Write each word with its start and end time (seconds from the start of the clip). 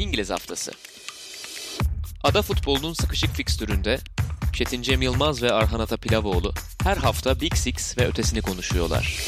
İngiliz 0.00 0.30
Haftası 0.30 0.72
Ada 2.24 2.42
futbolunun 2.42 2.92
sıkışık 2.92 3.30
fikstüründe 3.30 3.98
Çetin 4.52 4.82
Cem 4.82 5.02
Yılmaz 5.02 5.42
ve 5.42 5.52
Arhan 5.52 5.80
Atapilavoğlu 5.80 6.52
her 6.82 6.96
hafta 6.96 7.40
Big 7.40 7.54
Six 7.54 7.98
ve 7.98 8.06
ötesini 8.06 8.42
konuşuyorlar. 8.42 9.20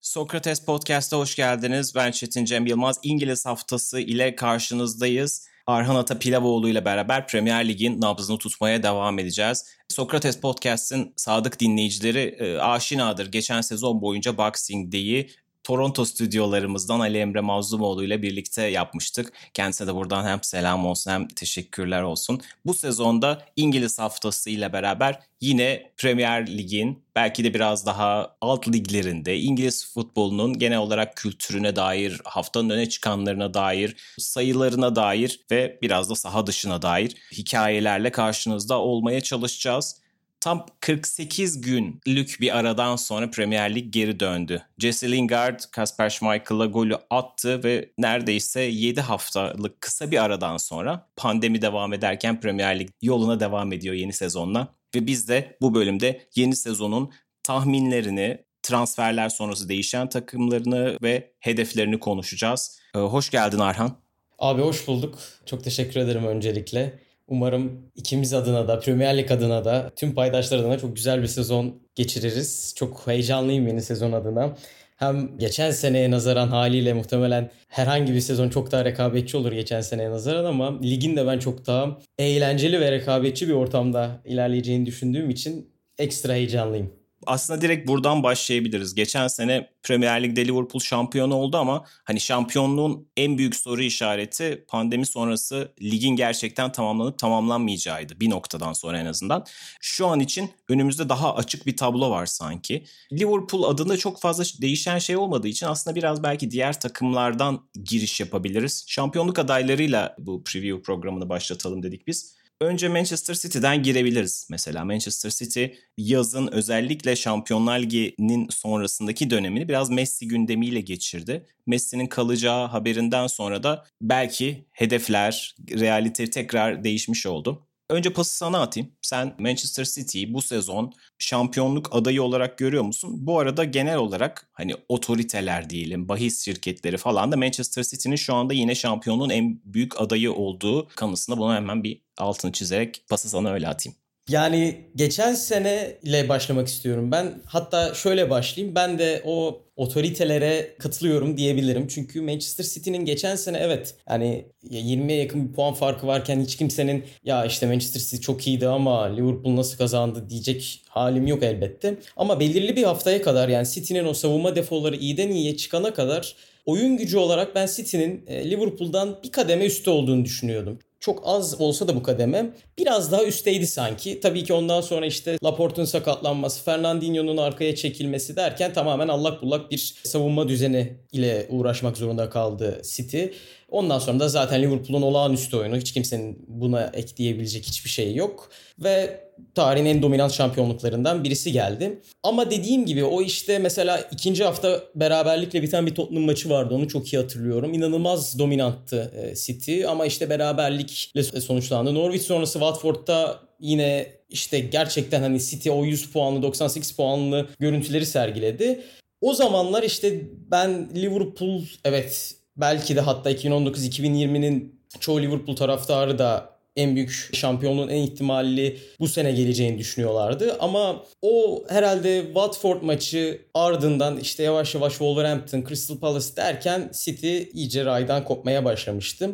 Sokrates 0.00 0.64
Podcast'a 0.64 1.16
hoş 1.16 1.36
geldiniz. 1.36 1.94
Ben 1.94 2.10
Çetin 2.10 2.44
Cem 2.44 2.66
Yılmaz. 2.66 2.96
İngiliz 3.02 3.46
haftası 3.46 4.00
ile 4.00 4.34
karşınızdayız. 4.34 5.49
Arhan 5.66 5.94
Atapilavoğlu 5.94 6.68
ile 6.68 6.84
beraber 6.84 7.26
Premier 7.26 7.68
Lig'in 7.68 8.00
nabzını 8.00 8.38
tutmaya 8.38 8.82
devam 8.82 9.18
edeceğiz. 9.18 9.64
Sokrates 9.88 10.40
Podcast'in 10.40 11.12
sadık 11.16 11.60
dinleyicileri 11.60 12.36
e, 12.38 12.58
aşinadır. 12.58 13.32
Geçen 13.32 13.60
sezon 13.60 14.02
boyunca 14.02 14.36
Boxing 14.36 14.92
Day'i 14.92 15.30
Toronto 15.64 16.04
stüdyolarımızdan 16.04 17.00
Ali 17.00 17.18
Emre 17.18 17.40
Mazlumoğlu 17.40 18.04
ile 18.04 18.22
birlikte 18.22 18.62
yapmıştık. 18.62 19.32
Kendisine 19.54 19.88
de 19.88 19.94
buradan 19.94 20.24
hem 20.24 20.42
selam 20.42 20.86
olsun 20.86 21.10
hem 21.10 21.28
teşekkürler 21.28 22.02
olsun. 22.02 22.40
Bu 22.66 22.74
sezonda 22.74 23.42
İngiliz 23.56 23.98
haftası 23.98 24.50
ile 24.50 24.72
beraber 24.72 25.20
yine 25.40 25.92
Premier 25.96 26.46
Lig'in 26.46 27.02
belki 27.14 27.44
de 27.44 27.54
biraz 27.54 27.86
daha 27.86 28.36
alt 28.40 28.68
liglerinde 28.68 29.38
İngiliz 29.38 29.92
futbolunun 29.94 30.58
genel 30.58 30.78
olarak 30.78 31.16
kültürüne 31.16 31.76
dair, 31.76 32.20
haftanın 32.24 32.70
öne 32.70 32.88
çıkanlarına 32.88 33.54
dair, 33.54 33.96
sayılarına 34.18 34.96
dair 34.96 35.40
ve 35.50 35.78
biraz 35.82 36.10
da 36.10 36.14
saha 36.14 36.46
dışına 36.46 36.82
dair 36.82 37.16
hikayelerle 37.32 38.10
karşınızda 38.10 38.78
olmaya 38.78 39.20
çalışacağız. 39.20 40.00
Tam 40.40 40.66
48 40.80 41.60
günlük 41.60 42.36
bir 42.40 42.58
aradan 42.58 42.96
sonra 42.96 43.30
Premier 43.30 43.74
Lig 43.74 43.92
geri 43.92 44.20
döndü. 44.20 44.62
Jesse 44.78 45.10
Lingard, 45.10 45.60
Kasper 45.72 46.10
Schmeichel'a 46.10 46.66
golü 46.66 46.96
attı 47.10 47.64
ve 47.64 47.90
neredeyse 47.98 48.60
7 48.60 49.00
haftalık 49.00 49.80
kısa 49.80 50.10
bir 50.10 50.24
aradan 50.24 50.56
sonra 50.56 51.08
pandemi 51.16 51.62
devam 51.62 51.92
ederken 51.92 52.40
Premier 52.40 52.78
Lig 52.78 52.90
yoluna 53.02 53.40
devam 53.40 53.72
ediyor 53.72 53.94
yeni 53.94 54.12
sezonla. 54.12 54.74
Ve 54.94 55.06
biz 55.06 55.28
de 55.28 55.56
bu 55.60 55.74
bölümde 55.74 56.26
yeni 56.34 56.56
sezonun 56.56 57.12
tahminlerini, 57.42 58.44
transferler 58.62 59.28
sonrası 59.28 59.68
değişen 59.68 60.08
takımlarını 60.08 60.96
ve 61.02 61.32
hedeflerini 61.40 61.98
konuşacağız. 61.98 62.80
Ee, 62.94 62.98
hoş 62.98 63.30
geldin 63.30 63.58
Arhan. 63.58 63.96
Abi 64.38 64.62
hoş 64.62 64.86
bulduk. 64.86 65.18
Çok 65.46 65.64
teşekkür 65.64 66.00
ederim 66.00 66.24
öncelikle. 66.24 67.09
Umarım 67.30 67.90
ikimiz 67.94 68.34
adına 68.34 68.68
da, 68.68 68.80
Premier 68.80 69.18
Lig 69.18 69.30
adına 69.30 69.64
da, 69.64 69.90
tüm 69.96 70.14
paydaşlar 70.14 70.58
adına 70.58 70.78
çok 70.78 70.96
güzel 70.96 71.22
bir 71.22 71.26
sezon 71.26 71.82
geçiririz. 71.94 72.74
Çok 72.76 73.06
heyecanlıyım 73.06 73.68
yeni 73.68 73.82
sezon 73.82 74.12
adına. 74.12 74.56
Hem 74.96 75.38
geçen 75.38 75.70
seneye 75.70 76.10
nazaran 76.10 76.48
haliyle 76.48 76.92
muhtemelen 76.92 77.50
herhangi 77.68 78.14
bir 78.14 78.20
sezon 78.20 78.48
çok 78.48 78.72
daha 78.72 78.84
rekabetçi 78.84 79.36
olur 79.36 79.52
geçen 79.52 79.80
seneye 79.80 80.10
nazaran 80.10 80.44
ama 80.44 80.80
ligin 80.80 81.16
de 81.16 81.26
ben 81.26 81.38
çok 81.38 81.66
daha 81.66 81.98
eğlenceli 82.18 82.80
ve 82.80 82.92
rekabetçi 82.92 83.48
bir 83.48 83.52
ortamda 83.52 84.20
ilerleyeceğini 84.24 84.86
düşündüğüm 84.86 85.30
için 85.30 85.70
ekstra 85.98 86.34
heyecanlıyım 86.34 86.99
aslında 87.26 87.60
direkt 87.60 87.88
buradan 87.88 88.22
başlayabiliriz. 88.22 88.94
Geçen 88.94 89.28
sene 89.28 89.70
Premier 89.82 90.22
Lig'de 90.22 90.46
Liverpool 90.46 90.80
şampiyon 90.80 91.30
oldu 91.30 91.56
ama 91.56 91.84
hani 92.04 92.20
şampiyonluğun 92.20 93.08
en 93.16 93.38
büyük 93.38 93.56
soru 93.56 93.82
işareti 93.82 94.64
pandemi 94.68 95.06
sonrası 95.06 95.74
ligin 95.82 96.16
gerçekten 96.16 96.72
tamamlanıp 96.72 97.18
tamamlanmayacağıydı 97.18 98.20
bir 98.20 98.30
noktadan 98.30 98.72
sonra 98.72 98.98
en 98.98 99.06
azından. 99.06 99.44
Şu 99.80 100.06
an 100.06 100.20
için 100.20 100.50
önümüzde 100.68 101.08
daha 101.08 101.34
açık 101.34 101.66
bir 101.66 101.76
tablo 101.76 102.10
var 102.10 102.26
sanki. 102.26 102.84
Liverpool 103.12 103.62
adında 103.62 103.96
çok 103.96 104.20
fazla 104.20 104.44
değişen 104.62 104.98
şey 104.98 105.16
olmadığı 105.16 105.48
için 105.48 105.66
aslında 105.66 105.96
biraz 105.96 106.22
belki 106.22 106.50
diğer 106.50 106.80
takımlardan 106.80 107.60
giriş 107.84 108.20
yapabiliriz. 108.20 108.84
Şampiyonluk 108.88 109.38
adaylarıyla 109.38 110.16
bu 110.18 110.44
preview 110.44 110.82
programını 110.82 111.28
başlatalım 111.28 111.82
dedik 111.82 112.06
biz. 112.06 112.39
Önce 112.60 112.88
Manchester 112.88 113.34
City'den 113.34 113.82
girebiliriz. 113.82 114.46
Mesela 114.50 114.84
Manchester 114.84 115.30
City 115.30 115.64
yazın 115.96 116.48
özellikle 116.52 117.16
Şampiyonlar 117.16 117.78
Ligi'nin 117.78 118.48
sonrasındaki 118.48 119.30
dönemini 119.30 119.68
biraz 119.68 119.90
Messi 119.90 120.28
gündemiyle 120.28 120.80
geçirdi. 120.80 121.46
Messi'nin 121.66 122.06
kalacağı 122.06 122.66
haberinden 122.66 123.26
sonra 123.26 123.62
da 123.62 123.86
belki 124.02 124.64
hedefler, 124.72 125.56
realite 125.70 126.30
tekrar 126.30 126.84
değişmiş 126.84 127.26
oldu. 127.26 127.66
Önce 127.90 128.12
pası 128.12 128.36
sana 128.36 128.60
atayım. 128.60 128.92
Sen 129.02 129.34
Manchester 129.38 129.84
City'yi 129.84 130.34
bu 130.34 130.42
sezon 130.42 130.92
şampiyonluk 131.18 131.88
adayı 131.92 132.22
olarak 132.22 132.58
görüyor 132.58 132.84
musun? 132.84 133.10
Bu 133.26 133.38
arada 133.38 133.64
genel 133.64 133.96
olarak 133.96 134.48
hani 134.52 134.74
otoriteler 134.88 135.70
diyelim, 135.70 136.08
bahis 136.08 136.44
şirketleri 136.44 136.96
falan 136.96 137.32
da 137.32 137.36
Manchester 137.36 137.82
City'nin 137.82 138.16
şu 138.16 138.34
anda 138.34 138.54
yine 138.54 138.74
şampiyonluğun 138.74 139.30
en 139.30 139.60
büyük 139.64 140.00
adayı 140.00 140.32
olduğu 140.32 140.88
kanısında 140.88 141.38
bunu 141.38 141.54
hemen 141.54 141.84
bir 141.84 142.02
altını 142.18 142.52
çizerek 142.52 143.04
pası 143.08 143.28
sana 143.28 143.50
öyle 143.50 143.68
atayım. 143.68 143.99
Yani 144.30 144.76
geçen 144.96 145.34
sene 145.34 145.96
ile 146.02 146.28
başlamak 146.28 146.68
istiyorum 146.68 147.12
ben. 147.12 147.42
Hatta 147.44 147.94
şöyle 147.94 148.30
başlayayım. 148.30 148.74
Ben 148.74 148.98
de 148.98 149.22
o 149.24 149.62
otoritelere 149.76 150.74
katılıyorum 150.78 151.36
diyebilirim. 151.36 151.88
Çünkü 151.88 152.20
Manchester 152.22 152.64
City'nin 152.64 153.04
geçen 153.04 153.36
sene 153.36 153.58
evet 153.58 153.94
yani 154.10 154.44
20'ye 154.70 155.18
yakın 155.18 155.48
bir 155.48 155.52
puan 155.52 155.74
farkı 155.74 156.06
varken 156.06 156.40
hiç 156.40 156.56
kimsenin 156.56 157.04
ya 157.24 157.44
işte 157.44 157.66
Manchester 157.66 158.00
City 158.00 158.16
çok 158.16 158.46
iyiydi 158.46 158.68
ama 158.68 159.02
Liverpool 159.02 159.56
nasıl 159.56 159.78
kazandı 159.78 160.30
diyecek 160.30 160.82
halim 160.88 161.26
yok 161.26 161.42
elbette. 161.42 161.94
Ama 162.16 162.40
belirli 162.40 162.76
bir 162.76 162.84
haftaya 162.84 163.22
kadar 163.22 163.48
yani 163.48 163.68
City'nin 163.68 164.04
o 164.04 164.14
savunma 164.14 164.56
defoları 164.56 164.96
iyiden 164.96 165.28
iyiye 165.28 165.56
çıkana 165.56 165.94
kadar 165.94 166.36
oyun 166.66 166.96
gücü 166.96 167.18
olarak 167.18 167.54
ben 167.54 167.68
City'nin 167.76 168.24
e, 168.26 168.50
Liverpool'dan 168.50 169.18
bir 169.24 169.32
kademe 169.32 169.64
üstte 169.64 169.90
olduğunu 169.90 170.24
düşünüyordum 170.24 170.78
çok 171.00 171.22
az 171.24 171.60
olsa 171.60 171.88
da 171.88 171.96
bu 171.96 172.02
kademe 172.02 172.50
biraz 172.78 173.12
daha 173.12 173.24
üstteydi 173.24 173.66
sanki. 173.66 174.20
Tabii 174.20 174.44
ki 174.44 174.52
ondan 174.52 174.80
sonra 174.80 175.06
işte 175.06 175.38
Laporte'un 175.44 175.84
sakatlanması, 175.84 176.64
Fernandinho'nun 176.64 177.36
arkaya 177.36 177.74
çekilmesi 177.74 178.36
derken 178.36 178.72
tamamen 178.72 179.08
allak 179.08 179.42
bullak 179.42 179.70
bir 179.70 179.94
savunma 180.04 180.48
düzeni 180.48 180.96
ile 181.12 181.46
uğraşmak 181.50 181.96
zorunda 181.96 182.30
kaldı 182.30 182.82
City. 182.94 183.24
Ondan 183.70 183.98
sonra 183.98 184.20
da 184.20 184.28
zaten 184.28 184.62
Liverpool'un 184.62 185.02
olağanüstü 185.02 185.56
oyunu. 185.56 185.76
Hiç 185.76 185.92
kimsenin 185.92 186.44
buna 186.48 186.82
ekleyebilecek 186.82 187.64
hiçbir 187.64 187.90
şey 187.90 188.14
yok. 188.14 188.50
Ve 188.78 189.20
tarihin 189.54 189.86
en 189.86 190.02
dominant 190.02 190.32
şampiyonluklarından 190.32 191.24
birisi 191.24 191.52
geldi. 191.52 192.02
Ama 192.22 192.50
dediğim 192.50 192.86
gibi 192.86 193.04
o 193.04 193.22
işte 193.22 193.58
mesela 193.58 194.00
ikinci 194.12 194.44
hafta 194.44 194.80
beraberlikle 194.94 195.62
biten 195.62 195.86
bir 195.86 195.94
Tottenham 195.94 196.24
maçı 196.24 196.50
vardı. 196.50 196.74
Onu 196.74 196.88
çok 196.88 197.12
iyi 197.12 197.16
hatırlıyorum. 197.16 197.74
İnanılmaz 197.74 198.38
dominanttı 198.38 199.12
e, 199.16 199.34
City 199.34 199.86
ama 199.86 200.06
işte 200.06 200.30
beraberlikle 200.30 201.22
sonuçlandı. 201.22 201.94
Norwich 201.94 202.24
sonrası 202.24 202.52
Watford'da 202.52 203.40
yine 203.60 204.06
işte 204.28 204.58
gerçekten 204.58 205.22
hani 205.22 205.40
City 205.40 205.70
o 205.70 205.84
100 205.84 206.12
puanlı 206.12 206.42
98 206.42 206.92
puanlı 206.92 207.48
görüntüleri 207.58 208.06
sergiledi. 208.06 208.80
O 209.20 209.34
zamanlar 209.34 209.82
işte 209.82 210.20
ben 210.50 210.90
Liverpool 210.94 211.62
evet 211.84 212.39
belki 212.60 212.96
de 212.96 213.00
hatta 213.00 213.32
2019-2020'nin 213.32 214.80
çoğu 215.00 215.22
Liverpool 215.22 215.56
taraftarı 215.56 216.18
da 216.18 216.60
en 216.76 216.96
büyük 216.96 217.30
şampiyonluğun 217.32 217.88
en 217.88 218.02
ihtimalli 218.02 218.78
bu 219.00 219.08
sene 219.08 219.32
geleceğini 219.32 219.78
düşünüyorlardı. 219.78 220.56
Ama 220.60 221.04
o 221.22 221.64
herhalde 221.68 222.22
Watford 222.24 222.82
maçı 222.82 223.40
ardından 223.54 224.18
işte 224.18 224.42
yavaş 224.42 224.74
yavaş 224.74 224.92
Wolverhampton, 224.92 225.64
Crystal 225.68 225.98
Palace 225.98 226.36
derken 226.36 226.90
City 227.04 227.42
iyice 227.52 227.84
raydan 227.84 228.24
kopmaya 228.24 228.64
başlamıştı. 228.64 229.30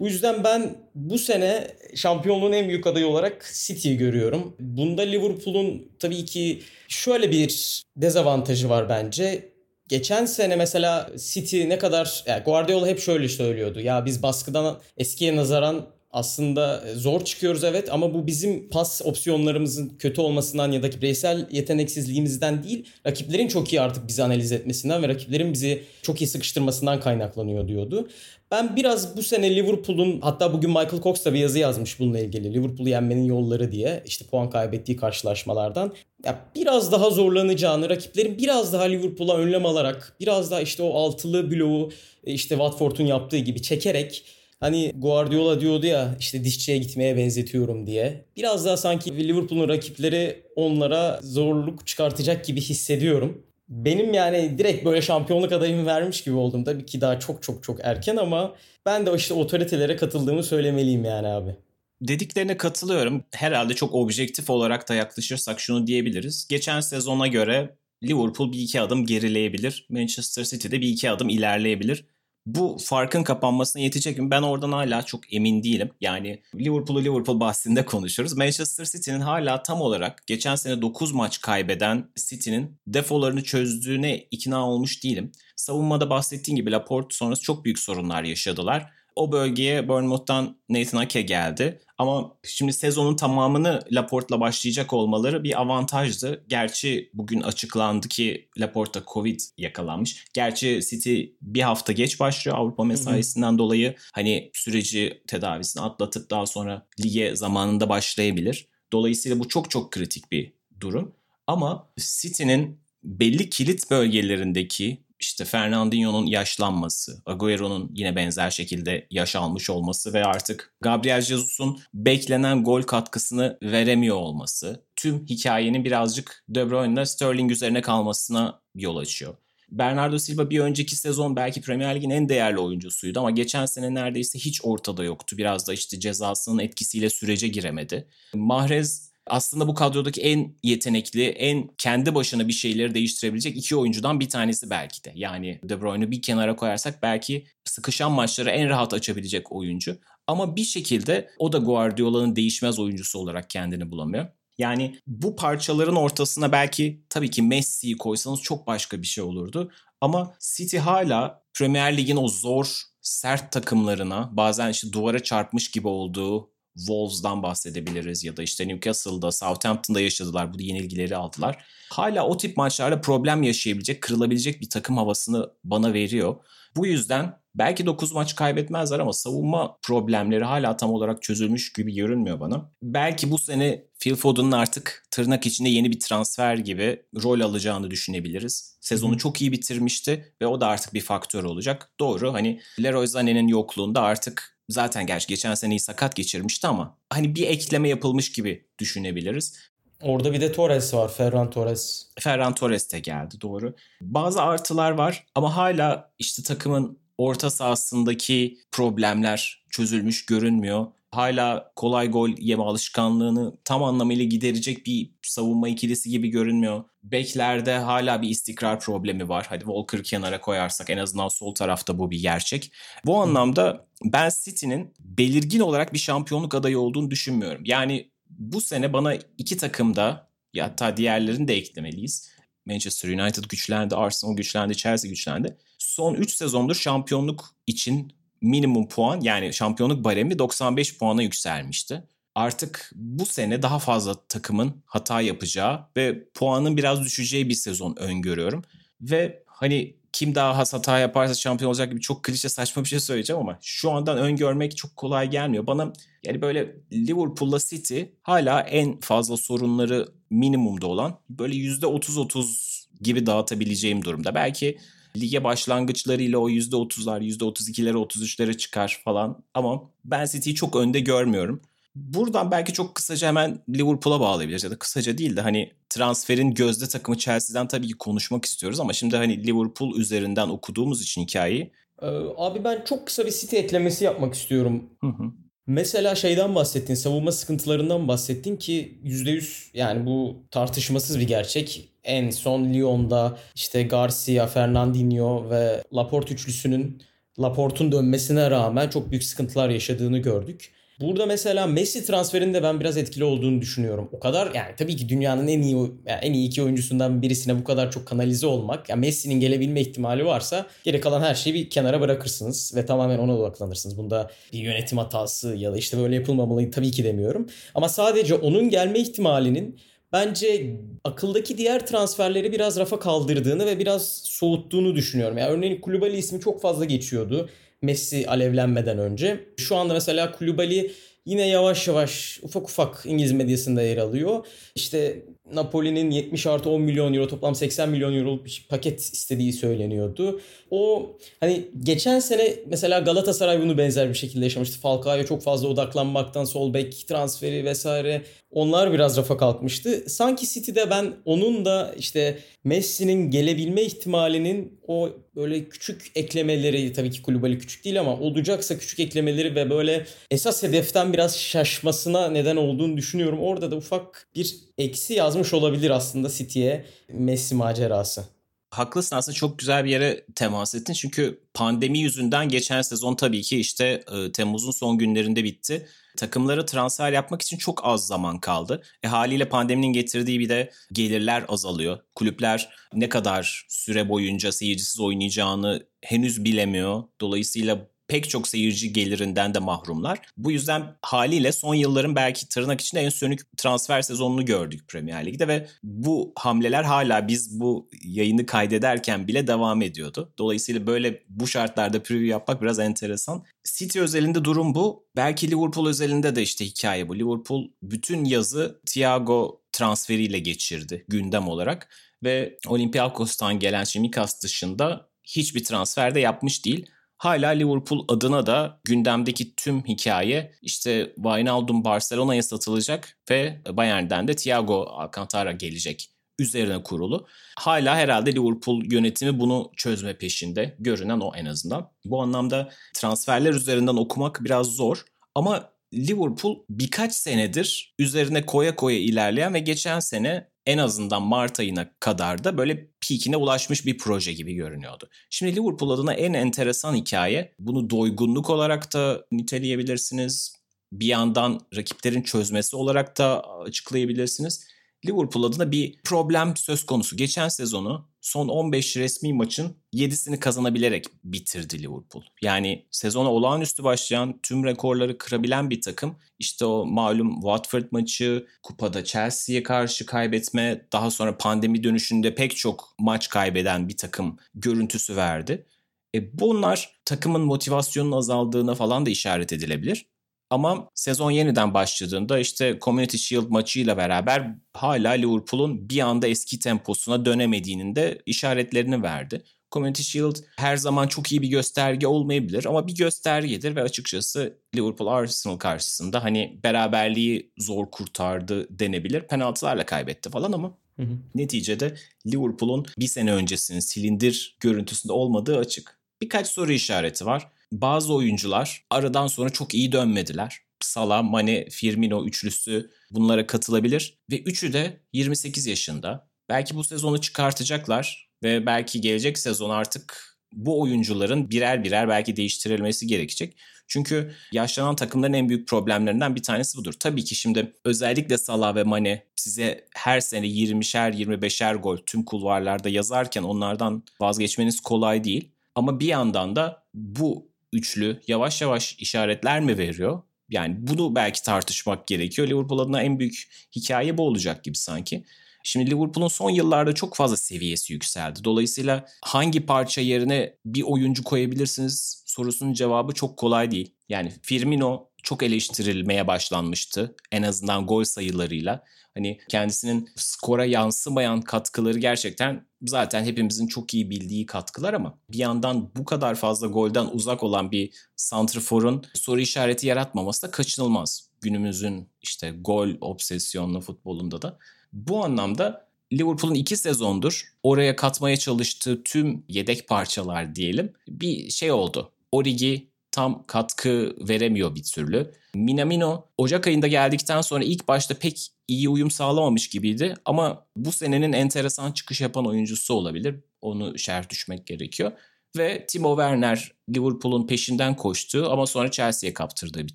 Bu 0.00 0.06
yüzden 0.06 0.44
ben 0.44 0.76
bu 0.94 1.18
sene 1.18 1.66
şampiyonluğun 1.94 2.52
en 2.52 2.68
büyük 2.68 2.86
adayı 2.86 3.06
olarak 3.06 3.50
City'yi 3.54 3.96
görüyorum. 3.96 4.56
Bunda 4.60 5.02
Liverpool'un 5.02 5.88
tabii 5.98 6.24
ki 6.24 6.62
şöyle 6.88 7.30
bir 7.30 7.82
dezavantajı 7.96 8.68
var 8.68 8.88
bence. 8.88 9.55
Geçen 9.88 10.26
sene 10.26 10.56
mesela 10.56 11.10
City 11.16 11.68
ne 11.68 11.78
kadar 11.78 12.24
yani 12.26 12.42
Guardiola 12.42 12.86
hep 12.86 13.00
şöyle 13.00 13.28
söylüyordu. 13.28 13.80
Ya 13.80 14.04
biz 14.04 14.22
baskıdan 14.22 14.80
eskiye 14.96 15.36
nazaran 15.36 15.86
aslında 16.16 16.82
e, 16.88 16.94
zor 16.94 17.24
çıkıyoruz 17.24 17.64
evet 17.64 17.92
ama 17.92 18.14
bu 18.14 18.26
bizim 18.26 18.68
pas 18.68 19.02
opsiyonlarımızın 19.04 19.88
kötü 19.98 20.20
olmasından 20.20 20.72
ya 20.72 20.82
da 20.82 20.92
bireysel 20.92 21.48
yeteneksizliğimizden 21.50 22.64
değil 22.64 22.84
rakiplerin 23.06 23.48
çok 23.48 23.72
iyi 23.72 23.80
artık 23.80 24.08
bizi 24.08 24.22
analiz 24.22 24.52
etmesinden 24.52 25.02
ve 25.02 25.08
rakiplerin 25.08 25.52
bizi 25.52 25.82
çok 26.02 26.22
iyi 26.22 26.26
sıkıştırmasından 26.26 27.00
kaynaklanıyor 27.00 27.68
diyordu. 27.68 28.08
Ben 28.50 28.76
biraz 28.76 29.16
bu 29.16 29.22
sene 29.22 29.56
Liverpool'un 29.56 30.20
hatta 30.20 30.52
bugün 30.52 30.70
Michael 30.70 31.02
Cox 31.02 31.24
da 31.24 31.34
bir 31.34 31.38
yazı 31.38 31.58
yazmış 31.58 32.00
bununla 32.00 32.18
ilgili. 32.18 32.54
Liverpool'u 32.54 32.88
yenmenin 32.88 33.24
yolları 33.24 33.72
diye 33.72 34.02
işte 34.06 34.24
puan 34.24 34.50
kaybettiği 34.50 34.96
karşılaşmalardan. 34.96 35.92
Ya 36.24 36.40
biraz 36.54 36.92
daha 36.92 37.10
zorlanacağını, 37.10 37.88
rakiplerin 37.88 38.38
biraz 38.38 38.72
daha 38.72 38.84
Liverpool'a 38.84 39.36
önlem 39.36 39.66
alarak, 39.66 40.16
biraz 40.20 40.50
daha 40.50 40.60
işte 40.60 40.82
o 40.82 40.94
altılı 40.94 41.50
bloğu 41.50 41.90
e, 42.24 42.32
işte 42.32 42.54
Watford'un 42.54 43.06
yaptığı 43.06 43.38
gibi 43.38 43.62
çekerek 43.62 44.24
Hani 44.60 44.92
Guardiola 44.96 45.60
diyordu 45.60 45.86
ya 45.86 46.16
işte 46.20 46.44
dişçiye 46.44 46.78
gitmeye 46.78 47.16
benzetiyorum 47.16 47.86
diye. 47.86 48.24
Biraz 48.36 48.64
daha 48.64 48.76
sanki 48.76 49.28
Liverpool'un 49.28 49.68
rakipleri 49.68 50.42
onlara 50.56 51.20
zorluk 51.22 51.86
çıkartacak 51.86 52.44
gibi 52.44 52.60
hissediyorum. 52.60 53.42
Benim 53.68 54.14
yani 54.14 54.58
direkt 54.58 54.84
böyle 54.84 55.02
şampiyonluk 55.02 55.52
adayımı 55.52 55.86
vermiş 55.86 56.24
gibi 56.24 56.34
oldum. 56.36 56.64
Tabii 56.64 56.86
ki 56.86 57.00
daha 57.00 57.20
çok 57.20 57.42
çok 57.42 57.62
çok 57.62 57.80
erken 57.82 58.16
ama 58.16 58.54
ben 58.86 59.06
de 59.06 59.14
işte 59.16 59.34
otoritelere 59.34 59.96
katıldığımı 59.96 60.42
söylemeliyim 60.42 61.04
yani 61.04 61.28
abi. 61.28 61.56
Dediklerine 62.00 62.56
katılıyorum. 62.56 63.24
Herhalde 63.34 63.74
çok 63.74 63.94
objektif 63.94 64.50
olarak 64.50 64.88
da 64.88 64.94
yaklaşırsak 64.94 65.60
şunu 65.60 65.86
diyebiliriz. 65.86 66.46
Geçen 66.48 66.80
sezona 66.80 67.26
göre 67.26 67.76
Liverpool 68.04 68.52
bir 68.52 68.58
iki 68.58 68.80
adım 68.80 69.06
gerileyebilir. 69.06 69.86
Manchester 69.90 70.44
City 70.44 70.68
de 70.68 70.80
bir 70.80 70.88
iki 70.88 71.10
adım 71.10 71.28
ilerleyebilir. 71.28 72.04
Bu 72.46 72.78
farkın 72.80 73.22
kapanmasına 73.22 73.82
yetecek 73.82 74.18
mi? 74.18 74.30
Ben 74.30 74.42
oradan 74.42 74.72
hala 74.72 75.02
çok 75.02 75.32
emin 75.32 75.62
değilim. 75.62 75.90
Yani 76.00 76.42
Liverpool'u 76.54 77.04
Liverpool 77.04 77.40
bahsinde 77.40 77.84
konuşuyoruz. 77.84 78.36
Manchester 78.36 78.84
City'nin 78.84 79.20
hala 79.20 79.62
tam 79.62 79.80
olarak 79.80 80.26
geçen 80.26 80.56
sene 80.56 80.82
9 80.82 81.12
maç 81.12 81.40
kaybeden 81.40 82.08
City'nin 82.28 82.76
defolarını 82.86 83.44
çözdüğüne 83.44 84.26
ikna 84.30 84.68
olmuş 84.68 85.04
değilim. 85.04 85.32
Savunmada 85.56 86.10
bahsettiğim 86.10 86.56
gibi 86.56 86.70
Laporte 86.70 87.16
sonrası 87.16 87.42
çok 87.42 87.64
büyük 87.64 87.78
sorunlar 87.78 88.22
yaşadılar 88.22 88.92
o 89.16 89.32
bölgeye 89.32 89.88
Bournemouth'tan 89.88 90.56
Nathan 90.68 90.98
Ake 90.98 91.22
geldi. 91.22 91.80
Ama 91.98 92.36
şimdi 92.44 92.72
sezonun 92.72 93.16
tamamını 93.16 93.80
Laporte'la 93.92 94.40
başlayacak 94.40 94.92
olmaları 94.92 95.44
bir 95.44 95.60
avantajdı. 95.60 96.44
Gerçi 96.48 97.10
bugün 97.14 97.40
açıklandı 97.40 98.08
ki 98.08 98.48
Laporte'da 98.58 99.04
Covid 99.12 99.40
yakalanmış. 99.58 100.24
Gerçi 100.34 100.80
City 100.90 101.22
bir 101.42 101.62
hafta 101.62 101.92
geç 101.92 102.20
başlıyor 102.20 102.58
Avrupa 102.58 102.84
mesaisinden 102.84 103.58
dolayı. 103.58 103.94
Hani 104.12 104.50
süreci 104.54 105.22
tedavisini 105.26 105.82
atlatıp 105.82 106.30
daha 106.30 106.46
sonra 106.46 106.86
lige 107.04 107.36
zamanında 107.36 107.88
başlayabilir. 107.88 108.68
Dolayısıyla 108.92 109.38
bu 109.38 109.48
çok 109.48 109.70
çok 109.70 109.92
kritik 109.92 110.32
bir 110.32 110.52
durum. 110.80 111.14
Ama 111.46 111.90
City'nin 111.98 112.80
belli 113.04 113.50
kilit 113.50 113.90
bölgelerindeki 113.90 115.05
işte 115.20 115.44
Fernandinho'nun 115.44 116.26
yaşlanması, 116.26 117.22
Agüero'nun 117.26 117.90
yine 117.94 118.16
benzer 118.16 118.50
şekilde 118.50 119.06
yaş 119.10 119.36
almış 119.36 119.70
olması 119.70 120.12
ve 120.12 120.24
artık 120.24 120.74
Gabriel 120.80 121.20
Jesus'un 121.20 121.80
beklenen 121.94 122.64
gol 122.64 122.82
katkısını 122.82 123.58
veremiyor 123.62 124.16
olması 124.16 124.84
tüm 124.96 125.26
hikayenin 125.26 125.84
birazcık 125.84 126.44
De 126.48 126.70
Bruyne'la 126.70 127.06
Sterling 127.06 127.52
üzerine 127.52 127.82
kalmasına 127.82 128.60
yol 128.74 128.96
açıyor. 128.96 129.34
Bernardo 129.70 130.18
Silva 130.18 130.50
bir 130.50 130.60
önceki 130.60 130.96
sezon 130.96 131.36
belki 131.36 131.60
Premier 131.60 131.96
Lig'in 131.96 132.10
en 132.10 132.28
değerli 132.28 132.58
oyuncusuydu 132.58 133.20
ama 133.20 133.30
geçen 133.30 133.66
sene 133.66 133.94
neredeyse 133.94 134.38
hiç 134.38 134.60
ortada 134.64 135.04
yoktu. 135.04 135.38
Biraz 135.38 135.68
da 135.68 135.72
işte 135.72 136.00
cezasının 136.00 136.58
etkisiyle 136.58 137.10
sürece 137.10 137.48
giremedi. 137.48 138.08
Mahrez 138.34 139.10
aslında 139.26 139.68
bu 139.68 139.74
kadrodaki 139.74 140.20
en 140.20 140.56
yetenekli, 140.62 141.24
en 141.24 141.68
kendi 141.78 142.14
başına 142.14 142.48
bir 142.48 142.52
şeyleri 142.52 142.94
değiştirebilecek 142.94 143.56
iki 143.56 143.76
oyuncudan 143.76 144.20
bir 144.20 144.28
tanesi 144.28 144.70
belki 144.70 145.04
de. 145.04 145.12
Yani 145.14 145.60
De 145.62 145.80
Bruyne'ü 145.80 146.10
bir 146.10 146.22
kenara 146.22 146.56
koyarsak 146.56 147.02
belki 147.02 147.46
sıkışan 147.64 148.12
maçları 148.12 148.50
en 148.50 148.68
rahat 148.68 148.94
açabilecek 148.94 149.52
oyuncu. 149.52 149.98
Ama 150.26 150.56
bir 150.56 150.64
şekilde 150.64 151.30
o 151.38 151.52
da 151.52 151.58
Guardiola'nın 151.58 152.36
değişmez 152.36 152.78
oyuncusu 152.78 153.18
olarak 153.18 153.50
kendini 153.50 153.90
bulamıyor. 153.90 154.26
Yani 154.58 154.98
bu 155.06 155.36
parçaların 155.36 155.96
ortasına 155.96 156.52
belki 156.52 157.04
tabii 157.10 157.30
ki 157.30 157.42
Messi'yi 157.42 157.96
koysanız 157.96 158.40
çok 158.40 158.66
başka 158.66 159.02
bir 159.02 159.06
şey 159.06 159.24
olurdu. 159.24 159.70
Ama 160.00 160.34
City 160.40 160.78
hala 160.78 161.42
Premier 161.54 161.96
Lig'in 161.96 162.16
o 162.16 162.28
zor, 162.28 162.82
sert 163.00 163.52
takımlarına 163.52 164.36
bazen 164.36 164.70
işte 164.70 164.92
duvara 164.92 165.22
çarpmış 165.22 165.70
gibi 165.70 165.88
olduğu 165.88 166.50
Wolves'dan 166.76 167.42
bahsedebiliriz 167.42 168.24
ya 168.24 168.36
da 168.36 168.42
işte 168.42 168.68
Newcastle'da, 168.68 169.32
Southampton'da 169.32 170.00
yaşadılar. 170.00 170.54
Bu 170.54 170.62
yenilgileri 170.62 171.16
aldılar. 171.16 171.64
Hala 171.90 172.26
o 172.26 172.36
tip 172.36 172.56
maçlarda 172.56 173.00
problem 173.00 173.42
yaşayabilecek, 173.42 174.02
kırılabilecek 174.02 174.60
bir 174.60 174.70
takım 174.70 174.96
havasını 174.96 175.50
bana 175.64 175.92
veriyor. 175.92 176.36
Bu 176.76 176.86
yüzden 176.86 177.38
belki 177.54 177.86
9 177.86 178.12
maç 178.12 178.34
kaybetmezler 178.34 178.98
ama 178.98 179.12
savunma 179.12 179.78
problemleri 179.82 180.44
hala 180.44 180.76
tam 180.76 180.92
olarak 180.92 181.22
çözülmüş 181.22 181.72
gibi 181.72 181.94
görünmüyor 181.94 182.40
bana. 182.40 182.70
Belki 182.82 183.30
bu 183.30 183.38
sene 183.38 183.84
Phil 184.00 184.14
Foden'ın 184.14 184.52
artık 184.52 185.06
tırnak 185.10 185.46
içinde 185.46 185.68
yeni 185.68 185.90
bir 185.90 186.00
transfer 186.00 186.56
gibi 186.56 187.02
rol 187.22 187.40
alacağını 187.40 187.90
düşünebiliriz. 187.90 188.78
Sezonu 188.80 189.18
çok 189.18 189.42
iyi 189.42 189.52
bitirmişti 189.52 190.34
ve 190.42 190.46
o 190.46 190.60
da 190.60 190.66
artık 190.66 190.94
bir 190.94 191.00
faktör 191.00 191.44
olacak. 191.44 191.90
Doğru 192.00 192.32
hani 192.32 192.60
Leroy 192.82 193.06
Sané'nin 193.06 193.48
yokluğunda 193.48 194.02
artık 194.02 194.55
zaten 194.68 195.06
gerçi 195.06 195.26
geçen 195.26 195.54
seneyi 195.54 195.80
sakat 195.80 196.16
geçirmişti 196.16 196.66
ama 196.66 196.98
hani 197.10 197.34
bir 197.34 197.46
ekleme 197.46 197.88
yapılmış 197.88 198.32
gibi 198.32 198.66
düşünebiliriz. 198.78 199.54
Orada 200.02 200.32
bir 200.32 200.40
de 200.40 200.52
Torres 200.52 200.94
var. 200.94 201.12
Ferran 201.12 201.50
Torres. 201.50 202.06
Ferran 202.20 202.54
Torres 202.54 202.92
de 202.92 202.98
geldi 202.98 203.34
doğru. 203.40 203.74
Bazı 204.00 204.42
artılar 204.42 204.90
var 204.90 205.26
ama 205.34 205.56
hala 205.56 206.10
işte 206.18 206.42
takımın 206.42 206.98
orta 207.18 207.50
sahasındaki 207.50 208.58
problemler 208.72 209.64
çözülmüş 209.70 210.26
görünmüyor. 210.26 210.86
Hala 211.16 211.72
kolay 211.76 212.10
gol 212.10 212.30
yeme 212.38 212.62
alışkanlığını 212.62 213.56
tam 213.64 213.82
anlamıyla 213.82 214.24
giderecek 214.24 214.86
bir 214.86 215.10
savunma 215.22 215.68
ikilisi 215.68 216.10
gibi 216.10 216.28
görünmüyor. 216.28 216.84
Beklerde 217.02 217.78
hala 217.78 218.22
bir 218.22 218.28
istikrar 218.28 218.80
problemi 218.80 219.28
var. 219.28 219.46
Hadi 219.48 219.64
Walker 219.64 220.02
kenara 220.02 220.40
koyarsak 220.40 220.90
en 220.90 220.98
azından 220.98 221.28
sol 221.28 221.54
tarafta 221.54 221.98
bu 221.98 222.10
bir 222.10 222.20
gerçek. 222.20 222.72
Bu 223.04 223.20
anlamda 223.20 223.86
ben 224.04 224.30
City'nin 224.44 224.94
belirgin 225.00 225.60
olarak 225.60 225.92
bir 225.92 225.98
şampiyonluk 225.98 226.54
adayı 226.54 226.78
olduğunu 226.78 227.10
düşünmüyorum. 227.10 227.62
Yani 227.64 228.10
bu 228.30 228.60
sene 228.60 228.92
bana 228.92 229.14
iki 229.38 229.56
takımda 229.56 230.28
ya 230.54 230.64
hatta 230.64 230.96
diğerlerini 230.96 231.48
de 231.48 231.54
eklemeliyiz. 231.56 232.30
Manchester 232.66 233.08
United 233.08 233.44
güçlendi, 233.44 233.94
Arsenal 233.94 234.36
güçlendi, 234.36 234.76
Chelsea 234.76 235.10
güçlendi. 235.10 235.56
Son 235.78 236.14
3 236.14 236.34
sezondur 236.34 236.74
şampiyonluk 236.74 237.44
için 237.66 238.12
minimum 238.40 238.88
puan 238.88 239.20
yani 239.20 239.52
şampiyonluk 239.52 240.04
baremi 240.04 240.38
95 240.38 240.98
puana 240.98 241.22
yükselmişti. 241.22 242.02
Artık 242.34 242.90
bu 242.94 243.26
sene 243.26 243.62
daha 243.62 243.78
fazla 243.78 244.26
takımın 244.28 244.82
hata 244.86 245.20
yapacağı 245.20 245.80
ve 245.96 246.28
puanın 246.34 246.76
biraz 246.76 247.04
düşeceği 247.04 247.48
bir 247.48 247.54
sezon 247.54 247.96
öngörüyorum. 247.96 248.62
Ve 249.00 249.42
hani 249.46 249.96
kim 250.12 250.34
daha 250.34 250.60
az 250.60 250.74
hata 250.74 250.98
yaparsa 250.98 251.34
şampiyon 251.34 251.68
olacak 251.68 251.90
gibi 251.90 252.00
çok 252.00 252.24
klişe 252.24 252.48
saçma 252.48 252.82
bir 252.84 252.88
şey 252.88 253.00
söyleyeceğim 253.00 253.42
ama 253.42 253.58
şu 253.62 253.90
andan 253.90 254.18
öngörmek 254.18 254.76
çok 254.76 254.96
kolay 254.96 255.30
gelmiyor. 255.30 255.66
Bana 255.66 255.92
yani 256.24 256.42
böyle 256.42 256.76
Liverpool'la 256.92 257.58
City 257.58 258.02
hala 258.22 258.60
en 258.60 259.00
fazla 259.00 259.36
sorunları 259.36 260.08
minimumda 260.30 260.86
olan 260.86 261.18
böyle 261.30 261.54
%30-30 261.54 262.86
gibi 263.00 263.26
dağıtabileceğim 263.26 264.04
durumda. 264.04 264.34
Belki 264.34 264.78
lige 265.20 265.44
başlangıçlarıyla 265.44 266.38
o 266.38 266.50
%30'lar, 266.50 267.20
%32'lere, 267.20 267.96
33'lere 267.96 268.56
çıkar 268.56 269.00
falan 269.04 269.42
ama 269.54 269.90
ben 270.04 270.26
City'yi 270.26 270.54
çok 270.54 270.76
önde 270.76 271.00
görmüyorum. 271.00 271.62
Buradan 271.94 272.50
belki 272.50 272.72
çok 272.72 272.94
kısaca 272.94 273.28
hemen 273.28 273.62
Liverpool'a 273.68 274.20
bağlayabiliriz 274.20 274.64
ya 274.64 274.70
da 274.70 274.78
kısaca 274.78 275.18
değil 275.18 275.36
de 275.36 275.40
hani 275.40 275.72
transferin 275.88 276.54
gözde 276.54 276.88
takımı 276.88 277.18
Chelsea'den 277.18 277.68
tabii 277.68 277.88
ki 277.88 277.94
konuşmak 277.94 278.44
istiyoruz 278.44 278.80
ama 278.80 278.92
şimdi 278.92 279.16
hani 279.16 279.46
Liverpool 279.46 279.96
üzerinden 279.96 280.48
okuduğumuz 280.48 281.02
için 281.02 281.22
hikayeyi. 281.22 281.72
Ee, 282.02 282.06
abi 282.36 282.64
ben 282.64 282.84
çok 282.84 283.06
kısa 283.06 283.26
bir 283.26 283.30
City 283.30 283.56
eklemesi 283.56 284.04
yapmak 284.04 284.34
istiyorum. 284.34 284.90
Hı 285.00 285.06
hı. 285.06 285.32
Mesela 285.66 286.14
şeyden 286.14 286.54
bahsettin, 286.54 286.94
savunma 286.94 287.32
sıkıntılarından 287.32 288.08
bahsettin 288.08 288.56
ki 288.56 288.98
%100 289.04 289.70
yani 289.74 290.06
bu 290.06 290.36
tartışmasız 290.50 291.20
bir 291.20 291.26
gerçek. 291.26 291.88
En 292.04 292.30
son 292.30 292.72
Lyon'da 292.74 293.38
işte 293.54 293.82
Garcia, 293.82 294.46
Fernandinho 294.46 295.50
ve 295.50 295.82
Laporte 295.94 296.34
üçlüsünün 296.34 297.02
Laporte'un 297.40 297.92
dönmesine 297.92 298.50
rağmen 298.50 298.88
çok 298.88 299.10
büyük 299.10 299.24
sıkıntılar 299.24 299.68
yaşadığını 299.68 300.18
gördük. 300.18 300.72
Burada 301.00 301.26
mesela 301.26 301.66
Messi 301.66 302.06
transferinde 302.06 302.62
ben 302.62 302.80
biraz 302.80 302.96
etkili 302.96 303.24
olduğunu 303.24 303.60
düşünüyorum. 303.60 304.08
O 304.12 304.20
kadar 304.20 304.54
yani 304.54 304.74
tabii 304.78 304.96
ki 304.96 305.08
dünyanın 305.08 305.48
en 305.48 305.62
iyi 305.62 305.76
yani 306.06 306.20
en 306.22 306.32
iyi 306.32 306.48
iki 306.48 306.62
oyuncusundan 306.62 307.22
birisine 307.22 307.58
bu 307.58 307.64
kadar 307.64 307.90
çok 307.90 308.06
kanalize 308.06 308.46
olmak. 308.46 308.88
Yani 308.88 309.00
Messi'nin 309.00 309.40
gelebilme 309.40 309.80
ihtimali 309.80 310.26
varsa 310.26 310.66
geri 310.84 311.00
kalan 311.00 311.20
her 311.20 311.34
şeyi 311.34 311.54
bir 311.54 311.70
kenara 311.70 312.00
bırakırsınız 312.00 312.72
ve 312.76 312.86
tamamen 312.86 313.18
ona 313.18 313.38
odaklanırsınız. 313.38 313.98
Bunda 313.98 314.30
bir 314.52 314.58
yönetim 314.58 314.98
hatası 314.98 315.54
ya 315.56 315.72
da 315.72 315.76
işte 315.76 315.98
böyle 315.98 316.14
yapılmamalı 316.14 316.70
tabii 316.70 316.90
ki 316.90 317.04
demiyorum. 317.04 317.46
Ama 317.74 317.88
sadece 317.88 318.34
onun 318.34 318.70
gelme 318.70 318.98
ihtimalinin 318.98 319.78
bence 320.12 320.76
akıldaki 321.04 321.58
diğer 321.58 321.86
transferleri 321.86 322.52
biraz 322.52 322.78
rafa 322.78 322.98
kaldırdığını 322.98 323.66
ve 323.66 323.78
biraz 323.78 324.22
soğuttuğunu 324.24 324.94
düşünüyorum. 324.94 325.38
Yani 325.38 325.50
örneğin 325.50 325.80
Kulübali 325.80 326.16
ismi 326.16 326.40
çok 326.40 326.62
fazla 326.62 326.84
geçiyordu. 326.84 327.48
Messi 327.82 328.28
alevlenmeden 328.28 328.98
önce. 328.98 329.40
Şu 329.56 329.76
anda 329.76 329.92
mesela 329.94 330.32
Kulübali 330.32 330.92
yine 331.26 331.48
yavaş 331.48 331.88
yavaş 331.88 332.40
ufak 332.42 332.68
ufak 332.68 333.02
İngiliz 333.06 333.32
medyasında 333.32 333.82
yer 333.82 333.96
alıyor. 333.96 334.46
İşte 334.74 335.22
Napoli'nin 335.52 336.10
70 336.10 336.46
artı 336.46 336.70
10 336.70 336.82
milyon 336.82 337.14
euro 337.14 337.28
toplam 337.28 337.54
80 337.54 337.88
milyon 337.88 338.14
euro 338.14 338.44
bir 338.44 338.66
paket 338.68 339.00
istediği 339.00 339.52
söyleniyordu. 339.52 340.40
O 340.70 341.10
hani 341.40 341.68
geçen 341.82 342.18
sene 342.18 342.54
mesela 342.66 343.00
Galatasaray 343.00 343.62
bunu 343.62 343.78
benzer 343.78 344.08
bir 344.08 344.14
şekilde 344.14 344.44
yaşamıştı. 344.44 344.80
Falcao'ya 344.80 345.26
çok 345.26 345.42
fazla 345.42 345.68
odaklanmaktan 345.68 346.44
sol 346.44 346.74
bek 346.74 347.04
transferi 347.08 347.64
vesaire 347.64 348.22
onlar 348.50 348.92
biraz 348.92 349.16
rafa 349.16 349.36
kalkmıştı. 349.36 350.04
Sanki 350.06 350.48
City'de 350.48 350.90
ben 350.90 351.12
onun 351.24 351.64
da 351.64 351.94
işte 351.98 352.38
Messi'nin 352.66 353.30
gelebilme 353.30 353.82
ihtimalinin 353.82 354.80
o 354.86 355.10
böyle 355.36 355.68
küçük 355.68 356.12
eklemeleri 356.14 356.92
tabii 356.92 357.10
ki 357.10 357.22
Kulübali 357.22 357.58
küçük 357.58 357.84
değil 357.84 358.00
ama 358.00 358.20
olacaksa 358.20 358.78
küçük 358.78 359.00
eklemeleri 359.00 359.54
ve 359.54 359.70
böyle 359.70 360.06
esas 360.30 360.62
hedeften 360.62 361.12
biraz 361.12 361.38
şaşmasına 361.38 362.28
neden 362.28 362.56
olduğunu 362.56 362.96
düşünüyorum. 362.96 363.38
Orada 363.40 363.70
da 363.70 363.76
ufak 363.76 364.28
bir 364.34 364.56
eksi 364.78 365.14
yazmış 365.14 365.54
olabilir 365.54 365.90
aslında 365.90 366.28
City'ye 366.28 366.84
Messi 367.08 367.54
macerası. 367.54 368.24
Haklısın 368.70 369.16
aslında 369.16 369.34
çok 369.34 369.58
güzel 369.58 369.84
bir 369.84 369.90
yere 369.90 370.24
temas 370.34 370.74
ettin. 370.74 370.92
Çünkü 370.92 371.40
pandemi 371.54 371.98
yüzünden 371.98 372.48
geçen 372.48 372.82
sezon 372.82 373.14
tabii 373.14 373.42
ki 373.42 373.60
işte 373.60 374.04
e, 374.12 374.32
Temmuz'un 374.32 374.70
son 374.70 374.98
günlerinde 374.98 375.44
bitti. 375.44 375.86
Takımlara 376.16 376.64
transfer 376.64 377.12
yapmak 377.12 377.42
için 377.42 377.56
çok 377.56 377.80
az 377.84 378.06
zaman 378.06 378.40
kaldı. 378.40 378.82
E, 379.02 379.08
haliyle 379.08 379.48
pandeminin 379.48 379.92
getirdiği 379.92 380.40
bir 380.40 380.48
de 380.48 380.70
gelirler 380.92 381.44
azalıyor. 381.48 381.98
Kulüpler 382.14 382.68
ne 382.94 383.08
kadar 383.08 383.66
süre 383.68 384.08
boyunca 384.08 384.52
seyircisiz 384.52 385.00
oynayacağını 385.00 385.86
henüz 386.02 386.44
bilemiyor. 386.44 387.02
Dolayısıyla 387.20 387.88
pek 388.08 388.30
çok 388.30 388.48
seyirci 388.48 388.92
gelirinden 388.92 389.54
de 389.54 389.58
mahrumlar. 389.58 390.18
Bu 390.36 390.50
yüzden 390.50 390.96
haliyle 391.02 391.52
son 391.52 391.74
yılların 391.74 392.16
belki 392.16 392.48
tırnak 392.48 392.80
içinde 392.80 393.00
en 393.00 393.08
sönük 393.08 393.56
transfer 393.56 394.02
sezonunu 394.02 394.44
gördük 394.44 394.88
Premier 394.88 395.26
Lig'de 395.26 395.48
ve 395.48 395.68
bu 395.82 396.32
hamleler 396.36 396.84
hala 396.84 397.28
biz 397.28 397.60
bu 397.60 397.88
yayını 398.02 398.46
kaydederken 398.46 399.28
bile 399.28 399.46
devam 399.46 399.82
ediyordu. 399.82 400.32
Dolayısıyla 400.38 400.86
böyle 400.86 401.22
bu 401.28 401.46
şartlarda 401.46 402.02
preview 402.02 402.26
yapmak 402.26 402.62
biraz 402.62 402.78
enteresan. 402.78 403.44
City 403.64 404.00
özelinde 404.00 404.44
durum 404.44 404.74
bu. 404.74 405.06
Belki 405.16 405.50
Liverpool 405.50 405.88
özelinde 405.88 406.36
de 406.36 406.42
işte 406.42 406.64
hikaye 406.64 407.08
bu. 407.08 407.18
Liverpool 407.18 407.68
bütün 407.82 408.24
yazı 408.24 408.80
Thiago 408.86 409.62
transferiyle 409.72 410.38
geçirdi 410.38 411.04
gündem 411.08 411.48
olarak 411.48 411.88
ve 412.24 412.58
Olympiakos'tan 412.66 413.58
gelen 413.58 413.84
Çimikas 413.84 414.42
dışında 414.42 415.08
hiçbir 415.24 415.64
transfer 415.64 416.14
de 416.14 416.20
yapmış 416.20 416.64
değil. 416.64 416.86
Hala 417.18 417.48
Liverpool 417.48 418.04
adına 418.08 418.46
da 418.46 418.80
gündemdeki 418.84 419.54
tüm 419.56 419.84
hikaye 419.84 420.52
işte 420.62 421.12
Wijnaldum 421.14 421.84
Barcelona'ya 421.84 422.42
satılacak 422.42 423.18
ve 423.30 423.60
Bayern'den 423.70 424.28
de 424.28 424.36
Thiago 424.36 424.82
Alcantara 424.82 425.52
gelecek 425.52 426.10
üzerine 426.38 426.82
kurulu. 426.82 427.26
Hala 427.58 427.96
herhalde 427.96 428.34
Liverpool 428.34 428.84
yönetimi 428.92 429.40
bunu 429.40 429.70
çözme 429.76 430.18
peşinde. 430.18 430.76
Görünen 430.78 431.20
o 431.20 431.32
en 431.34 431.46
azından. 431.46 431.90
Bu 432.04 432.22
anlamda 432.22 432.70
transferler 432.94 433.52
üzerinden 433.54 433.96
okumak 433.96 434.44
biraz 434.44 434.66
zor. 434.66 435.04
Ama 435.34 435.72
Liverpool 435.94 436.58
birkaç 436.70 437.14
senedir 437.14 437.94
üzerine 437.98 438.46
koya 438.46 438.76
koya 438.76 438.98
ilerleyen 438.98 439.54
ve 439.54 439.58
geçen 439.58 440.00
sene 440.00 440.48
en 440.66 440.78
azından 440.78 441.22
Mart 441.22 441.60
ayına 441.60 441.90
kadar 442.00 442.44
da 442.44 442.58
böyle 442.58 442.90
peakine 443.08 443.36
ulaşmış 443.36 443.86
bir 443.86 443.98
proje 443.98 444.32
gibi 444.32 444.54
görünüyordu. 444.54 445.08
Şimdi 445.30 445.56
Liverpool 445.56 445.90
adına 445.90 446.14
en 446.14 446.32
enteresan 446.32 446.94
hikaye 446.94 447.54
bunu 447.58 447.90
doygunluk 447.90 448.50
olarak 448.50 448.94
da 448.94 449.26
niteleyebilirsiniz. 449.32 450.56
Bir 450.92 451.06
yandan 451.06 451.60
rakiplerin 451.76 452.22
çözmesi 452.22 452.76
olarak 452.76 453.18
da 453.18 453.42
açıklayabilirsiniz. 453.42 454.66
Liverpool 455.06 455.44
adına 455.44 455.72
bir 455.72 455.96
problem 456.04 456.56
söz 456.56 456.86
konusu. 456.86 457.16
Geçen 457.16 457.48
sezonu 457.48 458.08
son 458.26 458.48
15 458.48 458.96
resmi 458.96 459.32
maçın 459.32 459.76
7'sini 459.94 460.38
kazanabilerek 460.38 461.04
bitirdi 461.24 461.78
Liverpool. 461.82 462.22
Yani 462.42 462.86
sezona 462.90 463.32
olağanüstü 463.32 463.84
başlayan 463.84 464.38
tüm 464.42 464.64
rekorları 464.64 465.18
kırabilen 465.18 465.70
bir 465.70 465.80
takım. 465.80 466.16
İşte 466.38 466.64
o 466.64 466.86
malum 466.86 467.34
Watford 467.34 467.84
maçı, 467.90 468.46
kupada 468.62 469.04
Chelsea'ye 469.04 469.62
karşı 469.62 470.06
kaybetme, 470.06 470.86
daha 470.92 471.10
sonra 471.10 471.38
pandemi 471.38 471.82
dönüşünde 471.82 472.34
pek 472.34 472.56
çok 472.56 472.94
maç 472.98 473.28
kaybeden 473.28 473.88
bir 473.88 473.96
takım 473.96 474.36
görüntüsü 474.54 475.16
verdi. 475.16 475.66
E 476.14 476.38
bunlar 476.38 476.90
takımın 477.04 477.42
motivasyonunun 477.42 478.16
azaldığına 478.16 478.74
falan 478.74 479.06
da 479.06 479.10
işaret 479.10 479.52
edilebilir. 479.52 480.06
Ama 480.50 480.90
sezon 480.94 481.30
yeniden 481.30 481.74
başladığında 481.74 482.38
işte 482.38 482.78
Community 482.82 483.16
Shield 483.16 483.48
maçıyla 483.48 483.96
beraber 483.96 484.54
hala 484.72 485.10
Liverpool'un 485.10 485.90
bir 485.90 486.00
anda 486.00 486.26
eski 486.28 486.58
temposuna 486.58 487.24
dönemediğinin 487.24 487.96
de 487.96 488.22
işaretlerini 488.26 489.02
verdi. 489.02 489.42
Community 489.72 490.02
Shield 490.02 490.36
her 490.56 490.76
zaman 490.76 491.08
çok 491.08 491.32
iyi 491.32 491.42
bir 491.42 491.48
gösterge 491.48 492.06
olmayabilir 492.06 492.64
ama 492.64 492.86
bir 492.86 492.94
göstergedir 492.94 493.76
ve 493.76 493.82
açıkçası 493.82 494.58
Liverpool 494.76 495.08
Arsenal 495.08 495.56
karşısında 495.56 496.24
hani 496.24 496.60
beraberliği 496.64 497.52
zor 497.58 497.90
kurtardı 497.90 498.78
denebilir. 498.78 499.20
Penaltılarla 499.20 499.86
kaybetti 499.86 500.30
falan 500.30 500.52
ama 500.52 500.78
hı 500.96 501.02
hı. 501.02 501.18
neticede 501.34 501.94
Liverpool'un 502.26 502.86
bir 502.98 503.06
sene 503.06 503.32
öncesinin 503.32 503.80
silindir 503.80 504.56
görüntüsünde 504.60 505.12
olmadığı 505.12 505.58
açık. 505.58 505.95
Birkaç 506.22 506.46
soru 506.46 506.72
işareti 506.72 507.26
var. 507.26 507.48
Bazı 507.72 508.14
oyuncular 508.14 508.84
aradan 508.90 509.26
sonra 509.26 509.50
çok 509.50 509.74
iyi 509.74 509.92
dönmediler. 509.92 510.60
Salah, 510.80 511.22
Mane, 511.22 511.68
Firmino 511.70 512.26
üçlüsü 512.26 512.90
bunlara 513.10 513.46
katılabilir. 513.46 514.18
Ve 514.30 514.40
üçü 514.40 514.72
de 514.72 515.00
28 515.12 515.66
yaşında. 515.66 516.30
Belki 516.48 516.74
bu 516.74 516.84
sezonu 516.84 517.20
çıkartacaklar 517.20 518.30
ve 518.42 518.66
belki 518.66 519.00
gelecek 519.00 519.38
sezon 519.38 519.70
artık 519.70 520.36
bu 520.52 520.80
oyuncuların 520.80 521.50
birer 521.50 521.84
birer 521.84 522.08
belki 522.08 522.36
değiştirilmesi 522.36 523.06
gerekecek. 523.06 523.56
Çünkü 523.88 524.34
yaşlanan 524.52 524.96
takımların 524.96 525.32
en 525.32 525.48
büyük 525.48 525.68
problemlerinden 525.68 526.36
bir 526.36 526.42
tanesi 526.42 526.78
budur. 526.78 526.94
Tabii 527.00 527.24
ki 527.24 527.34
şimdi 527.34 527.72
özellikle 527.84 528.38
Salah 528.38 528.74
ve 528.74 528.82
Mane 528.82 529.26
size 529.36 529.84
her 529.94 530.20
sene 530.20 530.46
20'şer 530.46 531.12
25'er 531.14 531.76
gol 531.76 531.96
tüm 531.96 532.24
kulvarlarda 532.24 532.88
yazarken 532.88 533.42
onlardan 533.42 534.02
vazgeçmeniz 534.20 534.80
kolay 534.80 535.24
değil. 535.24 535.55
Ama 535.76 536.00
bir 536.00 536.06
yandan 536.06 536.56
da 536.56 536.82
bu 536.94 537.50
üçlü 537.72 538.20
yavaş 538.28 538.62
yavaş 538.62 538.96
işaretler 538.98 539.60
mi 539.60 539.78
veriyor? 539.78 540.22
Yani 540.50 540.76
bunu 540.78 541.14
belki 541.14 541.42
tartışmak 541.42 542.06
gerekiyor. 542.06 542.48
Liverpool 542.48 542.78
adına 542.78 543.02
en 543.02 543.18
büyük 543.18 543.48
hikaye 543.76 544.18
bu 544.18 544.26
olacak 544.26 544.64
gibi 544.64 544.76
sanki. 544.76 545.24
Şimdi 545.64 545.90
Liverpool'un 545.90 546.28
son 546.28 546.50
yıllarda 546.50 546.94
çok 546.94 547.16
fazla 547.16 547.36
seviyesi 547.36 547.92
yükseldi. 547.92 548.44
Dolayısıyla 548.44 549.06
hangi 549.24 549.66
parça 549.66 550.00
yerine 550.00 550.54
bir 550.64 550.82
oyuncu 550.82 551.24
koyabilirsiniz 551.24 552.22
sorusunun 552.26 552.72
cevabı 552.72 553.12
çok 553.12 553.36
kolay 553.36 553.70
değil. 553.70 553.94
Yani 554.08 554.32
Firmino 554.42 555.08
çok 555.22 555.42
eleştirilmeye 555.42 556.26
başlanmıştı 556.26 557.14
en 557.32 557.42
azından 557.42 557.86
gol 557.86 558.04
sayılarıyla. 558.04 558.84
Hani 559.14 559.38
kendisinin 559.48 560.08
skora 560.16 560.64
yansımayan 560.64 561.40
katkıları 561.40 561.98
gerçekten 561.98 562.66
zaten 562.86 563.24
hepimizin 563.24 563.66
çok 563.66 563.94
iyi 563.94 564.10
bildiği 564.10 564.46
katkılar 564.46 564.94
ama 564.94 565.18
bir 565.30 565.38
yandan 565.38 565.90
bu 565.96 566.04
kadar 566.04 566.34
fazla 566.34 566.66
golden 566.66 567.06
uzak 567.06 567.42
olan 567.42 567.70
bir 567.72 567.90
santrforun 568.16 569.04
soru 569.14 569.40
işareti 569.40 569.86
yaratmaması 569.86 570.46
da 570.46 570.50
kaçınılmaz. 570.50 571.28
Günümüzün 571.40 572.08
işte 572.22 572.54
gol 572.60 572.88
obsesyonlu 573.00 573.80
futbolunda 573.80 574.42
da. 574.42 574.58
Bu 574.92 575.24
anlamda 575.24 575.86
Liverpool'un 576.12 576.54
iki 576.54 576.76
sezondur 576.76 577.52
oraya 577.62 577.96
katmaya 577.96 578.36
çalıştığı 578.36 579.02
tüm 579.02 579.44
yedek 579.48 579.88
parçalar 579.88 580.54
diyelim 580.54 580.92
bir 581.08 581.50
şey 581.50 581.72
oldu. 581.72 582.12
Origi 582.32 582.90
tam 583.16 583.44
katkı 583.46 584.16
veremiyor 584.20 584.74
bir 584.74 584.82
türlü. 584.82 585.32
Minamino 585.54 586.26
Ocak 586.38 586.66
ayında 586.66 586.86
geldikten 586.86 587.40
sonra 587.40 587.64
ilk 587.64 587.88
başta 587.88 588.14
pek 588.14 588.48
iyi 588.68 588.88
uyum 588.88 589.10
sağlamamış 589.10 589.68
gibiydi 589.68 590.14
ama 590.24 590.66
bu 590.76 590.92
senenin 590.92 591.32
enteresan 591.32 591.92
çıkış 591.92 592.20
yapan 592.20 592.46
oyuncusu 592.46 592.94
olabilir. 592.94 593.36
Onu 593.60 593.98
şerh 593.98 594.28
düşmek 594.28 594.66
gerekiyor. 594.66 595.12
Ve 595.56 595.86
Timo 595.86 596.16
Werner 596.16 596.72
Liverpool'un 596.90 597.46
peşinden 597.46 597.96
koştuğu 597.96 598.50
ama 598.50 598.66
sonra 598.66 598.90
Chelsea'ye 598.90 599.34
kaptırdığı 599.34 599.88
bir 599.88 599.94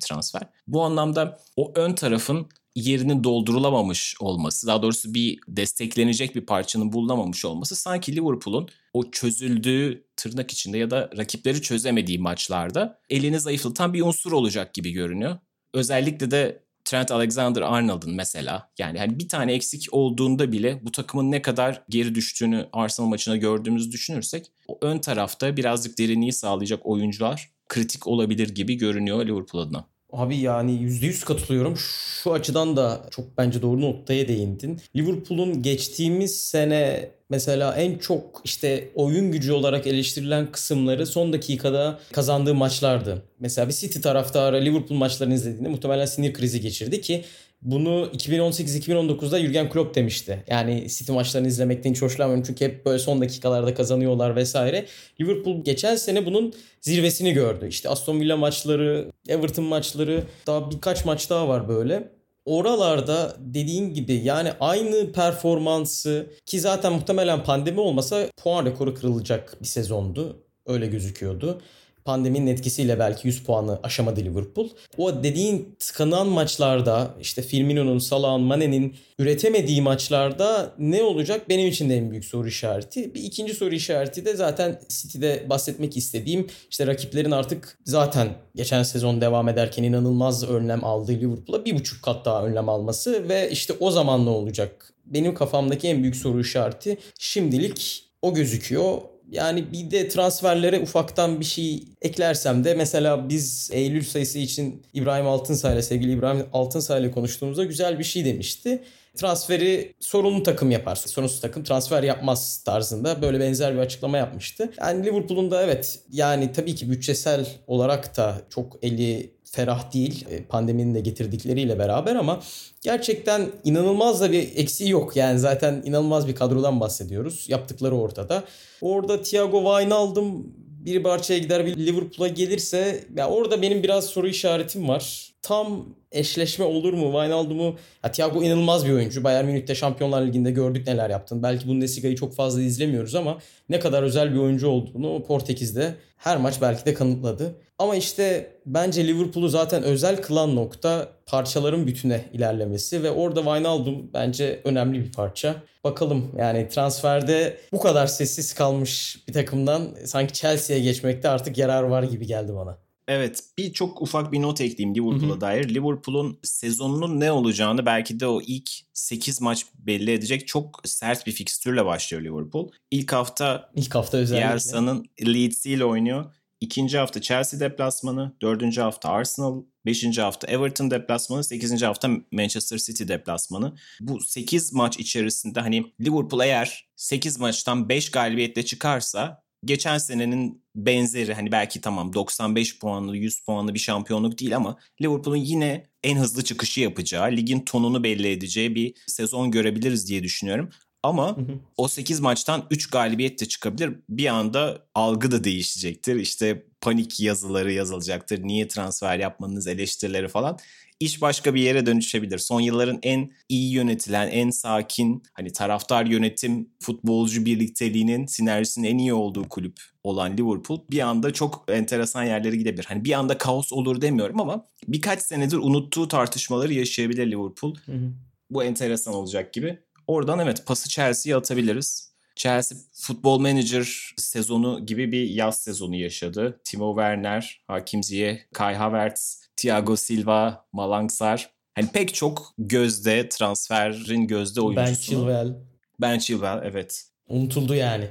transfer. 0.00 0.42
Bu 0.66 0.82
anlamda 0.82 1.38
o 1.56 1.72
ön 1.74 1.94
tarafın 1.94 2.48
yerinin 2.74 3.24
doldurulamamış 3.24 4.14
olması, 4.20 4.66
daha 4.66 4.82
doğrusu 4.82 5.14
bir 5.14 5.38
desteklenecek 5.48 6.34
bir 6.34 6.46
parçanın 6.46 6.92
bulunamamış 6.92 7.44
olması 7.44 7.76
sanki 7.76 8.16
Liverpool'un 8.16 8.68
o 8.92 9.10
çözüldüğü 9.10 10.06
tırnak 10.16 10.50
içinde 10.50 10.78
ya 10.78 10.90
da 10.90 11.10
rakipleri 11.16 11.62
çözemediği 11.62 12.18
maçlarda 12.18 13.00
elini 13.10 13.40
zayıflatan 13.40 13.94
bir 13.94 14.02
unsur 14.02 14.32
olacak 14.32 14.74
gibi 14.74 14.90
görünüyor. 14.92 15.38
Özellikle 15.74 16.30
de 16.30 16.62
Trent 16.84 17.10
Alexander-Arnold'un 17.10 18.14
mesela 18.14 18.70
yani 18.78 18.98
hani 18.98 19.18
bir 19.18 19.28
tane 19.28 19.52
eksik 19.52 19.88
olduğunda 19.92 20.52
bile 20.52 20.80
bu 20.82 20.92
takımın 20.92 21.30
ne 21.30 21.42
kadar 21.42 21.82
geri 21.88 22.14
düştüğünü 22.14 22.68
Arsenal 22.72 23.08
maçına 23.08 23.36
gördüğümüzü 23.36 23.92
düşünürsek 23.92 24.46
o 24.68 24.78
ön 24.82 24.98
tarafta 24.98 25.56
birazcık 25.56 25.98
derinliği 25.98 26.32
sağlayacak 26.32 26.86
oyuncular 26.86 27.50
kritik 27.68 28.06
olabilir 28.06 28.48
gibi 28.48 28.74
görünüyor 28.74 29.26
Liverpool 29.26 29.62
adına. 29.62 29.91
Abi 30.12 30.36
yani 30.36 30.72
%100 30.72 31.24
katılıyorum. 31.24 31.76
Şu 32.22 32.32
açıdan 32.32 32.76
da 32.76 33.06
çok 33.10 33.38
bence 33.38 33.62
doğru 33.62 33.80
noktaya 33.80 34.28
değindin. 34.28 34.80
Liverpool'un 34.96 35.62
geçtiğimiz 35.62 36.40
sene 36.40 37.10
mesela 37.30 37.74
en 37.74 37.98
çok 37.98 38.42
işte 38.44 38.88
oyun 38.94 39.32
gücü 39.32 39.52
olarak 39.52 39.86
eleştirilen 39.86 40.52
kısımları 40.52 41.06
son 41.06 41.32
dakikada 41.32 41.98
kazandığı 42.12 42.54
maçlardı. 42.54 43.22
Mesela 43.40 43.68
bir 43.68 43.72
City 43.72 44.00
taraftarı 44.00 44.64
Liverpool 44.64 44.98
maçlarını 44.98 45.34
izlediğinde 45.34 45.68
muhtemelen 45.68 46.06
sinir 46.06 46.32
krizi 46.32 46.60
geçirdi 46.60 47.00
ki 47.00 47.24
bunu 47.62 48.08
2018-2019'da 48.14 49.40
Jurgen 49.40 49.70
Klopp 49.70 49.94
demişti. 49.94 50.44
Yani 50.48 50.86
City 50.88 51.12
maçlarını 51.12 51.48
izlemekten 51.48 51.90
hiç 51.90 52.02
hoşlanmıyorum 52.02 52.44
çünkü 52.46 52.64
hep 52.64 52.86
böyle 52.86 52.98
son 52.98 53.20
dakikalarda 53.20 53.74
kazanıyorlar 53.74 54.36
vesaire. 54.36 54.86
Liverpool 55.20 55.64
geçen 55.64 55.96
sene 55.96 56.26
bunun 56.26 56.54
zirvesini 56.80 57.32
gördü. 57.32 57.68
İşte 57.68 57.88
Aston 57.88 58.20
Villa 58.20 58.36
maçları, 58.36 59.08
Everton 59.28 59.64
maçları, 59.64 60.24
daha 60.46 60.70
birkaç 60.70 61.04
maç 61.04 61.30
daha 61.30 61.48
var 61.48 61.68
böyle. 61.68 62.08
Oralarda 62.44 63.36
dediğin 63.38 63.94
gibi 63.94 64.14
yani 64.14 64.52
aynı 64.60 65.12
performansı 65.12 66.26
ki 66.46 66.60
zaten 66.60 66.92
muhtemelen 66.92 67.44
pandemi 67.44 67.80
olmasa 67.80 68.26
puan 68.36 68.66
rekoru 68.66 68.94
kırılacak 68.94 69.56
bir 69.60 69.66
sezondu. 69.66 70.44
Öyle 70.66 70.86
gözüküyordu 70.86 71.62
pandeminin 72.04 72.46
etkisiyle 72.46 72.98
belki 72.98 73.28
100 73.28 73.44
puanı 73.44 73.80
aşamadı 73.82 74.20
Liverpool. 74.20 74.68
O 74.98 75.22
dediğin 75.22 75.76
tıkanan 75.78 76.26
maçlarda 76.26 77.14
işte 77.20 77.42
Firmino'nun, 77.42 77.98
Salah'ın, 77.98 78.40
Mane'nin 78.40 78.94
üretemediği 79.18 79.82
maçlarda 79.82 80.74
ne 80.78 81.02
olacak 81.02 81.48
benim 81.48 81.68
için 81.68 81.90
de 81.90 81.96
en 81.96 82.10
büyük 82.10 82.24
soru 82.24 82.48
işareti. 82.48 83.14
Bir 83.14 83.22
ikinci 83.22 83.54
soru 83.54 83.74
işareti 83.74 84.24
de 84.24 84.36
zaten 84.36 84.80
City'de 84.88 85.46
bahsetmek 85.50 85.96
istediğim 85.96 86.46
işte 86.70 86.86
rakiplerin 86.86 87.30
artık 87.30 87.78
zaten 87.84 88.28
geçen 88.54 88.82
sezon 88.82 89.20
devam 89.20 89.48
ederken 89.48 89.82
inanılmaz 89.82 90.48
önlem 90.48 90.84
aldığı 90.84 91.12
Liverpool'a 91.12 91.64
bir 91.64 91.74
buçuk 91.74 92.02
kat 92.02 92.24
daha 92.24 92.46
önlem 92.46 92.68
alması 92.68 93.28
ve 93.28 93.50
işte 93.50 93.72
o 93.80 93.90
zaman 93.90 94.26
ne 94.26 94.30
olacak? 94.30 94.94
Benim 95.06 95.34
kafamdaki 95.34 95.88
en 95.88 96.02
büyük 96.02 96.16
soru 96.16 96.40
işareti 96.40 96.98
şimdilik 97.18 98.04
o 98.22 98.34
gözüküyor. 98.34 99.11
Yani 99.32 99.72
bir 99.72 99.90
de 99.90 100.08
transferlere 100.08 100.80
ufaktan 100.80 101.40
bir 101.40 101.44
şey 101.44 101.84
eklersem 102.02 102.64
de 102.64 102.74
mesela 102.74 103.28
biz 103.28 103.70
Eylül 103.72 104.04
sayısı 104.04 104.38
için 104.38 104.82
İbrahim 104.94 105.26
Altınsay 105.26 105.82
sevgili 105.82 106.12
İbrahim 106.12 106.46
Altınsay 106.52 107.00
ile 107.00 107.10
konuştuğumuzda 107.10 107.64
güzel 107.64 107.98
bir 107.98 108.04
şey 108.04 108.24
demişti. 108.24 108.82
Transferi 109.14 109.94
sorunlu 110.00 110.42
takım 110.42 110.70
yapar. 110.70 110.96
Sorunsuz 110.96 111.40
takım 111.40 111.64
transfer 111.64 112.02
yapmaz 112.02 112.62
tarzında 112.64 113.22
böyle 113.22 113.40
benzer 113.40 113.74
bir 113.74 113.78
açıklama 113.78 114.18
yapmıştı. 114.18 114.72
Yani 114.80 115.06
Liverpool'un 115.06 115.50
da 115.50 115.62
evet 115.62 116.00
yani 116.10 116.52
tabii 116.52 116.74
ki 116.74 116.90
bütçesel 116.90 117.46
olarak 117.66 118.16
da 118.16 118.42
çok 118.50 118.78
eli 118.82 119.30
ferah 119.52 119.92
değil 119.92 120.26
e, 120.30 120.44
pandeminin 120.44 120.94
de 120.94 121.00
getirdikleriyle 121.00 121.78
beraber 121.78 122.16
ama 122.16 122.40
gerçekten 122.80 123.50
inanılmaz 123.64 124.20
da 124.20 124.32
bir 124.32 124.56
eksiği 124.56 124.90
yok. 124.90 125.16
Yani 125.16 125.38
zaten 125.38 125.82
inanılmaz 125.84 126.28
bir 126.28 126.34
kadrodan 126.34 126.80
bahsediyoruz. 126.80 127.48
Yaptıkları 127.48 127.96
ortada. 127.96 128.44
Orada 128.80 129.22
Thiago 129.22 129.64
Wijnaldum 129.64 130.54
bir 130.56 131.04
Barça'ya 131.04 131.38
gider 131.38 131.66
bir 131.66 131.76
Liverpool'a 131.76 132.28
gelirse 132.28 133.04
ya 133.16 133.28
orada 133.28 133.62
benim 133.62 133.82
biraz 133.82 134.06
soru 134.06 134.28
işaretim 134.28 134.88
var. 134.88 135.31
Tam 135.42 135.86
eşleşme 136.12 136.64
olur 136.64 136.92
mu? 136.92 137.12
Wijnaldum'u 137.12 137.76
ya 138.04 138.12
Thiago 138.12 138.42
inanılmaz 138.42 138.86
bir 138.86 138.92
oyuncu. 138.92 139.24
Bayern 139.24 139.44
Münih'te 139.44 139.74
Şampiyonlar 139.74 140.26
Ligi'nde 140.26 140.50
gördük 140.50 140.86
neler 140.86 141.10
yaptın. 141.10 141.42
Belki 141.42 141.68
Bundesliga'yı 141.68 142.16
çok 142.16 142.34
fazla 142.34 142.62
izlemiyoruz 142.62 143.14
ama 143.14 143.38
ne 143.68 143.80
kadar 143.80 144.02
özel 144.02 144.34
bir 144.34 144.38
oyuncu 144.38 144.68
olduğunu 144.68 145.22
Portekiz'de 145.22 145.94
her 146.16 146.36
maç 146.36 146.60
belki 146.60 146.84
de 146.84 146.94
kanıtladı. 146.94 147.54
Ama 147.78 147.96
işte 147.96 148.50
bence 148.66 149.06
Liverpool'u 149.06 149.48
zaten 149.48 149.82
özel 149.82 150.22
kılan 150.22 150.56
nokta 150.56 151.08
parçaların 151.26 151.86
bütüne 151.86 152.24
ilerlemesi 152.32 153.02
ve 153.02 153.10
orada 153.10 153.40
Wijnaldum 153.42 154.10
bence 154.14 154.60
önemli 154.64 155.04
bir 155.04 155.12
parça. 155.12 155.54
Bakalım 155.84 156.32
yani 156.38 156.68
transferde 156.68 157.56
bu 157.72 157.80
kadar 157.80 158.06
sessiz 158.06 158.54
kalmış 158.54 159.18
bir 159.28 159.32
takımdan 159.32 159.88
sanki 160.04 160.32
Chelsea'ye 160.32 160.82
geçmekte 160.82 161.28
artık 161.28 161.58
yarar 161.58 161.82
var 161.82 162.02
gibi 162.02 162.26
geldi 162.26 162.54
bana. 162.54 162.81
Evet 163.08 163.44
bir 163.58 163.72
çok 163.72 164.02
ufak 164.02 164.32
bir 164.32 164.42
not 164.42 164.60
ekleyeyim 164.60 164.94
Liverpool'a 164.94 165.40
dair. 165.40 165.74
Liverpool'un 165.74 166.38
sezonunun 166.42 167.20
ne 167.20 167.32
olacağını 167.32 167.86
belki 167.86 168.20
de 168.20 168.26
o 168.26 168.40
ilk 168.40 168.70
8 168.92 169.40
maç 169.40 169.66
belli 169.74 170.10
edecek 170.10 170.46
çok 170.46 170.80
sert 170.84 171.26
bir 171.26 171.32
fikstürle 171.32 171.84
başlıyor 171.84 172.22
Liverpool. 172.22 172.70
İlk 172.90 173.12
hafta 173.12 173.70
ilk 173.74 173.94
hafta 173.94 174.18
özellikle 174.18 174.48
Bielsa'nın 174.48 175.06
Leeds 175.26 175.66
ile 175.66 175.84
oynuyor. 175.84 176.34
İkinci 176.60 176.98
hafta 176.98 177.20
Chelsea 177.20 177.60
deplasmanı, 177.60 178.36
dördüncü 178.42 178.80
hafta 178.80 179.08
Arsenal, 179.08 179.62
beşinci 179.86 180.22
hafta 180.22 180.46
Everton 180.46 180.90
deplasmanı, 180.90 181.44
sekizinci 181.44 181.86
hafta 181.86 182.10
Manchester 182.32 182.78
City 182.78 183.08
deplasmanı. 183.08 183.74
Bu 184.00 184.20
sekiz 184.20 184.72
maç 184.72 184.98
içerisinde 184.98 185.60
hani 185.60 185.92
Liverpool 186.00 186.40
eğer 186.40 186.88
sekiz 186.96 187.40
maçtan 187.40 187.88
beş 187.88 188.10
galibiyetle 188.10 188.64
çıkarsa 188.64 189.41
geçen 189.64 189.98
senenin 189.98 190.62
benzeri 190.76 191.34
hani 191.34 191.52
belki 191.52 191.80
tamam 191.80 192.12
95 192.12 192.78
puanlı 192.78 193.16
100 193.16 193.40
puanlı 193.40 193.74
bir 193.74 193.78
şampiyonluk 193.78 194.38
değil 194.38 194.56
ama 194.56 194.78
Liverpool'un 195.02 195.36
yine 195.36 195.86
en 196.02 196.16
hızlı 196.16 196.44
çıkışı 196.44 196.80
yapacağı, 196.80 197.30
ligin 197.30 197.60
tonunu 197.60 198.04
belli 198.04 198.28
edeceği 198.28 198.74
bir 198.74 198.94
sezon 199.06 199.50
görebiliriz 199.50 200.08
diye 200.08 200.22
düşünüyorum. 200.22 200.70
Ama 201.02 201.36
hı 201.36 201.40
hı. 201.40 201.60
o 201.76 201.88
8 201.88 202.20
maçtan 202.20 202.66
3 202.70 202.90
galibiyet 202.90 203.40
de 203.40 203.46
çıkabilir. 203.46 203.92
Bir 204.08 204.26
anda 204.26 204.86
algı 204.94 205.30
da 205.30 205.44
değişecektir. 205.44 206.16
İşte 206.16 206.66
panik 206.82 207.20
yazıları 207.20 207.72
yazılacaktır. 207.72 208.42
Niye 208.42 208.68
transfer 208.68 209.18
yapmanız 209.18 209.66
eleştirileri 209.66 210.28
falan. 210.28 210.58
İş 211.00 211.22
başka 211.22 211.54
bir 211.54 211.62
yere 211.62 211.86
dönüşebilir. 211.86 212.38
Son 212.38 212.60
yılların 212.60 212.98
en 213.02 213.32
iyi 213.48 213.72
yönetilen, 213.72 214.28
en 214.28 214.50
sakin, 214.50 215.22
hani 215.32 215.52
taraftar 215.52 216.06
yönetim, 216.06 216.70
futbolcu 216.80 217.44
birlikteliğinin 217.44 218.26
sinerjisinin 218.26 218.88
en 218.88 218.98
iyi 218.98 219.14
olduğu 219.14 219.48
kulüp 219.48 219.80
olan 220.04 220.36
Liverpool 220.36 220.80
bir 220.90 221.00
anda 221.00 221.32
çok 221.32 221.64
enteresan 221.68 222.24
yerlere 222.24 222.56
gidebilir. 222.56 222.84
Hani 222.84 223.04
bir 223.04 223.12
anda 223.12 223.38
kaos 223.38 223.72
olur 223.72 224.00
demiyorum 224.00 224.40
ama 224.40 224.66
birkaç 224.88 225.22
senedir 225.22 225.56
unuttuğu 225.56 226.08
tartışmaları 226.08 226.74
yaşayabilir 226.74 227.26
Liverpool. 227.26 227.74
Hı 227.86 227.92
hı. 227.92 228.12
Bu 228.50 228.64
enteresan 228.64 229.14
olacak 229.14 229.52
gibi. 229.52 229.78
Oradan 230.06 230.38
evet 230.38 230.66
pası 230.66 230.88
Chelsea'ye 230.88 231.36
atabiliriz. 231.36 232.11
Chelsea 232.36 232.78
Football 232.92 233.38
Manager 233.38 234.12
sezonu 234.16 234.86
gibi 234.86 235.12
bir 235.12 235.28
yaz 235.28 235.62
sezonu 235.62 235.96
yaşadı. 235.96 236.60
Timo 236.64 236.94
Werner, 236.94 237.64
Hakim 237.66 238.02
Ziyech, 238.02 238.40
Kai 238.52 238.74
Havertz, 238.74 239.48
Thiago 239.56 239.96
Silva, 239.96 240.66
Malangsar. 240.72 241.50
Hani 241.74 241.88
pek 241.88 242.14
çok 242.14 242.54
gözde 242.58 243.28
transferin 243.28 244.26
gözde 244.26 244.60
oyuncusu. 244.60 244.86
Ben 244.88 244.94
Chilwell. 244.94 245.54
Ben 246.00 246.18
Chilwell 246.18 246.60
evet. 246.64 247.04
Unutuldu 247.28 247.74
yani. 247.74 248.08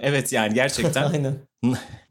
Evet 0.00 0.32
yani 0.32 0.54
gerçekten. 0.54 1.02
Aynen. 1.12 1.38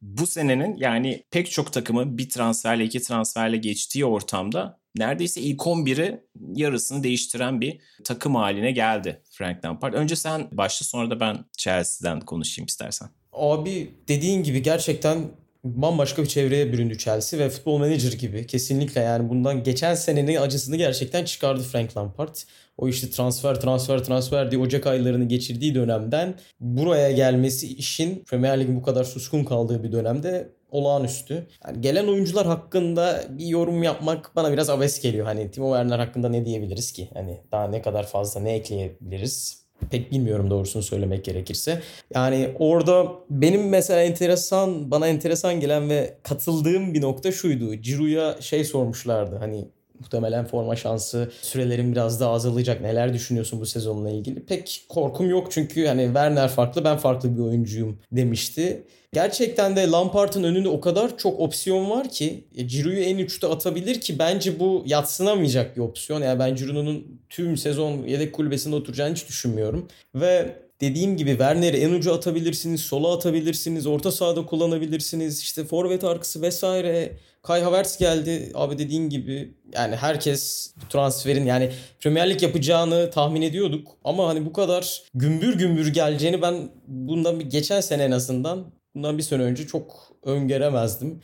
Bu 0.02 0.28
senenin 0.28 0.76
yani 0.76 1.24
pek 1.32 1.52
çok 1.52 1.74
takımı 1.74 2.18
bir 2.18 2.30
transferle 2.30 2.84
iki 2.84 3.02
transferle 3.02 3.58
geçtiği 3.58 4.06
ortamda 4.06 4.80
neredeyse 4.96 5.42
ilk 5.42 5.60
11'i 5.60 6.20
yarısını 6.56 7.04
değiştiren 7.04 7.62
bir 7.62 7.80
takım 8.04 8.36
haline 8.36 8.72
geldi 8.72 9.22
Frank 9.32 9.66
Lampard. 9.66 9.94
Önce 9.94 10.16
sen 10.16 10.48
başla 10.52 10.86
sonra 10.86 11.10
da 11.10 11.20
ben 11.20 11.46
Chelsea'den 11.58 12.20
konuşayım 12.20 12.66
istersen. 12.68 13.10
Abi 13.34 13.92
dediğin 14.08 14.44
gibi 14.44 14.64
gerçekten 14.64 15.18
bambaşka 15.64 16.22
bir 16.24 16.28
çevreye 16.28 16.74
büründü 16.74 16.98
Chelsea 16.98 17.40
ve 17.40 17.50
futbol 17.50 17.78
manager 17.78 18.12
gibi 18.12 18.48
kesinlikle 18.48 19.02
yani 19.02 19.30
bundan 19.30 19.64
geçen 19.64 19.96
senenin 19.96 20.36
acısını 20.36 20.76
gerçekten 20.76 21.26
çıkardı 21.26 21.64
Frank 21.64 21.98
Lampard. 21.98 22.36
O 22.78 22.88
işte 22.88 23.10
transfer 23.10 23.56
transfer 23.56 24.04
transfer 24.04 24.52
diye 24.52 24.62
Ocak 24.62 24.88
aylarını 24.88 25.26
geçirdiği 25.26 25.76
dönemden 25.76 26.36
buraya 26.60 27.12
gelmesi 27.12 27.76
işin 27.76 28.24
Premier 28.24 28.60
Lig'in 28.60 28.76
bu 28.76 28.84
kadar 28.84 29.04
suskun 29.04 29.44
kaldığı 29.44 29.84
bir 29.84 29.92
dönemde 29.92 30.50
olağanüstü. 30.74 31.48
Yani 31.68 31.82
gelen 31.82 32.08
oyuncular 32.08 32.46
hakkında 32.46 33.24
bir 33.30 33.46
yorum 33.46 33.84
yapmak 33.84 34.32
bana 34.36 34.52
biraz 34.52 34.70
abes 34.70 35.02
geliyor. 35.02 35.26
Hani 35.26 35.52
Timo 35.52 35.68
Werner 35.68 36.00
hakkında 36.00 36.30
ne 36.30 36.46
diyebiliriz 36.46 36.92
ki? 36.92 37.10
Hani 37.14 37.42
daha 37.52 37.68
ne 37.68 37.82
kadar 37.82 38.08
fazla 38.08 38.40
ne 38.40 38.54
ekleyebiliriz? 38.54 39.64
Pek 39.92 40.12
bilmiyorum 40.12 40.50
doğrusunu 40.50 40.84
söylemek 40.84 41.26
gerekirse. 41.26 41.82
Yani 42.16 42.50
orada 42.60 43.06
benim 43.30 43.70
mesela 43.70 44.02
enteresan, 44.02 44.92
bana 44.92 45.08
enteresan 45.08 45.60
gelen 45.60 45.90
ve 45.90 46.18
katıldığım 46.24 46.94
bir 46.94 47.02
nokta 47.02 47.32
şuydu. 47.32 47.82
Ciro'ya 47.82 48.42
şey 48.42 48.64
sormuşlardı. 48.64 49.36
Hani 49.36 49.68
muhtemelen 50.00 50.46
forma 50.46 50.76
şansı 50.76 51.32
sürelerin 51.42 51.92
biraz 51.92 52.20
daha 52.20 52.32
azalacak. 52.32 52.82
Neler 52.82 53.14
düşünüyorsun 53.14 53.62
bu 53.62 53.66
sezonla 53.66 54.10
ilgili? 54.10 54.46
Pek 54.46 54.86
korkum 54.90 55.30
yok 55.30 55.52
çünkü 55.52 55.88
hani 55.88 56.06
Werner 56.06 56.50
farklı 56.50 56.84
ben 56.84 56.98
farklı 56.98 57.38
bir 57.38 57.42
oyuncuyum 57.42 58.00
demişti. 58.12 58.84
Gerçekten 59.14 59.76
de 59.76 59.88
Lampard'ın 59.88 60.44
önünde 60.44 60.70
o 60.70 60.82
kadar 60.82 61.18
çok 61.18 61.40
opsiyon 61.40 61.90
var 61.90 62.10
ki 62.10 62.44
e, 62.56 62.68
Ciro'yu 62.68 63.00
en 63.00 63.18
uçta 63.18 63.52
atabilir 63.52 64.02
ki 64.02 64.20
bence 64.20 64.60
bu 64.60 64.84
yatsınamayacak 64.86 65.78
bir 65.78 65.82
opsiyon. 65.82 66.22
Yani 66.22 66.40
ben 66.40 66.56
Ciro'nun 66.56 67.22
tüm 67.30 67.58
sezon 67.58 68.08
yedek 68.08 68.34
kulübesinde 68.34 68.76
oturacağını 68.76 69.16
hiç 69.16 69.28
düşünmüyorum. 69.28 69.88
Ve 70.16 70.56
dediğim 70.82 71.18
gibi 71.18 71.30
Werner'i 71.30 71.78
en 71.78 71.92
ucu 71.92 72.14
atabilirsiniz, 72.14 72.82
sola 72.82 73.14
atabilirsiniz, 73.14 73.88
orta 73.88 74.12
sahada 74.12 74.46
kullanabilirsiniz. 74.46 75.42
İşte 75.42 75.64
forvet 75.64 76.04
arkası 76.04 76.42
vesaire 76.42 77.18
Kai 77.42 77.62
Havertz 77.62 77.98
geldi. 77.98 78.52
Abi 78.54 78.78
dediğin 78.78 79.10
gibi 79.10 79.54
yani 79.74 79.96
herkes 79.96 80.74
transferin 80.90 81.46
yani 81.46 81.72
Premier 82.00 82.30
Lig 82.30 82.44
yapacağını 82.44 83.12
tahmin 83.12 83.42
ediyorduk. 83.42 83.88
Ama 84.04 84.28
hani 84.28 84.46
bu 84.46 84.54
kadar 84.54 85.02
gümbür 85.14 85.58
gümbür 85.58 85.88
geleceğini 85.88 86.42
ben 86.42 86.70
bundan 86.88 87.40
bir 87.40 87.46
geçen 87.46 87.82
sene 87.82 88.04
en 88.04 88.12
azından 88.12 88.66
bundan 88.96 89.18
bir 89.18 89.24
sene 89.24 89.44
önce 89.44 89.68
çok 89.68 90.12
öngöremezdim. 90.24 91.22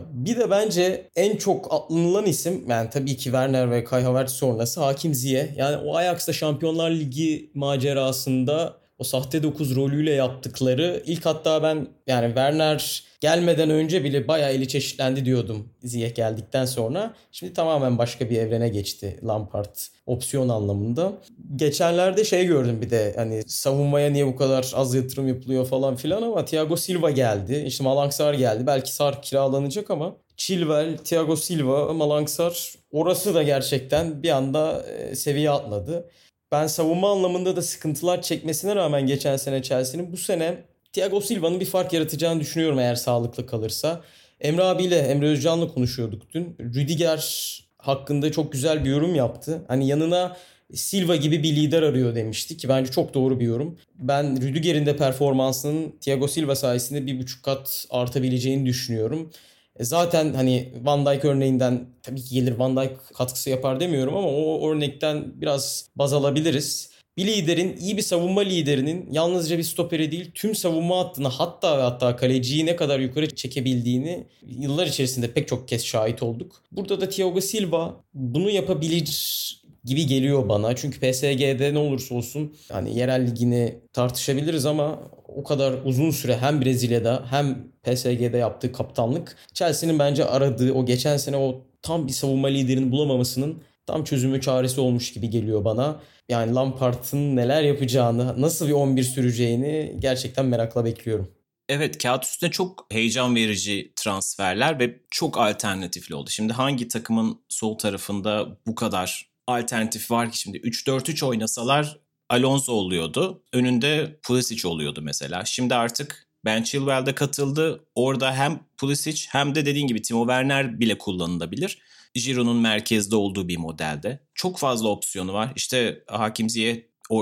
Bir 0.00 0.36
de 0.36 0.50
bence 0.50 1.10
en 1.16 1.36
çok 1.36 1.74
atlanılan 1.74 2.26
isim 2.26 2.64
yani 2.68 2.90
tabii 2.90 3.16
ki 3.16 3.24
Werner 3.24 3.70
ve 3.70 3.84
Kai 3.84 4.02
Havertz 4.02 4.32
sonrası 4.32 4.80
Hakim 4.80 5.14
Ziyeh. 5.14 5.56
Yani 5.56 5.76
o 5.76 5.96
Ajax'ta 5.96 6.32
Şampiyonlar 6.32 6.90
Ligi 6.90 7.50
macerasında 7.54 8.81
o 9.02 9.04
sahte 9.04 9.42
9 9.42 9.76
rolüyle 9.76 10.12
yaptıkları 10.12 11.02
ilk 11.06 11.26
hatta 11.26 11.62
ben 11.62 11.86
yani 12.06 12.26
Werner 12.26 13.04
gelmeden 13.20 13.70
önce 13.70 14.04
bile 14.04 14.28
bayağı 14.28 14.52
eli 14.52 14.68
çeşitlendi 14.68 15.24
diyordum 15.24 15.68
Ziyech 15.82 16.14
geldikten 16.14 16.64
sonra. 16.64 17.14
Şimdi 17.32 17.52
tamamen 17.52 17.98
başka 17.98 18.30
bir 18.30 18.38
evrene 18.38 18.68
geçti 18.68 19.20
Lampard 19.24 19.74
opsiyon 20.06 20.48
anlamında. 20.48 21.12
Geçenlerde 21.56 22.24
şey 22.24 22.46
gördüm 22.46 22.82
bir 22.82 22.90
de 22.90 23.12
hani 23.16 23.42
savunmaya 23.46 24.10
niye 24.10 24.26
bu 24.26 24.36
kadar 24.36 24.72
az 24.74 24.94
yatırım 24.94 25.28
yapılıyor 25.28 25.66
falan 25.66 25.96
filan 25.96 26.22
ama 26.22 26.44
Thiago 26.44 26.76
Silva 26.76 27.10
geldi. 27.10 27.64
İşte 27.66 27.84
Malang 27.84 28.12
Sar 28.12 28.34
geldi. 28.34 28.66
Belki 28.66 28.94
Sar 28.94 29.22
kiralanacak 29.22 29.90
ama 29.90 30.16
Chilwell, 30.36 30.96
Thiago 30.96 31.36
Silva, 31.36 31.92
Malang 31.92 32.28
Sar 32.28 32.74
orası 32.90 33.34
da 33.34 33.42
gerçekten 33.42 34.22
bir 34.22 34.30
anda 34.30 34.82
e, 34.82 35.14
seviye 35.14 35.50
atladı. 35.50 36.10
Ben 36.52 36.66
savunma 36.66 37.12
anlamında 37.12 37.56
da 37.56 37.62
sıkıntılar 37.62 38.22
çekmesine 38.22 38.74
rağmen 38.74 39.06
geçen 39.06 39.36
sene 39.36 39.62
Chelsea'nin 39.62 40.12
bu 40.12 40.16
sene 40.16 40.58
Thiago 40.92 41.20
Silva'nın 41.20 41.60
bir 41.60 41.66
fark 41.66 41.92
yaratacağını 41.92 42.40
düşünüyorum 42.40 42.78
eğer 42.78 42.94
sağlıklı 42.94 43.46
kalırsa. 43.46 44.02
Emre 44.40 44.62
abiyle, 44.62 44.98
Emre 44.98 45.26
Özcan'la 45.26 45.68
konuşuyorduk 45.68 46.22
dün. 46.34 46.56
Rüdiger 46.60 47.58
hakkında 47.78 48.32
çok 48.32 48.52
güzel 48.52 48.84
bir 48.84 48.90
yorum 48.90 49.14
yaptı. 49.14 49.64
Hani 49.68 49.86
yanına 49.86 50.36
Silva 50.74 51.16
gibi 51.16 51.42
bir 51.42 51.56
lider 51.56 51.82
arıyor 51.82 52.14
demişti 52.14 52.56
ki 52.56 52.68
bence 52.68 52.90
çok 52.90 53.14
doğru 53.14 53.40
bir 53.40 53.44
yorum. 53.44 53.78
Ben 53.94 54.42
Rüdiger'in 54.42 54.86
de 54.86 54.96
performansının 54.96 55.94
Thiago 56.00 56.28
Silva 56.28 56.56
sayesinde 56.56 57.06
bir 57.06 57.20
buçuk 57.20 57.42
kat 57.42 57.86
artabileceğini 57.90 58.66
düşünüyorum. 58.66 59.30
E, 59.78 59.84
zaten 59.84 60.34
hani 60.34 60.72
Van 60.82 61.06
Dijk 61.06 61.24
örneğinden 61.24 61.86
tabii 62.02 62.22
ki 62.22 62.34
gelir 62.34 62.52
Van 62.52 62.76
Dijk 62.76 63.14
katkısı 63.14 63.50
yapar 63.50 63.80
demiyorum 63.80 64.16
ama 64.16 64.28
o 64.28 64.70
örnekten 64.70 65.40
biraz 65.40 65.88
baz 65.96 66.12
alabiliriz. 66.12 66.92
Bir 67.16 67.26
liderin, 67.26 67.76
iyi 67.76 67.96
bir 67.96 68.02
savunma 68.02 68.40
liderinin 68.40 69.08
yalnızca 69.12 69.58
bir 69.58 69.62
stoperi 69.62 70.12
değil 70.12 70.30
tüm 70.34 70.54
savunma 70.54 70.98
hattını 70.98 71.28
hatta 71.28 71.78
ve 71.78 71.82
hatta 71.82 72.16
kaleciyi 72.16 72.66
ne 72.66 72.76
kadar 72.76 73.00
yukarı 73.00 73.34
çekebildiğini 73.34 74.26
yıllar 74.46 74.86
içerisinde 74.86 75.32
pek 75.32 75.48
çok 75.48 75.68
kez 75.68 75.84
şahit 75.84 76.22
olduk. 76.22 76.62
Burada 76.72 77.00
da 77.00 77.08
Thiago 77.08 77.40
Silva 77.40 78.04
bunu 78.14 78.50
yapabilir 78.50 79.61
gibi 79.84 80.06
geliyor 80.06 80.48
bana. 80.48 80.76
Çünkü 80.76 81.00
PSG'de 81.00 81.74
ne 81.74 81.78
olursa 81.78 82.14
olsun 82.14 82.56
hani 82.72 82.98
yerel 82.98 83.26
ligini 83.26 83.78
tartışabiliriz 83.92 84.66
ama 84.66 84.98
o 85.28 85.44
kadar 85.44 85.74
uzun 85.84 86.10
süre 86.10 86.36
hem 86.36 86.62
Brezilya'da 86.62 87.24
hem 87.30 87.72
PSG'de 87.82 88.38
yaptığı 88.38 88.72
kaptanlık 88.72 89.36
Chelsea'nin 89.54 89.98
bence 89.98 90.24
aradığı 90.24 90.72
o 90.72 90.86
geçen 90.86 91.16
sene 91.16 91.36
o 91.36 91.64
tam 91.82 92.06
bir 92.06 92.12
savunma 92.12 92.48
liderini 92.48 92.92
bulamamasının 92.92 93.62
tam 93.86 94.04
çözümü 94.04 94.40
çaresi 94.40 94.80
olmuş 94.80 95.12
gibi 95.12 95.30
geliyor 95.30 95.64
bana. 95.64 96.00
Yani 96.28 96.54
Lampard'ın 96.54 97.36
neler 97.36 97.62
yapacağını, 97.62 98.40
nasıl 98.40 98.68
bir 98.68 98.72
11 98.72 99.02
süreceğini 99.02 99.96
gerçekten 99.98 100.46
merakla 100.46 100.84
bekliyorum. 100.84 101.28
Evet 101.68 102.02
kağıt 102.02 102.24
üstünde 102.24 102.50
çok 102.50 102.86
heyecan 102.90 103.36
verici 103.36 103.92
transferler 103.96 104.78
ve 104.78 105.00
çok 105.10 105.38
alternatifli 105.38 106.14
oldu. 106.14 106.30
Şimdi 106.30 106.52
hangi 106.52 106.88
takımın 106.88 107.40
sol 107.48 107.78
tarafında 107.78 108.58
bu 108.66 108.74
kadar 108.74 109.31
alternatif 109.46 110.10
var 110.10 110.32
ki 110.32 110.38
şimdi 110.38 110.58
3-4-3 110.58 111.24
oynasalar 111.24 111.98
Alonso 112.28 112.72
oluyordu. 112.72 113.42
Önünde 113.52 114.18
Pulisic 114.22 114.68
oluyordu 114.68 115.02
mesela. 115.02 115.44
Şimdi 115.44 115.74
artık 115.74 116.28
Ben 116.44 116.62
Chilwell 116.62 117.06
de 117.06 117.14
katıldı. 117.14 117.84
Orada 117.94 118.34
hem 118.34 118.60
Pulisic 118.76 119.26
hem 119.30 119.54
de 119.54 119.66
dediğin 119.66 119.86
gibi 119.86 120.02
Timo 120.02 120.22
Werner 120.22 120.80
bile 120.80 120.98
kullanılabilir. 120.98 121.78
Giroud'un 122.14 122.56
merkezde 122.56 123.16
olduğu 123.16 123.48
bir 123.48 123.56
modelde. 123.56 124.20
Çok 124.34 124.58
fazla 124.58 124.88
opsiyonu 124.88 125.32
var. 125.32 125.52
İşte 125.56 126.04
Hakim 126.06 126.50
Ziyeh 126.50 126.76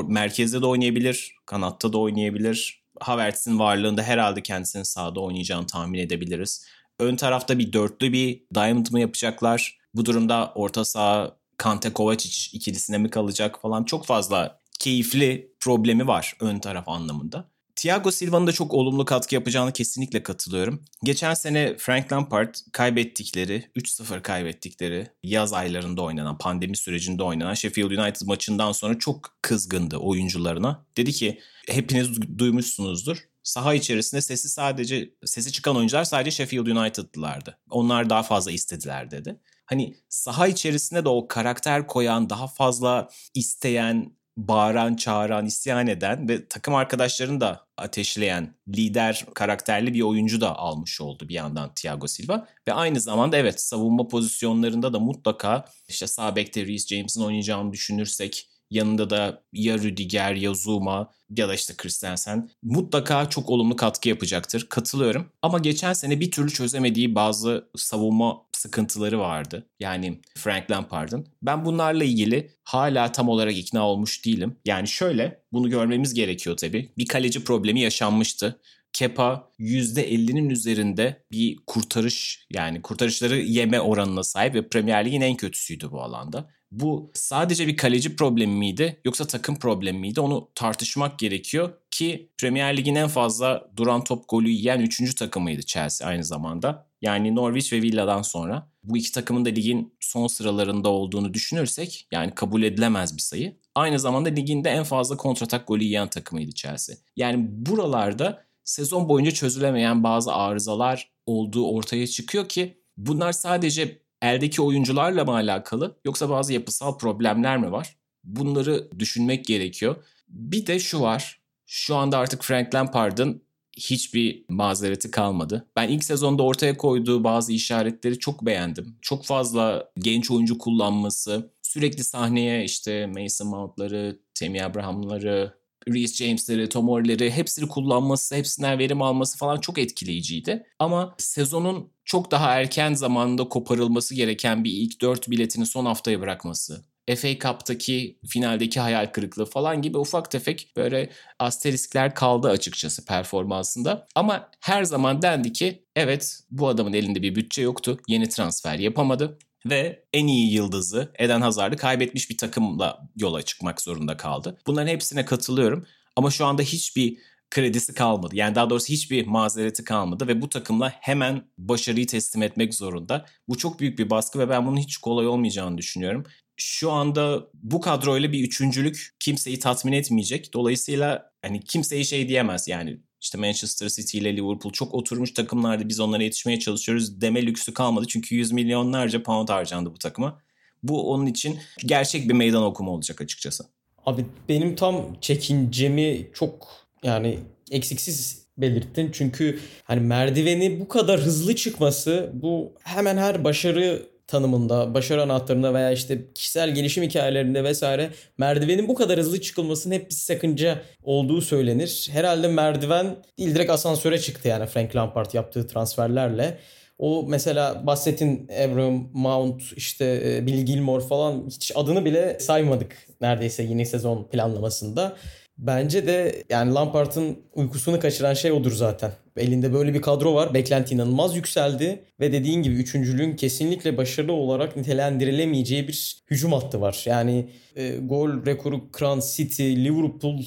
merkezde 0.08 0.62
de 0.62 0.66
oynayabilir, 0.66 1.34
kanatta 1.46 1.92
da 1.92 1.98
oynayabilir. 1.98 2.82
Havertz'in 3.00 3.58
varlığında 3.58 4.02
herhalde 4.02 4.42
kendisinin 4.42 4.82
sağda 4.82 5.20
oynayacağını 5.20 5.66
tahmin 5.66 5.98
edebiliriz. 5.98 6.66
Ön 6.98 7.16
tarafta 7.16 7.58
bir 7.58 7.72
dörtlü 7.72 8.12
bir 8.12 8.42
diamond 8.54 8.86
mı 8.90 9.00
yapacaklar? 9.00 9.78
Bu 9.94 10.06
durumda 10.06 10.52
orta 10.54 10.84
saha 10.84 11.39
Kante 11.60 11.92
Kovacic 11.92 12.50
ikilisine 12.52 12.98
mi 12.98 13.10
kalacak 13.10 13.60
falan 13.62 13.84
çok 13.84 14.06
fazla 14.06 14.58
keyifli 14.78 15.52
problemi 15.60 16.06
var 16.06 16.36
ön 16.40 16.58
taraf 16.58 16.88
anlamında. 16.88 17.50
Thiago 17.76 18.10
Silva'nın 18.10 18.46
da 18.46 18.52
çok 18.52 18.74
olumlu 18.74 19.04
katkı 19.04 19.34
yapacağını 19.34 19.72
kesinlikle 19.72 20.22
katılıyorum. 20.22 20.82
Geçen 21.04 21.34
sene 21.34 21.76
Frank 21.78 22.12
Lampard 22.12 22.54
kaybettikleri, 22.72 23.70
3-0 23.76 24.22
kaybettikleri 24.22 25.06
yaz 25.22 25.52
aylarında 25.52 26.02
oynanan, 26.02 26.38
pandemi 26.38 26.76
sürecinde 26.76 27.22
oynanan 27.22 27.54
Sheffield 27.54 27.90
United 27.90 28.26
maçından 28.26 28.72
sonra 28.72 28.98
çok 28.98 29.38
kızgındı 29.42 29.96
oyuncularına. 29.96 30.84
Dedi 30.96 31.12
ki 31.12 31.40
hepiniz 31.68 32.38
duymuşsunuzdur. 32.38 33.18
Saha 33.42 33.74
içerisinde 33.74 34.20
sesi 34.20 34.48
sadece 34.48 35.10
sesi 35.24 35.52
çıkan 35.52 35.76
oyuncular 35.76 36.04
sadece 36.04 36.30
Sheffield 36.30 36.66
United'lılardı. 36.66 37.58
Onlar 37.70 38.10
daha 38.10 38.22
fazla 38.22 38.50
istediler 38.50 39.10
dedi. 39.10 39.40
Hani 39.70 39.94
saha 40.08 40.46
içerisinde 40.48 41.04
de 41.04 41.08
o 41.08 41.28
karakter 41.28 41.86
koyan, 41.86 42.30
daha 42.30 42.46
fazla 42.46 43.08
isteyen, 43.34 44.12
bağıran, 44.36 44.96
çağıran, 44.96 45.46
isyan 45.46 45.86
eden 45.86 46.28
ve 46.28 46.48
takım 46.48 46.74
arkadaşlarını 46.74 47.40
da 47.40 47.66
ateşleyen 47.76 48.54
lider 48.68 49.26
karakterli 49.34 49.94
bir 49.94 50.00
oyuncu 50.00 50.40
da 50.40 50.56
almış 50.56 51.00
oldu 51.00 51.28
bir 51.28 51.34
yandan 51.34 51.74
Thiago 51.74 52.06
Silva. 52.08 52.48
Ve 52.68 52.72
aynı 52.72 53.00
zamanda 53.00 53.36
evet 53.36 53.60
savunma 53.60 54.08
pozisyonlarında 54.08 54.92
da 54.92 54.98
mutlaka 54.98 55.64
işte 55.88 56.06
sağ 56.06 56.36
bekte 56.36 56.66
Reece 56.66 56.96
James'in 56.96 57.22
oynayacağını 57.22 57.72
düşünürsek 57.72 58.50
yanında 58.70 59.10
da 59.10 59.42
ya 59.52 59.78
Rüdiger 59.78 60.34
ya 60.34 60.54
Zuma 60.54 61.10
ya 61.36 61.48
da 61.48 61.54
işte 61.54 61.74
Christensen 61.76 62.50
mutlaka 62.62 63.28
çok 63.28 63.50
olumlu 63.50 63.76
katkı 63.76 64.08
yapacaktır. 64.08 64.66
Katılıyorum. 64.68 65.32
Ama 65.42 65.58
geçen 65.58 65.92
sene 65.92 66.20
bir 66.20 66.30
türlü 66.30 66.50
çözemediği 66.50 67.14
bazı 67.14 67.70
savunma 67.76 68.42
sıkıntıları 68.60 69.18
vardı. 69.18 69.66
Yani 69.80 70.20
Frank 70.36 70.70
Lampard'ın. 70.70 71.26
Ben 71.42 71.64
bunlarla 71.64 72.04
ilgili 72.04 72.50
hala 72.64 73.12
tam 73.12 73.28
olarak 73.28 73.58
ikna 73.58 73.88
olmuş 73.88 74.24
değilim. 74.26 74.56
Yani 74.64 74.88
şöyle 74.88 75.42
bunu 75.52 75.70
görmemiz 75.70 76.14
gerekiyor 76.14 76.56
tabii. 76.56 76.92
Bir 76.98 77.06
kaleci 77.06 77.44
problemi 77.44 77.80
yaşanmıştı. 77.80 78.60
Kepa 78.92 79.50
%50'nin 79.58 80.50
üzerinde 80.50 81.24
bir 81.32 81.56
kurtarış 81.66 82.46
yani 82.50 82.82
kurtarışları 82.82 83.36
yeme 83.36 83.80
oranına 83.80 84.22
sahip 84.22 84.54
ve 84.54 84.68
Premier 84.68 85.04
Lig'in 85.04 85.20
en 85.20 85.36
kötüsüydü 85.36 85.90
bu 85.90 86.02
alanda. 86.02 86.50
Bu 86.70 87.10
sadece 87.14 87.66
bir 87.66 87.76
kaleci 87.76 88.16
problemi 88.16 88.54
miydi 88.54 89.00
yoksa 89.04 89.26
takım 89.26 89.58
problemi 89.58 89.98
miydi 89.98 90.20
onu 90.20 90.48
tartışmak 90.54 91.18
gerekiyor 91.18 91.72
ki 91.90 92.30
Premier 92.38 92.76
Lig'in 92.76 92.94
en 92.94 93.08
fazla 93.08 93.70
duran 93.76 94.04
top 94.04 94.28
golü 94.28 94.48
yiyen 94.48 94.80
3. 94.80 95.14
takımıydı 95.14 95.62
Chelsea 95.62 96.08
aynı 96.08 96.24
zamanda. 96.24 96.86
Yani 97.02 97.34
Norwich 97.34 97.72
ve 97.72 97.82
Villa'dan 97.82 98.22
sonra 98.22 98.70
bu 98.84 98.96
iki 98.96 99.12
takımın 99.12 99.44
da 99.44 99.48
ligin 99.48 99.94
son 100.00 100.26
sıralarında 100.26 100.88
olduğunu 100.88 101.34
düşünürsek 101.34 102.08
yani 102.12 102.34
kabul 102.34 102.62
edilemez 102.62 103.16
bir 103.16 103.22
sayı. 103.22 103.56
Aynı 103.74 103.98
zamanda 103.98 104.28
ligin 104.28 104.64
de 104.64 104.70
en 104.70 104.84
fazla 104.84 105.16
kontratak 105.16 105.68
golü 105.68 105.84
yiyen 105.84 106.08
takımıydı 106.08 106.52
Chelsea. 106.52 106.96
Yani 107.16 107.46
buralarda 107.66 108.44
sezon 108.64 109.08
boyunca 109.08 109.30
çözülemeyen 109.30 110.04
bazı 110.04 110.32
arızalar 110.32 111.10
olduğu 111.26 111.66
ortaya 111.66 112.06
çıkıyor 112.06 112.48
ki 112.48 112.80
bunlar 112.96 113.32
sadece 113.32 113.98
eldeki 114.22 114.62
oyuncularla 114.62 115.24
mı 115.24 115.32
alakalı 115.32 115.96
yoksa 116.04 116.30
bazı 116.30 116.52
yapısal 116.52 116.98
problemler 116.98 117.58
mi 117.58 117.72
var? 117.72 117.96
Bunları 118.24 118.88
düşünmek 118.98 119.44
gerekiyor. 119.44 119.96
Bir 120.28 120.66
de 120.66 120.78
şu 120.78 121.00
var. 121.00 121.40
Şu 121.66 121.96
anda 121.96 122.18
artık 122.18 122.44
Frank 122.44 122.74
Lampard'ın 122.74 123.42
hiçbir 123.76 124.44
mazereti 124.48 125.10
kalmadı. 125.10 125.66
Ben 125.76 125.88
ilk 125.88 126.04
sezonda 126.04 126.42
ortaya 126.42 126.76
koyduğu 126.76 127.24
bazı 127.24 127.52
işaretleri 127.52 128.18
çok 128.18 128.46
beğendim. 128.46 128.96
Çok 129.02 129.24
fazla 129.24 129.90
genç 129.98 130.30
oyuncu 130.30 130.58
kullanması, 130.58 131.50
sürekli 131.62 132.04
sahneye 132.04 132.64
işte 132.64 133.06
Mason 133.06 133.48
Mount'ları, 133.48 134.18
Temi 134.34 134.64
Abraham'ları, 134.64 135.59
Reece 135.88 136.24
James'leri, 136.24 136.68
Tom 136.68 136.88
Orr'leri 136.88 137.30
hepsini 137.30 137.68
kullanması, 137.68 138.34
hepsinden 138.34 138.78
verim 138.78 139.02
alması 139.02 139.38
falan 139.38 139.60
çok 139.60 139.78
etkileyiciydi. 139.78 140.66
Ama 140.78 141.14
sezonun 141.18 141.92
çok 142.04 142.30
daha 142.30 142.60
erken 142.60 142.94
zamanda 142.94 143.44
koparılması 143.44 144.14
gereken 144.14 144.64
bir 144.64 144.72
ilk 144.72 145.00
dört 145.00 145.30
biletini 145.30 145.66
son 145.66 145.86
haftaya 145.86 146.20
bırakması. 146.20 146.90
FA 147.16 147.38
Cup'taki 147.38 148.18
finaldeki 148.28 148.80
hayal 148.80 149.06
kırıklığı 149.06 149.44
falan 149.46 149.82
gibi 149.82 149.98
ufak 149.98 150.30
tefek 150.30 150.72
böyle 150.76 151.10
asteriskler 151.38 152.14
kaldı 152.14 152.48
açıkçası 152.48 153.04
performansında. 153.04 154.06
Ama 154.14 154.50
her 154.60 154.84
zaman 154.84 155.22
dendi 155.22 155.52
ki 155.52 155.84
evet 155.96 156.40
bu 156.50 156.68
adamın 156.68 156.92
elinde 156.92 157.22
bir 157.22 157.34
bütçe 157.34 157.62
yoktu. 157.62 157.98
Yeni 158.08 158.28
transfer 158.28 158.78
yapamadı 158.78 159.38
ve 159.66 160.04
en 160.12 160.26
iyi 160.26 160.52
yıldızı 160.52 161.12
Eden 161.18 161.40
Hazard'ı 161.40 161.76
kaybetmiş 161.76 162.30
bir 162.30 162.38
takımla 162.38 163.08
yola 163.16 163.42
çıkmak 163.42 163.80
zorunda 163.80 164.16
kaldı. 164.16 164.58
Bunların 164.66 164.88
hepsine 164.88 165.24
katılıyorum 165.24 165.86
ama 166.16 166.30
şu 166.30 166.46
anda 166.46 166.62
hiçbir 166.62 167.18
kredisi 167.50 167.94
kalmadı. 167.94 168.36
Yani 168.36 168.54
daha 168.54 168.70
doğrusu 168.70 168.88
hiçbir 168.88 169.26
mazereti 169.26 169.84
kalmadı 169.84 170.28
ve 170.28 170.42
bu 170.42 170.48
takımla 170.48 170.92
hemen 171.00 171.42
başarıyı 171.58 172.06
teslim 172.06 172.42
etmek 172.42 172.74
zorunda. 172.74 173.26
Bu 173.48 173.58
çok 173.58 173.80
büyük 173.80 173.98
bir 173.98 174.10
baskı 174.10 174.38
ve 174.38 174.48
ben 174.48 174.66
bunun 174.66 174.76
hiç 174.76 174.96
kolay 174.96 175.26
olmayacağını 175.26 175.78
düşünüyorum. 175.78 176.24
Şu 176.56 176.90
anda 176.92 177.46
bu 177.54 177.80
kadroyla 177.80 178.32
bir 178.32 178.44
üçüncülük 178.44 179.10
kimseyi 179.20 179.58
tatmin 179.58 179.92
etmeyecek. 179.92 180.54
Dolayısıyla 180.54 181.32
hani 181.42 181.60
kimseyi 181.60 182.04
şey 182.04 182.28
diyemez 182.28 182.68
yani 182.68 183.00
işte 183.20 183.38
Manchester 183.38 183.88
City 183.88 184.18
ile 184.18 184.36
Liverpool 184.36 184.72
çok 184.72 184.94
oturmuş 184.94 185.34
takımlardı 185.34 185.88
biz 185.88 186.00
onlara 186.00 186.22
yetişmeye 186.22 186.58
çalışıyoruz 186.58 187.20
deme 187.20 187.46
lüksü 187.46 187.74
kalmadı. 187.74 188.06
Çünkü 188.08 188.34
yüz 188.34 188.52
milyonlarca 188.52 189.22
pound 189.22 189.48
harcandı 189.48 189.90
bu 189.94 189.98
takıma. 189.98 190.40
Bu 190.82 191.12
onun 191.12 191.26
için 191.26 191.58
gerçek 191.78 192.28
bir 192.28 192.34
meydan 192.34 192.62
okuma 192.62 192.90
olacak 192.90 193.20
açıkçası. 193.20 193.64
Abi 194.06 194.26
benim 194.48 194.76
tam 194.76 195.16
çekincemi 195.20 196.30
çok 196.34 196.68
yani 197.02 197.38
eksiksiz 197.70 198.46
belirttin. 198.58 199.10
Çünkü 199.12 199.60
hani 199.84 200.00
merdiveni 200.00 200.80
bu 200.80 200.88
kadar 200.88 201.20
hızlı 201.20 201.56
çıkması 201.56 202.30
bu 202.34 202.72
hemen 202.82 203.16
her 203.16 203.44
başarı 203.44 204.09
tanımında, 204.30 204.94
başarı 204.94 205.22
anahtarında 205.22 205.74
veya 205.74 205.90
işte 205.90 206.18
kişisel 206.34 206.74
gelişim 206.74 207.04
hikayelerinde 207.04 207.64
vesaire 207.64 208.10
merdivenin 208.38 208.88
bu 208.88 208.94
kadar 208.94 209.18
hızlı 209.18 209.40
çıkılmasının 209.40 209.94
hep 209.94 210.10
bir 210.10 210.14
sakınca 210.14 210.82
olduğu 211.02 211.40
söylenir. 211.40 212.08
Herhalde 212.12 212.48
merdiven 212.48 213.16
değil 213.38 213.54
direkt 213.54 213.70
asansöre 213.70 214.18
çıktı 214.18 214.48
yani 214.48 214.66
Frank 214.66 214.96
Lampard 214.96 215.34
yaptığı 215.34 215.66
transferlerle. 215.66 216.58
O 216.98 217.24
mesela 217.28 217.86
bahsettin 217.86 218.48
Abraham 218.64 219.10
Mount 219.12 219.62
işte 219.76 220.22
e, 220.24 220.46
Bill 220.46 220.66
Gilmore 220.66 221.04
falan 221.04 221.46
hiç 221.46 221.72
adını 221.74 222.04
bile 222.04 222.40
saymadık 222.40 222.96
neredeyse 223.20 223.62
yeni 223.62 223.86
sezon 223.86 224.24
planlamasında. 224.24 225.16
Bence 225.60 226.06
de 226.06 226.44
yani 226.50 226.74
Lampard'ın 226.74 227.38
uykusunu 227.54 228.00
kaçıran 228.00 228.34
şey 228.34 228.52
odur 228.52 228.72
zaten. 228.72 229.12
Elinde 229.36 229.72
böyle 229.72 229.94
bir 229.94 230.02
kadro 230.02 230.34
var. 230.34 230.54
Beklenti 230.54 230.94
inanılmaz 230.94 231.36
yükseldi. 231.36 232.04
Ve 232.20 232.32
dediğin 232.32 232.62
gibi 232.62 232.74
üçüncülüğün 232.74 233.36
kesinlikle 233.36 233.96
başarılı 233.96 234.32
olarak 234.32 234.76
nitelendirilemeyeceği 234.76 235.88
bir 235.88 236.22
hücum 236.30 236.52
hattı 236.52 236.80
var. 236.80 237.02
Yani 237.06 237.48
e, 237.76 237.96
gol 237.96 238.46
rekoru 238.46 238.92
kıran 238.92 239.22
City, 239.36 239.62
Liverpool 239.62 240.42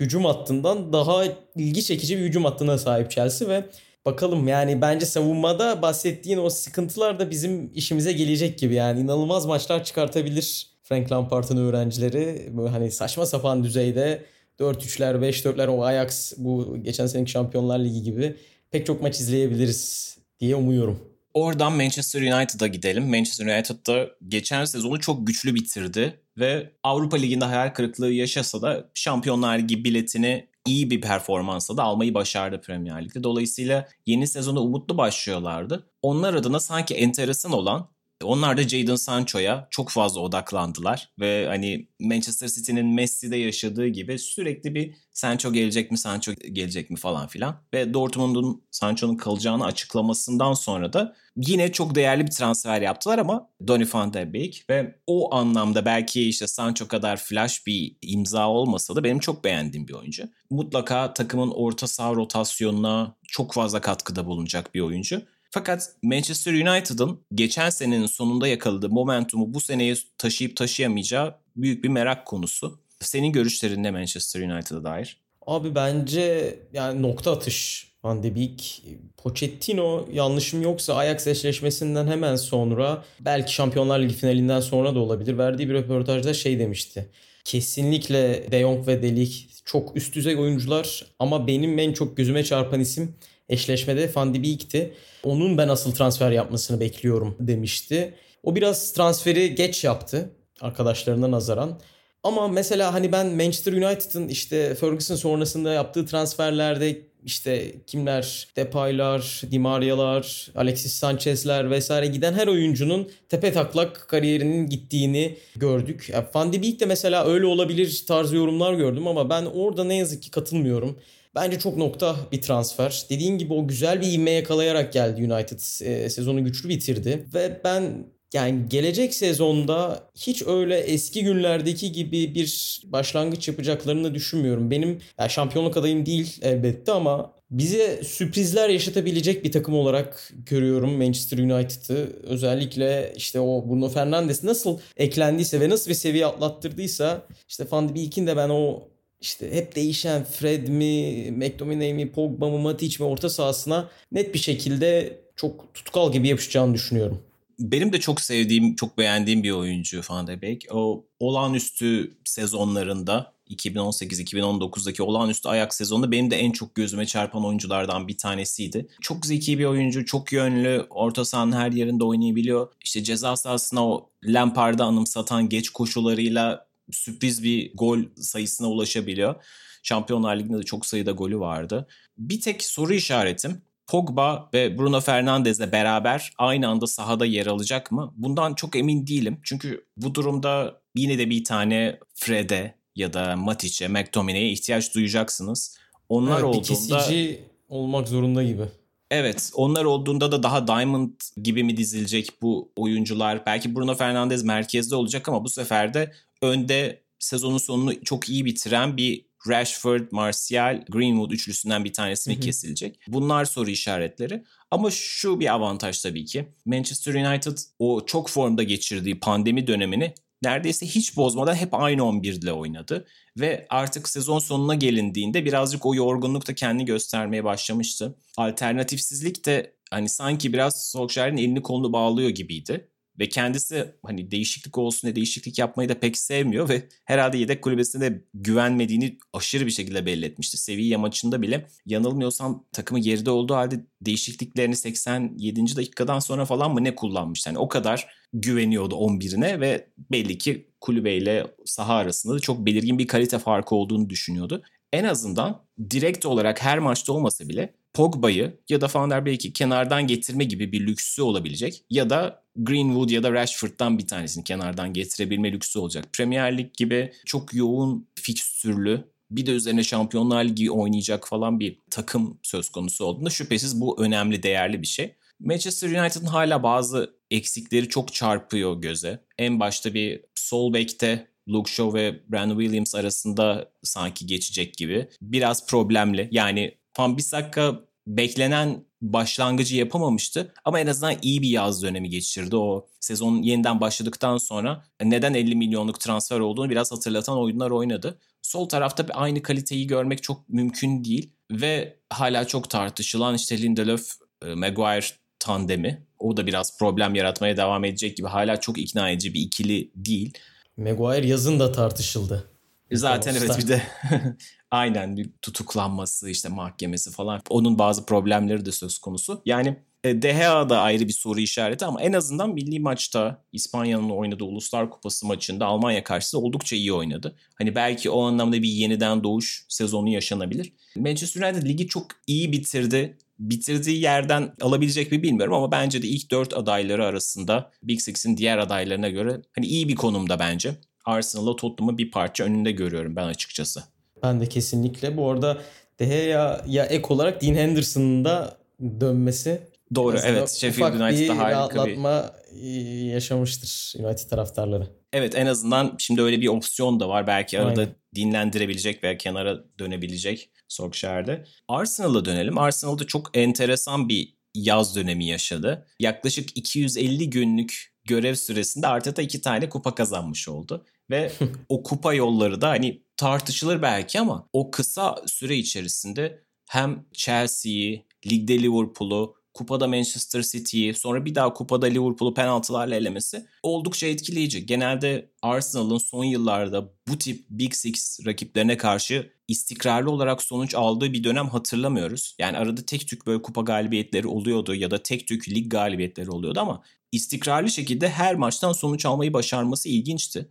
hücum 0.00 0.24
hattından 0.24 0.92
daha 0.92 1.24
ilgi 1.56 1.84
çekici 1.84 2.18
bir 2.18 2.22
hücum 2.22 2.44
hattına 2.44 2.78
sahip 2.78 3.10
Chelsea 3.10 3.48
ve 3.48 3.64
bakalım 4.04 4.48
yani 4.48 4.80
bence 4.80 5.06
savunmada 5.06 5.82
bahsettiğin 5.82 6.38
o 6.38 6.50
sıkıntılar 6.50 7.18
da 7.18 7.30
bizim 7.30 7.70
işimize 7.74 8.12
gelecek 8.12 8.58
gibi 8.58 8.74
yani 8.74 9.00
inanılmaz 9.00 9.46
maçlar 9.46 9.84
çıkartabilir 9.84 10.66
Frank 10.82 11.12
Lampard'ın 11.12 11.56
öğrencileri. 11.56 12.48
Böyle 12.56 12.68
hani 12.68 12.90
saçma 12.90 13.26
sapan 13.26 13.64
düzeyde 13.64 14.24
4-3'ler, 14.60 15.14
5-4'ler 15.14 15.66
o 15.66 15.84
Ajax 15.84 16.32
bu 16.36 16.76
geçen 16.82 17.06
seneki 17.06 17.30
Şampiyonlar 17.30 17.78
Ligi 17.78 18.02
gibi 18.02 18.36
pek 18.70 18.86
çok 18.86 19.02
maç 19.02 19.20
izleyebiliriz 19.20 20.16
diye 20.40 20.56
umuyorum. 20.56 21.00
Oradan 21.34 21.72
Manchester 21.72 22.22
United'a 22.22 22.66
gidelim. 22.66 23.10
Manchester 23.10 23.46
United'da 23.46 24.10
geçen 24.28 24.64
sezonu 24.64 25.00
çok 25.00 25.26
güçlü 25.26 25.54
bitirdi 25.54 26.20
ve 26.38 26.70
Avrupa 26.82 27.16
Ligi'nde 27.16 27.44
hayal 27.44 27.70
kırıklığı 27.70 28.12
yaşasa 28.12 28.62
da 28.62 28.90
Şampiyonlar 28.94 29.58
Ligi 29.58 29.84
biletini 29.84 30.48
iyi 30.66 30.90
bir 30.90 31.00
performansla 31.00 31.76
da 31.76 31.82
almayı 31.82 32.14
başardı 32.14 32.60
Premier 32.60 33.04
Lig'de. 33.04 33.22
Dolayısıyla 33.22 33.88
yeni 34.06 34.26
sezona 34.26 34.60
umutlu 34.60 34.98
başlıyorlardı. 34.98 35.86
Onlar 36.02 36.34
adına 36.34 36.60
sanki 36.60 36.94
enteresan 36.94 37.52
olan 37.52 37.88
onlar 38.24 38.56
da 38.56 38.62
Jadon 38.68 38.96
Sancho'ya 38.96 39.68
çok 39.70 39.90
fazla 39.90 40.20
odaklandılar 40.20 41.08
ve 41.20 41.46
hani 41.48 41.88
Manchester 42.00 42.48
City'nin 42.48 42.86
Messi'de 42.86 43.36
yaşadığı 43.36 43.86
gibi 43.86 44.18
sürekli 44.18 44.74
bir 44.74 44.94
Sancho 45.12 45.52
gelecek 45.52 45.90
mi, 45.90 45.98
Sancho 45.98 46.32
gelecek 46.32 46.90
mi 46.90 46.96
falan 46.96 47.26
filan 47.26 47.56
ve 47.74 47.94
Dortmund'un 47.94 48.62
Sancho'nun 48.70 49.16
kalacağını 49.16 49.64
açıklamasından 49.64 50.54
sonra 50.54 50.92
da 50.92 51.14
yine 51.36 51.72
çok 51.72 51.94
değerli 51.94 52.26
bir 52.26 52.30
transfer 52.30 52.82
yaptılar 52.82 53.18
ama 53.18 53.48
Donny 53.66 53.86
van 53.94 54.12
de 54.14 54.32
Beek 54.32 54.64
ve 54.70 54.98
o 55.06 55.34
anlamda 55.34 55.84
belki 55.84 56.28
işte 56.28 56.46
Sancho 56.46 56.88
kadar 56.88 57.16
flash 57.16 57.66
bir 57.66 57.96
imza 58.02 58.48
olmasa 58.48 58.96
da 58.96 59.04
benim 59.04 59.18
çok 59.18 59.44
beğendiğim 59.44 59.88
bir 59.88 59.94
oyuncu. 59.94 60.28
Mutlaka 60.50 61.14
takımın 61.14 61.50
orta 61.50 61.86
saha 61.86 62.14
rotasyonuna 62.14 63.16
çok 63.28 63.54
fazla 63.54 63.80
katkıda 63.80 64.26
bulunacak 64.26 64.74
bir 64.74 64.80
oyuncu. 64.80 65.22
Fakat 65.54 65.90
Manchester 66.02 66.52
United'ın 66.52 67.20
geçen 67.34 67.70
senenin 67.70 68.06
sonunda 68.06 68.48
yakaladığı 68.48 68.88
momentumu 68.88 69.54
bu 69.54 69.60
seneye 69.60 69.94
taşıyıp 70.18 70.56
taşıyamayacağı 70.56 71.34
büyük 71.56 71.84
bir 71.84 71.88
merak 71.88 72.26
konusu. 72.26 72.78
Senin 73.00 73.32
görüşlerin 73.32 73.82
ne 73.82 73.90
Manchester 73.90 74.40
United'a 74.40 74.84
dair? 74.84 75.16
Abi 75.46 75.74
bence 75.74 76.58
yani 76.72 77.02
nokta 77.02 77.32
atış 77.32 77.88
Van 78.04 78.22
de 78.22 78.34
Beek, 78.34 78.82
Pochettino 79.16 80.08
yanlışım 80.12 80.62
yoksa 80.62 80.94
Ajax 80.94 81.26
eşleşmesinden 81.26 82.06
hemen 82.06 82.36
sonra 82.36 83.04
belki 83.20 83.54
Şampiyonlar 83.54 84.00
Ligi 84.00 84.14
finalinden 84.14 84.60
sonra 84.60 84.94
da 84.94 84.98
olabilir. 84.98 85.38
Verdiği 85.38 85.68
bir 85.68 85.74
röportajda 85.74 86.34
şey 86.34 86.58
demişti. 86.58 87.10
Kesinlikle 87.44 88.52
De 88.52 88.60
Jong 88.60 88.86
ve 88.86 89.02
Delik 89.02 89.48
çok 89.64 89.96
üst 89.96 90.14
düzey 90.14 90.36
oyuncular 90.36 91.06
ama 91.18 91.46
benim 91.46 91.78
en 91.78 91.92
çok 91.92 92.16
gözüme 92.16 92.44
çarpan 92.44 92.80
isim 92.80 93.14
eşleşmede 93.48 94.10
Van 94.14 94.34
de. 94.34 94.92
Onun 95.22 95.58
ben 95.58 95.68
asıl 95.68 95.92
transfer 95.92 96.30
yapmasını 96.30 96.80
bekliyorum 96.80 97.36
demişti. 97.40 98.14
O 98.42 98.56
biraz 98.56 98.92
transferi 98.92 99.54
geç 99.54 99.84
yaptı 99.84 100.30
arkadaşlarına 100.60 101.30
nazaran. 101.30 101.80
Ama 102.22 102.48
mesela 102.48 102.94
hani 102.94 103.12
ben 103.12 103.26
Manchester 103.26 103.72
United'ın 103.72 104.28
işte 104.28 104.74
Ferguson 104.74 105.16
sonrasında 105.16 105.72
yaptığı 105.72 106.06
transferlerde 106.06 106.98
işte 107.24 107.74
kimler 107.86 108.48
Depay'lar, 108.56 109.42
Di 109.50 109.58
Maria'lar, 109.58 110.50
Alexis 110.54 110.92
Sanchez'ler 110.92 111.70
vesaire 111.70 112.06
giden 112.06 112.32
her 112.32 112.46
oyuncunun 112.46 113.10
tepe 113.28 113.52
taklak 113.52 114.08
kariyerinin 114.08 114.66
gittiğini 114.66 115.36
gördük. 115.56 116.08
Yani 116.12 116.24
Van 116.34 116.52
de 116.52 116.62
Beek 116.62 116.80
de 116.80 116.86
mesela 116.86 117.26
öyle 117.26 117.46
olabilir 117.46 118.04
tarzı 118.08 118.36
yorumlar 118.36 118.74
gördüm 118.74 119.06
ama 119.06 119.30
ben 119.30 119.44
orada 119.44 119.84
ne 119.84 119.96
yazık 119.96 120.22
ki 120.22 120.30
katılmıyorum. 120.30 120.98
Bence 121.34 121.58
çok 121.58 121.76
nokta 121.76 122.16
bir 122.32 122.42
transfer. 122.42 123.06
Dediğin 123.10 123.38
gibi 123.38 123.52
o 123.52 123.68
güzel 123.68 124.00
bir 124.00 124.12
ivme 124.12 124.30
yakalayarak 124.30 124.92
geldi 124.92 125.32
United. 125.32 125.86
E, 125.86 126.10
sezonu 126.10 126.44
güçlü 126.44 126.68
bitirdi. 126.68 127.26
Ve 127.34 127.60
ben 127.64 128.06
yani 128.34 128.68
gelecek 128.68 129.14
sezonda 129.14 130.10
hiç 130.14 130.42
öyle 130.42 130.78
eski 130.78 131.24
günlerdeki 131.24 131.92
gibi 131.92 132.34
bir 132.34 132.80
başlangıç 132.84 133.48
yapacaklarını 133.48 134.14
düşünmüyorum. 134.14 134.70
Benim 134.70 135.00
yani 135.18 135.30
şampiyonluk 135.30 135.76
adayım 135.76 136.06
değil 136.06 136.38
elbette 136.42 136.92
ama 136.92 137.34
bize 137.50 138.04
sürprizler 138.04 138.68
yaşatabilecek 138.68 139.44
bir 139.44 139.52
takım 139.52 139.74
olarak 139.74 140.32
görüyorum 140.46 140.96
Manchester 140.96 141.38
United'ı. 141.38 142.12
Özellikle 142.22 143.12
işte 143.16 143.40
o 143.40 143.68
Bruno 143.68 143.88
Fernandes 143.88 144.44
nasıl 144.44 144.78
eklendiyse 144.96 145.60
ve 145.60 145.68
nasıl 145.68 145.90
bir 145.90 145.94
seviye 145.94 146.26
atlattırdıysa 146.26 147.26
işte 147.48 147.66
Van 147.70 147.88
de 147.88 147.94
Beek'in 147.94 148.26
de 148.26 148.36
ben 148.36 148.48
o 148.48 148.88
işte 149.24 149.54
hep 149.54 149.76
değişen 149.76 150.24
Fred 150.24 150.68
mi, 150.68 151.30
McTominay 151.30 151.94
mi, 151.94 152.12
Pogba 152.12 152.48
mı, 152.48 152.58
Matic 152.58 153.04
mi 153.04 153.10
orta 153.10 153.30
sahasına 153.30 153.88
net 154.12 154.34
bir 154.34 154.38
şekilde 154.38 155.20
çok 155.36 155.74
tutkal 155.74 156.12
gibi 156.12 156.28
yapışacağını 156.28 156.74
düşünüyorum. 156.74 157.22
Benim 157.58 157.92
de 157.92 158.00
çok 158.00 158.20
sevdiğim, 158.20 158.76
çok 158.76 158.98
beğendiğim 158.98 159.42
bir 159.42 159.50
oyuncu 159.50 160.00
Van 160.10 160.26
de 160.26 160.42
Beek. 160.42 160.66
O 160.70 161.04
olağanüstü 161.20 162.14
sezonlarında 162.24 163.32
2018-2019'daki 163.50 165.02
olağanüstü 165.02 165.48
ayak 165.48 165.74
sezonunda 165.74 166.10
benim 166.10 166.30
de 166.30 166.36
en 166.36 166.50
çok 166.50 166.74
gözüme 166.74 167.06
çarpan 167.06 167.44
oyunculardan 167.44 168.08
bir 168.08 168.18
tanesiydi. 168.18 168.86
Çok 169.00 169.26
zeki 169.26 169.58
bir 169.58 169.64
oyuncu, 169.64 170.04
çok 170.04 170.32
yönlü, 170.32 170.86
orta 170.90 171.24
sahanın 171.24 171.52
her 171.52 171.72
yerinde 171.72 172.04
oynayabiliyor. 172.04 172.72
İşte 172.84 173.04
ceza 173.04 173.36
sahasına 173.36 173.88
o 173.88 174.10
Lampard'ı 174.24 174.84
anımsatan 174.84 175.48
geç 175.48 175.70
koşularıyla 175.70 176.66
sürpriz 176.90 177.42
bir 177.42 177.74
gol 177.74 177.98
sayısına 178.16 178.68
ulaşabiliyor. 178.68 179.34
Şampiyonlar 179.82 180.36
Ligi'nde 180.36 180.58
de 180.58 180.62
çok 180.62 180.86
sayıda 180.86 181.10
golü 181.10 181.38
vardı. 181.38 181.86
Bir 182.18 182.40
tek 182.40 182.62
soru 182.62 182.94
işaretim 182.94 183.62
Pogba 183.86 184.48
ve 184.54 184.78
Bruno 184.78 185.00
Fernandes'le 185.00 185.72
beraber 185.72 186.32
aynı 186.38 186.68
anda 186.68 186.86
sahada 186.86 187.26
yer 187.26 187.46
alacak 187.46 187.92
mı? 187.92 188.14
Bundan 188.16 188.54
çok 188.54 188.76
emin 188.76 189.06
değilim. 189.06 189.40
Çünkü 189.42 189.84
bu 189.96 190.14
durumda 190.14 190.80
yine 190.94 191.18
de 191.18 191.30
bir 191.30 191.44
tane 191.44 191.98
Fred'e 192.14 192.74
ya 192.96 193.12
da 193.12 193.36
Matic'e, 193.36 193.88
McTominay'e 193.88 194.50
ihtiyaç 194.50 194.94
duyacaksınız. 194.94 195.78
Onlar 196.08 196.34
evet, 196.34 196.44
olduğunda... 196.44 196.62
kesici 196.62 197.44
olmak 197.68 198.08
zorunda 198.08 198.42
gibi. 198.42 198.62
Evet 199.10 199.50
onlar 199.54 199.84
olduğunda 199.84 200.32
da 200.32 200.42
daha 200.42 200.66
Diamond 200.66 201.10
gibi 201.42 201.64
mi 201.64 201.76
dizilecek 201.76 202.42
bu 202.42 202.72
oyuncular? 202.76 203.46
Belki 203.46 203.74
Bruno 203.74 203.94
Fernandes 203.94 204.44
merkezde 204.44 204.96
olacak 204.96 205.28
ama 205.28 205.44
bu 205.44 205.48
sefer 205.48 205.94
de 205.94 206.12
önde 206.44 207.04
sezonun 207.18 207.58
sonunu 207.58 208.04
çok 208.04 208.28
iyi 208.28 208.44
bitiren 208.44 208.96
bir 208.96 209.26
Rashford, 209.48 210.02
Martial, 210.10 210.84
Greenwood 210.88 211.30
üçlüsünden 211.30 211.84
bir 211.84 211.92
tanesi 211.92 212.30
mi 212.30 212.40
kesilecek? 212.40 213.00
Bunlar 213.08 213.44
soru 213.44 213.70
işaretleri. 213.70 214.44
Ama 214.70 214.90
şu 214.90 215.40
bir 215.40 215.54
avantaj 215.54 216.02
tabii 216.02 216.24
ki. 216.24 216.48
Manchester 216.64 217.14
United 217.14 217.58
o 217.78 218.06
çok 218.06 218.30
formda 218.30 218.62
geçirdiği 218.62 219.20
pandemi 219.20 219.66
dönemini 219.66 220.14
neredeyse 220.42 220.86
hiç 220.86 221.16
bozmadan 221.16 221.54
hep 221.54 221.74
aynı 221.74 222.04
11 222.04 222.32
ile 222.32 222.52
oynadı. 222.52 223.06
Ve 223.40 223.66
artık 223.70 224.08
sezon 224.08 224.38
sonuna 224.38 224.74
gelindiğinde 224.74 225.44
birazcık 225.44 225.86
o 225.86 225.94
yorgunluk 225.94 226.48
da 226.48 226.54
kendi 226.54 226.84
göstermeye 226.84 227.44
başlamıştı. 227.44 228.16
Alternatifsizlik 228.36 229.46
de 229.46 229.76
hani 229.90 230.08
sanki 230.08 230.52
biraz 230.52 230.90
Solskjaer'in 230.90 231.36
elini 231.36 231.62
kolunu 231.62 231.92
bağlıyor 231.92 232.30
gibiydi. 232.30 232.90
Ve 233.18 233.28
kendisi 233.28 233.94
hani 234.06 234.30
değişiklik 234.30 234.78
olsun 234.78 235.02
diye 235.02 235.16
değişiklik 235.16 235.58
yapmayı 235.58 235.88
da 235.88 236.00
pek 236.00 236.18
sevmiyor 236.18 236.68
ve 236.68 236.88
herhalde 237.04 237.38
yedek 237.38 237.62
kulübesine 237.62 238.02
de 238.02 238.24
güvenmediğini 238.34 239.18
aşırı 239.32 239.66
bir 239.66 239.70
şekilde 239.70 240.06
belli 240.06 240.24
etmişti. 240.24 240.56
Sevilla 240.56 240.98
maçında 240.98 241.42
bile 241.42 241.66
yanılmıyorsam 241.86 242.64
takımı 242.72 243.00
geride 243.00 243.30
olduğu 243.30 243.54
halde 243.54 243.86
değişikliklerini 244.00 244.76
87. 244.76 245.76
dakikadan 245.76 246.18
sonra 246.18 246.44
falan 246.44 246.74
mı 246.74 246.84
ne 246.84 246.94
kullanmıştı. 246.94 247.48
Yani 247.48 247.58
o 247.58 247.68
kadar 247.68 248.06
güveniyordu 248.32 248.94
11'ine 248.94 249.60
ve 249.60 249.88
belli 250.10 250.38
ki 250.38 250.68
kulübeyle 250.80 251.46
saha 251.64 251.94
arasında 251.94 252.34
da 252.34 252.38
çok 252.38 252.66
belirgin 252.66 252.98
bir 252.98 253.06
kalite 253.06 253.38
farkı 253.38 253.74
olduğunu 253.74 254.10
düşünüyordu. 254.10 254.62
En 254.92 255.04
azından 255.04 255.64
direkt 255.90 256.26
olarak 256.26 256.62
her 256.62 256.78
maçta 256.78 257.12
olmasa 257.12 257.48
bile 257.48 257.74
Pogba'yı 257.94 258.60
ya 258.68 258.80
da 258.80 258.88
Van 258.94 259.10
der 259.10 259.26
Beek'i 259.26 259.52
kenardan 259.52 260.06
getirme 260.06 260.44
gibi 260.44 260.72
bir 260.72 260.86
lüksü 260.86 261.22
olabilecek 261.22 261.84
ya 261.90 262.10
da 262.10 262.43
Greenwood 262.56 263.10
ya 263.10 263.22
da 263.22 263.32
Rashford'dan 263.32 263.98
bir 263.98 264.06
tanesini 264.06 264.44
kenardan 264.44 264.92
getirebilme 264.92 265.52
lüksü 265.52 265.78
olacak. 265.78 266.04
Premier 266.12 266.58
Lig 266.58 266.74
gibi 266.74 267.12
çok 267.26 267.54
yoğun 267.54 268.08
fikstürlü 268.14 269.04
bir 269.30 269.46
de 269.46 269.50
üzerine 269.50 269.84
Şampiyonlar 269.84 270.44
Ligi 270.44 270.70
oynayacak 270.70 271.28
falan 271.28 271.60
bir 271.60 271.78
takım 271.90 272.38
söz 272.42 272.68
konusu 272.68 273.04
olduğunda 273.04 273.30
şüphesiz 273.30 273.80
bu 273.80 274.02
önemli, 274.02 274.42
değerli 274.42 274.82
bir 274.82 274.86
şey. 274.86 275.14
Manchester 275.40 276.02
United'ın 276.02 276.26
hala 276.26 276.62
bazı 276.62 277.14
eksikleri 277.30 277.88
çok 277.88 278.12
çarpıyor 278.12 278.80
göze. 278.80 279.24
En 279.38 279.60
başta 279.60 279.94
bir 279.94 280.24
sol 280.34 280.72
bekte 280.74 281.26
Luke 281.48 281.72
Shaw 281.72 282.00
ve 282.00 282.20
Brandon 282.28 282.58
Williams 282.60 282.94
arasında 282.94 283.72
sanki 283.82 284.26
geçecek 284.26 284.74
gibi. 284.74 285.08
Biraz 285.22 285.66
problemli. 285.66 286.28
Yani 286.30 286.74
Van 286.98 287.16
Bissaka 287.16 287.80
beklenen 288.06 288.84
başlangıcı 289.02 289.76
yapamamıştı 289.76 290.52
ama 290.64 290.80
en 290.80 290.86
azından 290.86 291.14
iyi 291.22 291.42
bir 291.42 291.48
yaz 291.48 291.82
dönemi 291.82 292.10
geçirdi. 292.10 292.56
O 292.56 292.88
sezon 293.00 293.42
yeniden 293.42 293.80
başladıktan 293.80 294.38
sonra 294.38 294.84
neden 295.02 295.34
50 295.34 295.56
milyonluk 295.56 296.00
transfer 296.00 296.40
olduğunu 296.40 296.70
biraz 296.70 296.92
hatırlatan 296.92 297.38
oyunlar 297.38 297.70
oynadı. 297.70 298.18
Sol 298.42 298.68
tarafta 298.68 299.06
aynı 299.14 299.42
kaliteyi 299.42 299.86
görmek 299.86 300.22
çok 300.22 300.48
mümkün 300.48 301.04
değil 301.04 301.30
ve 301.50 301.96
hala 302.10 302.46
çok 302.46 302.70
tartışılan 302.70 303.34
işte 303.34 303.62
Lindelöf, 303.62 304.10
e, 304.46 304.54
Maguire 304.54 305.06
tandemi. 305.38 306.06
O 306.18 306.36
da 306.36 306.46
biraz 306.46 306.78
problem 306.78 307.14
yaratmaya 307.14 307.56
devam 307.56 307.84
edecek 307.84 308.16
gibi. 308.16 308.28
Hala 308.28 308.60
çok 308.60 308.78
ikna 308.78 309.10
edici 309.10 309.34
bir 309.34 309.40
ikili 309.40 309.90
değil. 309.94 310.32
Maguire 310.76 311.26
yazın 311.26 311.60
da 311.60 311.72
tartışıldı. 311.72 312.50
Zaten 312.92 313.34
evet 313.34 313.58
bir 313.58 313.68
de 313.68 313.82
aynen 314.74 315.16
bir 315.16 315.30
tutuklanması 315.42 316.30
işte 316.30 316.48
mahkemesi 316.48 317.10
falan 317.10 317.40
onun 317.50 317.78
bazı 317.78 318.06
problemleri 318.06 318.66
de 318.66 318.72
söz 318.72 318.98
konusu. 318.98 319.42
Yani 319.46 319.76
e, 320.04 320.22
De 320.22 320.32
Gea 320.32 320.68
da 320.68 320.80
ayrı 320.80 321.08
bir 321.08 321.12
soru 321.12 321.40
işareti 321.40 321.84
ama 321.84 322.02
en 322.02 322.12
azından 322.12 322.50
milli 322.50 322.80
maçta 322.80 323.44
İspanya'nın 323.52 324.10
oynadığı 324.10 324.44
Uluslar 324.44 324.90
Kupası 324.90 325.26
maçında 325.26 325.66
Almanya 325.66 326.04
karşısında 326.04 326.42
oldukça 326.42 326.76
iyi 326.76 326.92
oynadı. 326.92 327.36
Hani 327.54 327.74
belki 327.74 328.10
o 328.10 328.22
anlamda 328.22 328.62
bir 328.62 328.68
yeniden 328.68 329.24
doğuş 329.24 329.66
sezonu 329.68 330.08
yaşanabilir. 330.08 330.72
Manchester 330.96 331.42
United 331.42 331.68
ligi 331.68 331.88
çok 331.88 332.06
iyi 332.26 332.52
bitirdi. 332.52 333.18
Bitirdiği 333.38 334.00
yerden 334.00 334.54
alabilecek 334.60 335.12
mi 335.12 335.22
bilmiyorum 335.22 335.54
ama 335.54 335.72
bence 335.72 336.02
de 336.02 336.06
ilk 336.06 336.30
dört 336.30 336.54
adayları 336.54 337.06
arasında 337.06 337.70
Big 337.82 338.00
Six'in 338.00 338.36
diğer 338.36 338.58
adaylarına 338.58 339.08
göre 339.08 339.40
hani 339.56 339.66
iyi 339.66 339.88
bir 339.88 339.94
konumda 339.96 340.38
bence. 340.38 340.74
Arsenal'la 341.04 341.56
Tottenham'ı 341.56 341.98
bir 341.98 342.10
parça 342.10 342.44
önünde 342.44 342.72
görüyorum 342.72 343.16
ben 343.16 343.26
açıkçası. 343.26 343.93
Ben 344.22 344.40
de 344.40 344.46
kesinlikle. 344.46 345.16
Bu 345.16 345.30
arada 345.30 345.58
De 345.98 346.04
Gea 346.04 346.64
ya 346.66 346.84
ek 346.84 347.06
olarak 347.08 347.42
Dean 347.42 347.54
Henderson'ın 347.54 348.24
da 348.24 348.56
dönmesi 349.00 349.60
Doğru 349.94 350.18
evet 350.24 350.50
Sheffield 350.50 351.00
United'da 351.00 351.38
harika 351.38 351.50
rahatlatma 351.50 352.34
bir 352.52 353.04
yaşamıştır 353.04 353.92
United 353.98 354.28
taraftarları. 354.28 354.88
Evet 355.12 355.34
en 355.36 355.46
azından 355.46 355.94
şimdi 355.98 356.22
öyle 356.22 356.40
bir 356.40 356.48
opsiyon 356.48 357.00
da 357.00 357.08
var. 357.08 357.26
Belki 357.26 357.60
arada 357.60 357.80
Aynen. 357.80 357.94
dinlendirebilecek 358.14 359.04
veya 359.04 359.18
kenara 359.18 359.64
dönebilecek 359.78 360.50
Solskjaer'de. 360.68 361.44
Arsenal'a 361.68 362.24
dönelim. 362.24 362.58
Arsenal'da 362.58 363.06
çok 363.06 363.36
enteresan 363.36 364.08
bir 364.08 364.34
yaz 364.54 364.96
dönemi 364.96 365.26
yaşadı. 365.26 365.86
Yaklaşık 366.00 366.56
250 366.56 367.30
günlük 367.30 367.94
görev 368.04 368.34
süresinde 368.34 368.86
Arteta 368.86 369.22
iki 369.22 369.40
tane 369.40 369.68
kupa 369.68 369.94
kazanmış 369.94 370.48
oldu. 370.48 370.84
Ve 371.10 371.32
o 371.68 371.82
kupa 371.82 372.14
yolları 372.14 372.60
da 372.60 372.68
hani 372.68 373.03
tartışılır 373.16 373.82
belki 373.82 374.20
ama 374.20 374.48
o 374.52 374.70
kısa 374.70 375.16
süre 375.26 375.56
içerisinde 375.56 376.44
hem 376.70 377.06
Chelsea'yi, 377.12 378.06
ligde 378.26 378.62
Liverpool'u, 378.62 379.36
kupada 379.54 379.88
Manchester 379.88 380.42
City'yi 380.42 380.94
sonra 380.94 381.24
bir 381.24 381.34
daha 381.34 381.52
kupada 381.52 381.86
Liverpool'u 381.86 382.34
penaltılarla 382.34 382.94
elemesi 382.94 383.46
oldukça 383.62 384.06
etkileyici. 384.06 384.66
Genelde 384.66 385.30
Arsenal'ın 385.42 385.98
son 385.98 386.24
yıllarda 386.24 386.92
bu 387.08 387.18
tip 387.18 387.44
Big 387.50 387.74
Six 387.74 388.26
rakiplerine 388.26 388.76
karşı 388.76 389.32
istikrarlı 389.48 390.10
olarak 390.10 390.42
sonuç 390.42 390.74
aldığı 390.74 391.12
bir 391.12 391.24
dönem 391.24 391.48
hatırlamıyoruz. 391.48 392.36
Yani 392.38 392.58
arada 392.58 392.86
tek 392.86 393.08
tük 393.08 393.26
böyle 393.26 393.42
kupa 393.42 393.60
galibiyetleri 393.60 394.26
oluyordu 394.26 394.74
ya 394.74 394.90
da 394.90 395.02
tek 395.02 395.28
tük 395.28 395.48
lig 395.48 395.70
galibiyetleri 395.70 396.30
oluyordu 396.30 396.60
ama 396.60 396.82
istikrarlı 397.12 397.70
şekilde 397.70 398.08
her 398.08 398.34
maçtan 398.34 398.72
sonuç 398.72 399.06
almayı 399.06 399.32
başarması 399.32 399.88
ilginçti. 399.88 400.48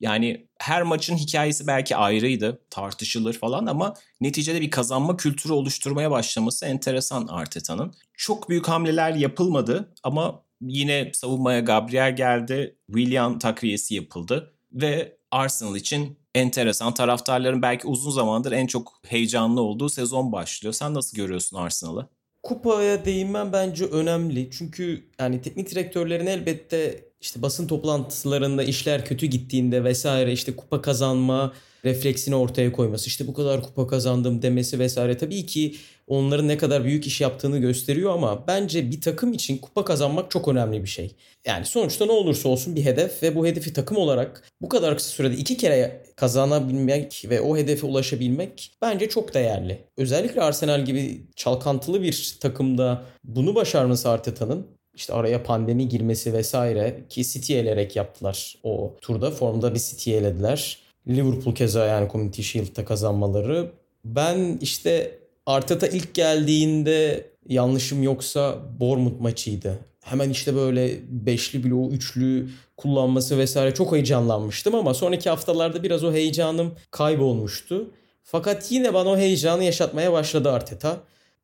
Yani 0.00 0.46
her 0.58 0.82
maçın 0.82 1.16
hikayesi 1.16 1.66
belki 1.66 1.96
ayrıydı, 1.96 2.60
tartışılır 2.70 3.32
falan 3.32 3.66
ama 3.66 3.94
neticede 4.20 4.60
bir 4.60 4.70
kazanma 4.70 5.16
kültürü 5.16 5.52
oluşturmaya 5.52 6.10
başlaması 6.10 6.66
enteresan 6.66 7.26
Arteta'nın. 7.26 7.94
Çok 8.14 8.48
büyük 8.48 8.68
hamleler 8.68 9.14
yapılmadı 9.14 9.92
ama 10.02 10.42
yine 10.60 11.10
savunmaya 11.14 11.60
Gabriel 11.60 12.16
geldi, 12.16 12.76
William 12.86 13.38
takviyesi 13.38 13.94
yapıldı 13.94 14.54
ve 14.72 15.16
Arsenal 15.30 15.76
için 15.76 16.18
enteresan 16.34 16.94
taraftarların 16.94 17.62
belki 17.62 17.86
uzun 17.86 18.10
zamandır 18.10 18.52
en 18.52 18.66
çok 18.66 19.00
heyecanlı 19.06 19.60
olduğu 19.60 19.88
sezon 19.88 20.32
başlıyor. 20.32 20.74
Sen 20.74 20.94
nasıl 20.94 21.16
görüyorsun 21.16 21.56
Arsenal'ı? 21.56 22.08
Kupaya 22.42 23.04
değinmem 23.04 23.52
bence 23.52 23.84
önemli. 23.84 24.50
Çünkü 24.50 25.10
yani 25.20 25.42
teknik 25.42 25.70
direktörlerin 25.70 26.26
elbette 26.26 27.05
işte 27.20 27.42
basın 27.42 27.66
toplantılarında 27.66 28.62
işler 28.62 29.04
kötü 29.04 29.26
gittiğinde 29.26 29.84
vesaire 29.84 30.32
işte 30.32 30.56
kupa 30.56 30.82
kazanma 30.82 31.52
refleksini 31.84 32.34
ortaya 32.34 32.72
koyması 32.72 33.06
işte 33.06 33.26
bu 33.26 33.34
kadar 33.34 33.62
kupa 33.62 33.86
kazandım 33.86 34.42
demesi 34.42 34.78
vesaire 34.78 35.16
tabii 35.16 35.46
ki 35.46 35.74
onların 36.06 36.48
ne 36.48 36.58
kadar 36.58 36.84
büyük 36.84 37.06
iş 37.06 37.20
yaptığını 37.20 37.58
gösteriyor 37.58 38.12
ama 38.12 38.46
bence 38.46 38.90
bir 38.90 39.00
takım 39.00 39.32
için 39.32 39.58
kupa 39.58 39.84
kazanmak 39.84 40.30
çok 40.30 40.48
önemli 40.48 40.82
bir 40.82 40.88
şey. 40.88 41.16
Yani 41.46 41.66
sonuçta 41.66 42.06
ne 42.06 42.12
olursa 42.12 42.48
olsun 42.48 42.76
bir 42.76 42.84
hedef 42.84 43.22
ve 43.22 43.34
bu 43.34 43.46
hedefi 43.46 43.72
takım 43.72 43.96
olarak 43.96 44.42
bu 44.62 44.68
kadar 44.68 44.96
kısa 44.96 45.08
sürede 45.08 45.34
iki 45.36 45.56
kere 45.56 46.02
kazanabilmek 46.16 47.24
ve 47.28 47.40
o 47.40 47.56
hedefe 47.56 47.86
ulaşabilmek 47.86 48.72
bence 48.82 49.08
çok 49.08 49.34
değerli. 49.34 49.84
Özellikle 49.96 50.42
Arsenal 50.42 50.84
gibi 50.84 51.26
çalkantılı 51.36 52.02
bir 52.02 52.36
takımda 52.40 53.04
bunu 53.24 53.54
başarması 53.54 54.08
Arteta'nın 54.08 54.75
işte 54.96 55.12
araya 55.12 55.42
pandemi 55.42 55.88
girmesi 55.88 56.32
vesaire 56.32 57.04
ki 57.08 57.24
City 57.24 57.58
elerek 57.58 57.96
yaptılar 57.96 58.56
o 58.62 58.94
turda. 59.00 59.30
Formda 59.30 59.74
bir 59.74 59.78
City 59.78 60.16
elediler. 60.16 60.78
Liverpool 61.08 61.54
keza 61.54 61.86
yani 61.86 62.10
Community 62.12 62.42
Shield'da 62.42 62.84
kazanmaları. 62.84 63.70
Ben 64.04 64.58
işte 64.60 65.18
Arteta 65.46 65.86
ilk 65.86 66.14
geldiğinde 66.14 67.26
yanlışım 67.48 68.02
yoksa 68.02 68.58
Bournemouth 68.80 69.20
maçıydı. 69.20 69.78
Hemen 70.00 70.30
işte 70.30 70.54
böyle 70.54 70.90
beşli 71.08 71.64
bloğu, 71.64 71.90
üçlü 71.90 72.48
kullanması 72.76 73.38
vesaire 73.38 73.74
çok 73.74 73.92
heyecanlanmıştım 73.92 74.74
ama 74.74 74.94
sonraki 74.94 75.30
haftalarda 75.30 75.82
biraz 75.82 76.04
o 76.04 76.12
heyecanım 76.12 76.74
kaybolmuştu. 76.90 77.90
Fakat 78.22 78.72
yine 78.72 78.94
bana 78.94 79.08
o 79.08 79.16
heyecanı 79.16 79.64
yaşatmaya 79.64 80.12
başladı 80.12 80.50
Arteta. 80.50 80.96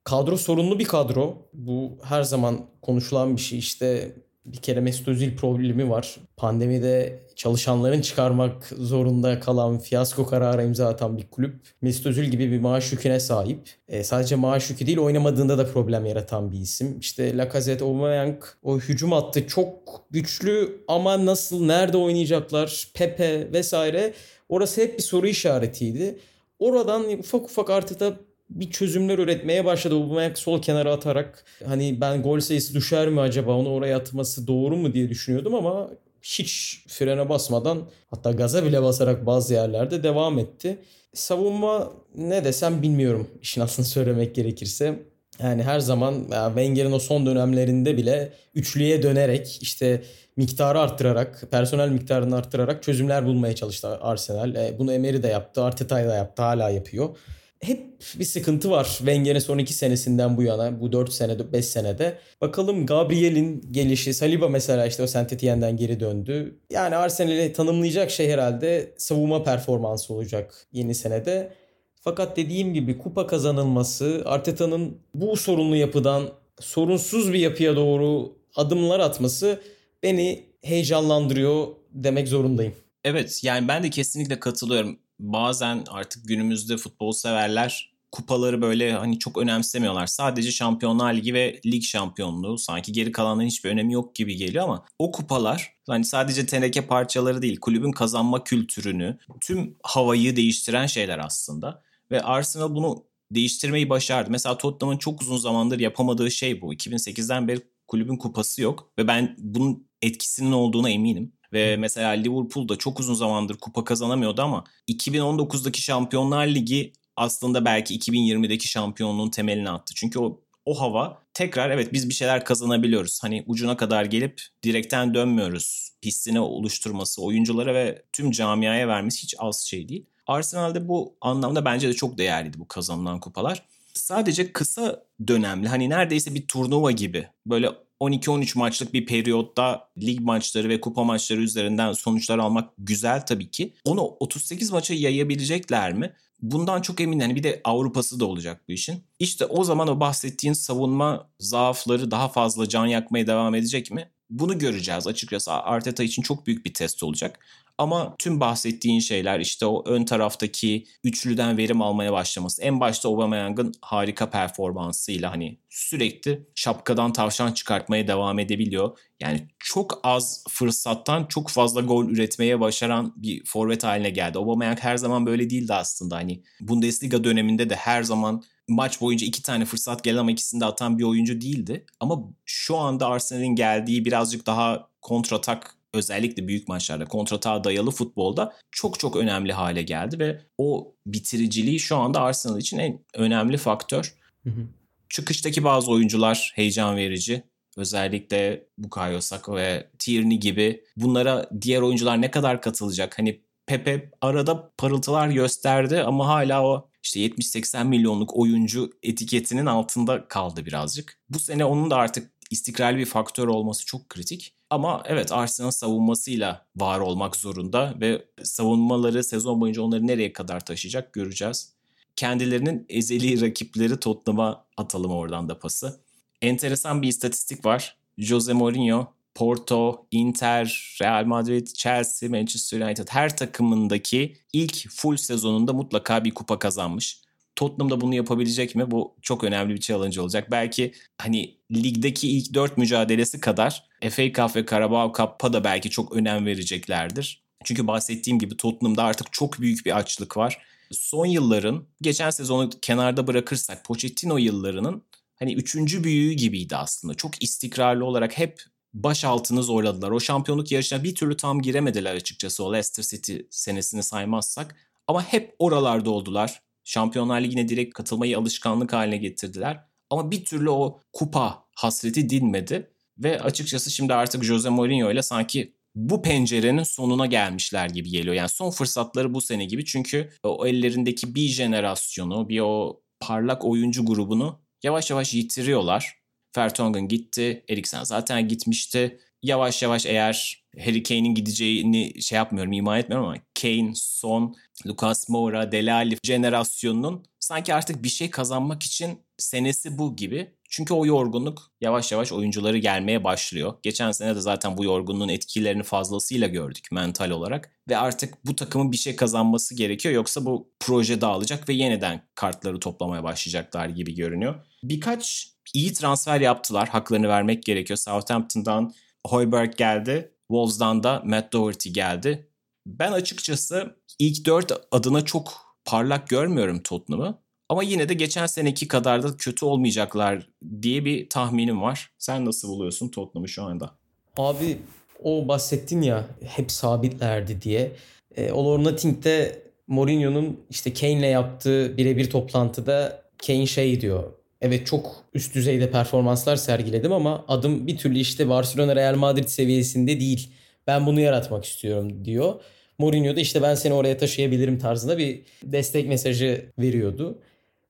Kadro 0.04 0.36
sorunlu 0.36 0.78
bir 0.78 0.84
kadro. 0.84 1.48
Bu 1.52 1.98
her 2.02 2.22
zaman 2.22 2.60
konuşulan 2.83 3.37
bir 3.37 3.40
şey. 3.40 3.58
İşte 3.58 4.12
bir 4.44 4.56
kere 4.56 4.81
Mesut 4.81 5.08
Özil 5.08 5.37
problemi 5.37 5.90
var. 5.90 6.16
Pandemide 6.37 7.22
çalışanların 7.37 8.00
çıkarmak 8.00 8.64
zorunda 8.79 9.40
kalan 9.40 9.79
fiyasko 9.79 10.27
kararı 10.27 10.64
imza 10.64 10.88
atan 10.88 11.18
bir 11.18 11.31
kulüp. 11.31 11.54
Mesut 11.83 12.06
Özil 12.06 12.24
gibi 12.24 12.50
bir 12.50 12.60
maaş 12.60 12.92
yüküne 12.92 13.20
sahip. 13.20 13.70
E, 13.88 14.04
sadece 14.04 14.37
maaş 14.37 14.70
yükü 14.70 14.87
değil 14.87 14.98
oynamadığında 14.98 15.58
da 15.58 15.66
problem 15.66 16.06
yaratan 16.06 16.52
bir 16.52 16.58
isim. 16.58 16.98
İşte 16.98 17.37
Lacazette, 17.37 17.85
Aubameyang 17.85 18.44
o 18.62 18.79
hücum 18.79 19.12
hattı 19.12 19.46
çok 19.46 20.04
güçlü 20.10 20.85
ama 20.88 21.27
nasıl, 21.27 21.66
nerede 21.66 21.96
oynayacaklar, 21.96 22.88
Pepe 22.94 23.52
vesaire 23.52 24.12
orası 24.48 24.81
hep 24.81 24.98
bir 24.98 25.02
soru 25.02 25.27
işaretiydi. 25.27 26.18
Oradan 26.58 27.18
ufak 27.18 27.44
ufak 27.44 27.70
artık 27.70 28.00
da 28.00 28.16
bir 28.55 28.71
çözümler 28.71 29.19
üretmeye 29.19 29.65
başladı. 29.65 29.94
Aubameyang 29.94 30.37
sol 30.37 30.63
kenara 30.63 30.92
atarak 30.92 31.44
hani 31.67 32.00
ben 32.00 32.23
gol 32.23 32.40
sayısı 32.40 32.75
düşer 32.75 33.09
mi 33.09 33.21
acaba 33.21 33.57
onu 33.57 33.73
oraya 33.73 33.96
atması 33.96 34.46
doğru 34.46 34.77
mu 34.77 34.92
diye 34.92 35.09
düşünüyordum 35.09 35.55
ama 35.55 35.90
hiç 36.23 36.81
frene 36.88 37.29
basmadan 37.29 37.83
hatta 38.11 38.33
gaza 38.33 38.65
bile 38.65 38.83
basarak 38.83 39.27
bazı 39.27 39.55
yerlerde 39.55 40.03
devam 40.03 40.38
etti. 40.38 40.79
Savunma 41.15 41.92
ne 42.15 42.44
desem 42.44 42.83
bilmiyorum 42.83 43.29
işin 43.42 43.61
aslını 43.61 43.87
söylemek 43.87 44.35
gerekirse. 44.35 44.98
Yani 45.42 45.63
her 45.63 45.81
zaman 45.81 46.15
Wenger'in 46.46 46.92
o 46.92 46.98
son 46.98 47.27
dönemlerinde 47.27 47.96
bile 47.96 48.33
üçlüye 48.55 49.03
dönerek 49.03 49.59
işte 49.63 50.03
miktarı 50.37 50.81
arttırarak, 50.81 51.44
personel 51.50 51.88
miktarını 51.88 52.37
arttırarak 52.37 52.83
çözümler 52.83 53.27
bulmaya 53.27 53.55
çalıştı 53.55 53.88
Arsenal. 53.88 54.55
E, 54.55 54.79
bunu 54.79 54.92
Emery 54.92 55.23
de 55.23 55.29
yaptı, 55.29 55.63
Arteta 55.63 55.96
da 55.96 56.15
yaptı, 56.15 56.42
hala 56.42 56.71
yapıyor 56.71 57.17
hep 57.63 57.92
bir 58.19 58.25
sıkıntı 58.25 58.71
var 58.71 58.85
Wenger'in 58.85 59.38
son 59.38 59.58
iki 59.58 59.75
senesinden 59.75 60.37
bu 60.37 60.42
yana. 60.42 60.81
Bu 60.81 60.92
4 60.92 61.13
senede 61.13 61.52
5 61.52 61.65
senede. 61.65 62.19
Bakalım 62.40 62.87
Gabriel'in 62.87 63.69
gelişi. 63.71 64.15
Saliba 64.15 64.48
mesela 64.48 64.87
işte 64.87 65.02
o 65.02 65.06
Saint 65.06 65.33
Etienne'den 65.33 65.77
geri 65.77 66.00
döndü. 66.00 66.58
Yani 66.71 66.96
Arsenal'i 66.96 67.52
tanımlayacak 67.52 68.10
şey 68.10 68.31
herhalde 68.31 68.94
savunma 68.96 69.44
performansı 69.44 70.15
olacak 70.15 70.67
yeni 70.73 70.94
senede. 70.94 71.52
Fakat 71.94 72.37
dediğim 72.37 72.75
gibi 72.75 72.98
kupa 72.98 73.27
kazanılması 73.27 74.23
Arteta'nın 74.25 74.98
bu 75.15 75.37
sorunlu 75.37 75.77
yapıdan 75.77 76.31
sorunsuz 76.60 77.33
bir 77.33 77.38
yapıya 77.38 77.77
doğru 77.77 78.33
adımlar 78.56 79.00
atması 79.00 79.60
beni 80.02 80.44
heyecanlandırıyor 80.63 81.67
demek 81.90 82.29
zorundayım. 82.29 82.75
Evet 83.04 83.44
yani 83.44 83.69
ben 83.69 83.83
de 83.83 83.90
kesinlikle 83.90 84.40
katılıyorum 84.40 84.98
bazen 85.23 85.85
artık 85.90 86.29
günümüzde 86.29 86.77
futbol 86.77 87.12
severler 87.12 87.92
kupaları 88.12 88.62
böyle 88.62 88.92
hani 88.92 89.18
çok 89.18 89.38
önemsemiyorlar. 89.38 90.06
Sadece 90.06 90.50
Şampiyonlar 90.50 91.14
Ligi 91.14 91.35
ve 91.35 91.60
lig 91.66 91.83
şampiyonluğu 91.83 92.58
sanki 92.58 92.92
geri 92.92 93.12
kalanların 93.12 93.46
hiçbir 93.46 93.70
önemi 93.70 93.92
yok 93.92 94.14
gibi 94.14 94.37
geliyor 94.37 94.64
ama 94.64 94.85
o 94.98 95.12
kupalar 95.12 95.75
hani 95.87 96.04
sadece 96.04 96.46
teneke 96.46 96.87
parçaları 96.87 97.42
değil 97.42 97.60
kulübün 97.60 97.92
kazanma 97.92 98.44
kültürünü 98.44 99.18
tüm 99.40 99.77
havayı 99.83 100.37
değiştiren 100.37 100.87
şeyler 100.87 101.18
aslında. 101.18 101.83
Ve 102.10 102.23
Arsenal 102.23 102.75
bunu 102.75 103.04
değiştirmeyi 103.31 103.90
başardı. 103.90 104.31
Mesela 104.31 104.58
Tottenham'ın 104.58 104.98
çok 104.98 105.23
uzun 105.23 105.37
zamandır 105.37 105.81
yapamadığı 105.81 106.31
şey 106.31 106.60
bu. 106.60 106.75
2008'den 106.75 107.48
beri 107.48 107.60
kulübün 107.88 108.16
kupası 108.16 108.62
yok 108.62 108.92
ve 108.98 109.08
ben 109.08 109.37
bunun 109.38 109.88
etkisinin 110.02 110.52
olduğuna 110.52 110.90
eminim. 110.90 111.33
Ve 111.53 111.77
mesela 111.77 112.11
Liverpool 112.11 112.69
da 112.69 112.77
çok 112.77 113.00
uzun 113.00 113.15
zamandır 113.15 113.59
kupa 113.59 113.85
kazanamıyordu 113.85 114.42
ama 114.42 114.65
2019'daki 114.88 115.83
Şampiyonlar 115.83 116.46
Ligi 116.46 116.92
aslında 117.17 117.65
belki 117.65 117.98
2020'deki 117.98 118.69
şampiyonluğun 118.69 119.31
temelini 119.31 119.71
attı. 119.71 119.94
Çünkü 119.96 120.19
o 120.19 120.40
o 120.65 120.81
hava 120.81 121.23
tekrar 121.35 121.71
evet 121.71 121.92
biz 121.92 122.09
bir 122.09 122.15
şeyler 122.15 122.44
kazanabiliyoruz. 122.44 123.23
Hani 123.23 123.44
ucuna 123.46 123.77
kadar 123.77 124.05
gelip 124.05 124.42
direkten 124.63 125.15
dönmüyoruz. 125.15 125.90
Hissini 126.05 126.40
oluşturması 126.40 127.23
oyunculara 127.23 127.75
ve 127.75 128.03
tüm 128.13 128.31
camiaya 128.31 128.88
vermesi 128.88 129.23
hiç 129.23 129.35
az 129.38 129.67
şey 129.67 129.88
değil. 129.88 130.07
Arsenal'de 130.27 130.88
bu 130.88 131.17
anlamda 131.21 131.65
bence 131.65 131.88
de 131.88 131.94
çok 131.94 132.19
değerliydi 132.19 132.59
bu 132.59 132.69
kazanılan 132.69 133.21
kupalar. 133.21 133.63
Sadece 133.94 134.53
kısa 134.53 135.03
dönemli 135.27 135.69
hani 135.69 135.90
neredeyse 135.90 136.35
bir 136.35 136.46
turnuva 136.46 136.90
gibi 136.90 137.29
böyle 137.46 137.71
12-13 138.03 138.59
maçlık 138.59 138.94
bir 138.94 139.07
periyotta 139.07 139.88
lig 140.03 140.21
maçları 140.21 140.69
ve 140.69 140.81
kupa 140.81 141.05
maçları 141.05 141.40
üzerinden 141.40 141.92
sonuçlar 141.92 142.38
almak 142.38 142.71
güzel 142.79 143.27
tabii 143.27 143.50
ki. 143.50 143.75
Onu 143.85 144.00
38 144.21 144.71
maça 144.71 144.94
yayabilecekler 144.94 145.92
mi? 145.92 146.13
Bundan 146.42 146.83
çok 146.83 147.00
eminim. 147.00 147.21
Yani 147.21 147.37
bir 147.37 147.42
de 147.42 147.61
Avrupa'sı 147.65 148.21
da 148.21 148.27
olacak 148.27 148.61
bu 148.69 148.73
işin. 148.73 149.05
İşte 149.19 149.46
o 149.46 149.65
zaman 149.65 149.88
o 149.88 150.00
bahsettiğin 150.00 150.55
savunma 150.55 151.31
zaafları 151.38 152.11
daha 152.11 152.29
fazla 152.29 152.69
can 152.69 152.87
yakmaya 152.87 153.27
devam 153.27 153.55
edecek 153.55 153.90
mi? 153.90 154.11
Bunu 154.31 154.59
göreceğiz 154.59 155.07
açıkçası. 155.07 155.53
Arteta 155.53 156.03
için 156.03 156.23
çok 156.23 156.46
büyük 156.46 156.67
bir 156.67 156.75
test 156.75 157.03
olacak. 157.03 157.38
Ama 157.79 158.14
tüm 158.18 158.40
bahsettiğin 158.40 159.00
şeyler 159.00 159.40
işte 159.40 159.66
o 159.66 159.85
ön 159.87 160.04
taraftaki 160.04 160.85
üçlüden 161.04 161.56
verim 161.56 161.83
almaya 161.83 162.12
başlaması. 162.12 162.62
En 162.62 162.81
başta 162.81 163.08
Aubameyang'ın 163.08 163.73
harika 163.81 164.31
performansıyla 164.31 165.31
hani 165.31 165.58
sürekli 165.70 166.46
şapkadan 166.54 167.12
tavşan 167.12 167.52
çıkartmaya 167.52 168.08
devam 168.08 168.38
edebiliyor. 168.38 168.98
Yani 169.20 169.48
çok 169.58 170.00
az 170.02 170.44
fırsattan 170.48 171.27
çok 171.27 171.48
fazla 171.48 171.81
gol 171.81 172.08
üretmeye 172.08 172.60
başaran 172.60 173.12
bir 173.16 173.44
forvet 173.44 173.85
haline 173.85 174.10
geldi. 174.10 174.38
Aubameyang 174.38 174.79
her 174.79 174.96
zaman 174.96 175.27
böyle 175.27 175.50
değildi 175.50 175.75
aslında. 175.75 176.16
Hani 176.16 176.42
Bundesliga 176.60 177.25
döneminde 177.25 177.70
de 177.70 177.77
her 177.77 178.02
zaman 178.02 178.42
maç 178.68 179.00
boyunca 179.00 179.27
iki 179.27 179.42
tane 179.42 179.64
fırsat 179.64 180.04
gelen 180.04 180.18
ama 180.18 180.31
ikisini 180.31 180.60
de 180.60 180.64
atan 180.64 180.98
bir 180.98 181.04
oyuncu 181.04 181.40
değildi. 181.40 181.87
Ama 182.00 182.18
şu 182.44 182.77
anda 182.77 183.06
Arsenal'in 183.06 183.56
geldiği 183.56 184.04
birazcık 184.04 184.46
daha 184.46 184.88
kontratak 185.00 185.81
özellikle 185.94 186.48
büyük 186.48 186.68
maçlarda 186.68 187.04
kontratağa 187.04 187.64
dayalı 187.64 187.90
futbolda 187.90 188.56
çok 188.70 188.98
çok 189.00 189.16
önemli 189.16 189.52
hale 189.52 189.82
geldi 189.82 190.18
ve 190.18 190.40
o 190.58 190.94
bitiriciliği 191.06 191.80
şu 191.80 191.96
anda 191.96 192.20
Arsenal 192.20 192.58
için 192.58 192.78
en 192.78 193.00
önemli 193.14 193.56
faktör. 193.56 194.14
Hı 194.44 194.50
hı. 194.50 194.66
Çıkıştaki 195.08 195.64
bazı 195.64 195.90
oyuncular 195.90 196.52
heyecan 196.54 196.96
verici. 196.96 197.42
Özellikle 197.76 198.66
Bukayo 198.78 199.20
Saka 199.20 199.56
ve 199.56 199.90
Tierney 199.98 200.38
gibi 200.38 200.84
bunlara 200.96 201.48
diğer 201.60 201.80
oyuncular 201.80 202.20
ne 202.20 202.30
kadar 202.30 202.62
katılacak? 202.62 203.18
Hani 203.18 203.40
Pepe 203.66 204.10
arada 204.20 204.72
parıltılar 204.78 205.28
gösterdi 205.28 206.00
ama 206.00 206.28
hala 206.28 206.64
o 206.64 206.88
işte 207.02 207.20
70-80 207.20 207.84
milyonluk 207.84 208.36
oyuncu 208.36 208.90
etiketinin 209.02 209.66
altında 209.66 210.28
kaldı 210.28 210.66
birazcık. 210.66 211.18
Bu 211.28 211.38
sene 211.38 211.64
onun 211.64 211.90
da 211.90 211.96
artık 211.96 212.32
istikrarlı 212.50 212.98
bir 212.98 213.06
faktör 213.06 213.48
olması 213.48 213.86
çok 213.86 214.08
kritik. 214.08 214.54
Ama 214.73 215.02
evet 215.06 215.33
Arsenal 215.33 215.70
savunmasıyla 215.70 216.66
var 216.77 217.00
olmak 217.00 217.37
zorunda 217.37 217.94
ve 218.00 218.25
savunmaları 218.42 219.25
sezon 219.25 219.60
boyunca 219.60 219.83
onları 219.83 220.06
nereye 220.06 220.33
kadar 220.33 220.64
taşıyacak 220.64 221.12
göreceğiz. 221.12 221.73
Kendilerinin 222.16 222.87
ezeli 222.88 223.40
rakipleri 223.46 224.00
Tottenham'a 224.00 224.64
atalım 224.77 225.12
oradan 225.12 225.48
da 225.48 225.58
pası. 225.58 226.00
Enteresan 226.42 227.02
bir 227.02 227.08
istatistik 227.08 227.64
var. 227.64 227.96
Jose 228.18 228.52
Mourinho 228.52 229.06
Porto, 229.35 230.06
Inter, 230.10 230.96
Real 231.02 231.25
Madrid, 231.25 231.66
Chelsea, 231.66 232.29
Manchester 232.29 232.81
United 232.81 233.08
her 233.10 233.37
takımındaki 233.37 234.37
ilk 234.52 234.90
full 234.90 235.16
sezonunda 235.16 235.73
mutlaka 235.73 236.25
bir 236.25 236.35
kupa 236.35 236.58
kazanmış. 236.58 237.20
Tottenham 237.56 237.90
da 237.90 238.00
bunu 238.00 238.14
yapabilecek 238.14 238.75
mi? 238.75 238.90
Bu 238.90 239.16
çok 239.23 239.44
önemli 239.44 239.75
bir 239.75 239.81
challenge 239.81 240.20
olacak. 240.20 240.50
Belki 240.50 240.92
hani 241.18 241.56
ligdeki 241.73 242.29
ilk 242.29 242.54
dört 242.54 242.79
mücadelesi 242.79 243.40
kadar 243.40 243.91
FA 244.11 244.33
Cup 244.33 244.57
ve 244.57 244.67
Carabao 244.67 245.13
Cup'a 245.17 245.53
da 245.53 245.65
belki 245.65 245.90
çok 245.90 246.13
önem 246.17 246.46
vereceklerdir. 246.46 247.42
Çünkü 247.65 247.87
bahsettiğim 247.87 248.38
gibi 248.38 248.57
Tottenham'da 248.57 249.05
artık 249.05 249.33
çok 249.33 249.61
büyük 249.61 249.87
bir 249.87 249.96
açlık 249.96 250.37
var. 250.37 250.63
Son 250.90 251.27
yılların, 251.27 251.87
geçen 252.00 252.31
sezonu 252.31 252.71
kenarda 252.83 253.27
bırakırsak 253.27 253.85
Pochettino 253.85 254.37
yıllarının 254.38 255.05
hani 255.38 255.55
üçüncü 255.55 256.05
büyüğü 256.05 256.33
gibiydi 256.33 256.77
aslında. 256.77 257.15
Çok 257.15 257.42
istikrarlı 257.42 258.05
olarak 258.05 258.38
hep 258.38 258.63
baş 258.94 259.25
altını 259.25 259.63
zorladılar. 259.63 260.11
O 260.11 260.21
şampiyonluk 260.21 260.73
yarışına 260.73 261.05
bir 261.05 261.15
türlü 261.15 261.37
tam 261.37 261.63
giremediler 261.63 262.15
açıkçası 262.15 262.65
o 262.65 262.73
Leicester 262.73 263.03
City 263.03 263.37
senesini 263.50 264.03
saymazsak. 264.03 264.77
Ama 265.07 265.23
hep 265.25 265.55
oralarda 265.59 266.11
oldular. 266.11 266.63
Şampiyonlar 266.85 267.40
Ligi'ne 267.40 267.69
direkt 267.69 267.94
katılmayı 267.94 268.38
alışkanlık 268.38 268.92
haline 268.92 269.17
getirdiler. 269.17 269.85
Ama 270.11 270.31
bir 270.31 270.44
türlü 270.44 270.71
o 270.71 271.00
kupa 271.13 271.65
hasreti 271.77 272.31
dinmedi. 272.31 272.91
Ve 273.19 273.40
açıkçası 273.40 273.90
şimdi 273.90 274.15
artık 274.15 274.44
Jose 274.44 274.69
Mourinho 274.69 275.13
ile 275.13 275.23
sanki 275.23 275.75
bu 275.94 276.23
pencerenin 276.23 276.83
sonuna 276.83 277.27
gelmişler 277.27 277.88
gibi 277.90 278.10
geliyor. 278.10 278.35
Yani 278.35 278.48
son 278.48 278.71
fırsatları 278.71 279.35
bu 279.35 279.40
sene 279.40 279.65
gibi. 279.65 279.85
Çünkü 279.85 280.31
o 280.42 280.67
ellerindeki 280.67 281.35
bir 281.35 281.48
jenerasyonu, 281.48 282.48
bir 282.48 282.60
o 282.60 283.00
parlak 283.21 283.65
oyuncu 283.65 284.06
grubunu 284.06 284.60
yavaş 284.83 285.10
yavaş 285.10 285.35
yitiriyorlar. 285.35 286.23
Fertongen 286.54 287.08
gitti. 287.08 287.65
Eriksen 287.69 288.04
zaten 288.04 288.48
gitmişti. 288.48 289.21
yavaş 289.42 289.83
yavaş 289.83 290.06
eğer 290.06 290.65
Harry 290.79 291.02
Kane'in 291.02 291.35
gideceğini 291.35 292.23
şey 292.23 292.37
yapmıyorum, 292.37 292.73
ima 292.73 292.98
etmiyorum 292.98 293.29
ama 293.29 293.37
Kane, 293.63 293.92
Son, 293.94 294.56
Lucas 294.87 295.29
Moura, 295.29 295.73
Delali 295.73 296.17
jenerasyonunun 296.25 297.25
sanki 297.40 297.75
artık 297.75 298.04
bir 298.04 298.08
şey 298.08 298.31
kazanmak 298.31 298.83
için 298.83 299.19
senesi 299.38 299.98
bu 299.98 300.17
gibi. 300.17 300.54
Çünkü 300.75 300.94
o 300.94 301.06
yorgunluk 301.06 301.70
yavaş 301.81 302.12
yavaş 302.12 302.33
oyuncuları 302.33 302.79
gelmeye 302.79 303.25
başlıyor. 303.25 303.75
Geçen 303.83 304.12
sene 304.12 304.37
de 304.37 304.40
zaten 304.40 304.79
bu 304.79 304.85
yorgunluğun 304.85 305.29
etkilerini 305.29 305.83
fazlasıyla 305.83 306.48
gördük 306.48 306.88
mental 306.92 307.31
olarak. 307.31 307.70
Ve 307.88 307.96
artık 307.96 308.46
bu 308.46 308.56
takımın 308.56 308.92
bir 308.92 308.96
şey 308.96 309.16
kazanması 309.16 309.75
gerekiyor. 309.75 310.14
Yoksa 310.14 310.44
bu 310.44 310.73
proje 310.81 311.20
dağılacak 311.20 311.68
ve 311.68 311.73
yeniden 311.73 312.23
kartları 312.35 312.81
toplamaya 312.81 313.25
başlayacaklar 313.25 313.88
gibi 313.88 314.14
görünüyor. 314.14 314.54
Birkaç 314.83 315.48
iyi 315.75 315.92
transfer 315.92 316.40
yaptılar. 316.40 316.88
Haklarını 316.88 317.29
vermek 317.29 317.62
gerekiyor. 317.62 317.96
Southampton'dan 317.96 318.94
Hoiberg 319.27 319.77
geldi. 319.77 320.35
Wolves'dan 320.48 321.02
da 321.02 321.23
Matt 321.25 321.52
Doherty 321.52 321.88
geldi. 321.88 322.48
Ben 322.87 323.12
açıkçası 323.12 323.96
ilk 324.18 324.46
dört 324.46 324.73
adına 324.90 325.25
çok 325.25 325.77
parlak 325.85 326.29
görmüyorum 326.29 326.83
Tottenham'ı. 326.83 327.41
Ama 327.73 327.83
yine 327.83 328.08
de 328.08 328.14
geçen 328.14 328.46
seneki 328.46 328.88
kadar 328.88 329.23
da 329.23 329.37
kötü 329.37 329.64
olmayacaklar 329.64 330.48
diye 330.83 331.04
bir 331.04 331.29
tahminim 331.29 331.83
var. 331.83 332.10
Sen 332.18 332.44
nasıl 332.46 332.68
buluyorsun 332.68 333.08
Tottenham'ı 333.08 333.48
şu 333.48 333.62
anda? 333.62 333.90
Abi 334.37 334.79
o 335.23 335.48
bahsettin 335.48 336.02
ya 336.02 336.27
hep 336.44 336.70
sabitlerdi 336.70 337.62
diye. 337.62 337.92
E, 338.37 338.50
All 338.50 338.66
or 338.66 338.85
Nothing'de 338.85 339.62
Mourinho'nun 339.87 340.60
işte 340.70 340.92
Kane'le 340.92 341.27
yaptığı 341.27 341.96
birebir 341.96 342.31
toplantıda 342.31 343.23
Kane 343.46 343.66
şey 343.66 344.00
diyor. 344.00 344.33
Evet 344.60 344.87
çok 344.87 345.25
üst 345.35 345.54
düzeyde 345.54 345.90
performanslar 345.90 346.56
sergiledim 346.56 347.12
ama 347.12 347.44
adım 347.48 347.87
bir 347.87 347.96
türlü 347.96 348.18
işte 348.18 348.48
Barcelona 348.48 348.96
Real 348.96 349.14
Madrid 349.14 349.48
seviyesinde 349.48 350.20
değil. 350.20 350.52
Ben 350.87 351.06
bunu 351.06 351.20
yaratmak 351.20 351.64
istiyorum 351.64 352.25
diyor. 352.25 352.54
Mourinho 352.98 353.37
da 353.37 353.40
işte 353.40 353.62
ben 353.62 353.75
seni 353.75 353.94
oraya 353.94 354.18
taşıyabilirim 354.18 354.79
tarzında 354.79 355.18
bir 355.18 355.42
destek 355.64 356.08
mesajı 356.08 356.66
veriyordu. 356.79 357.38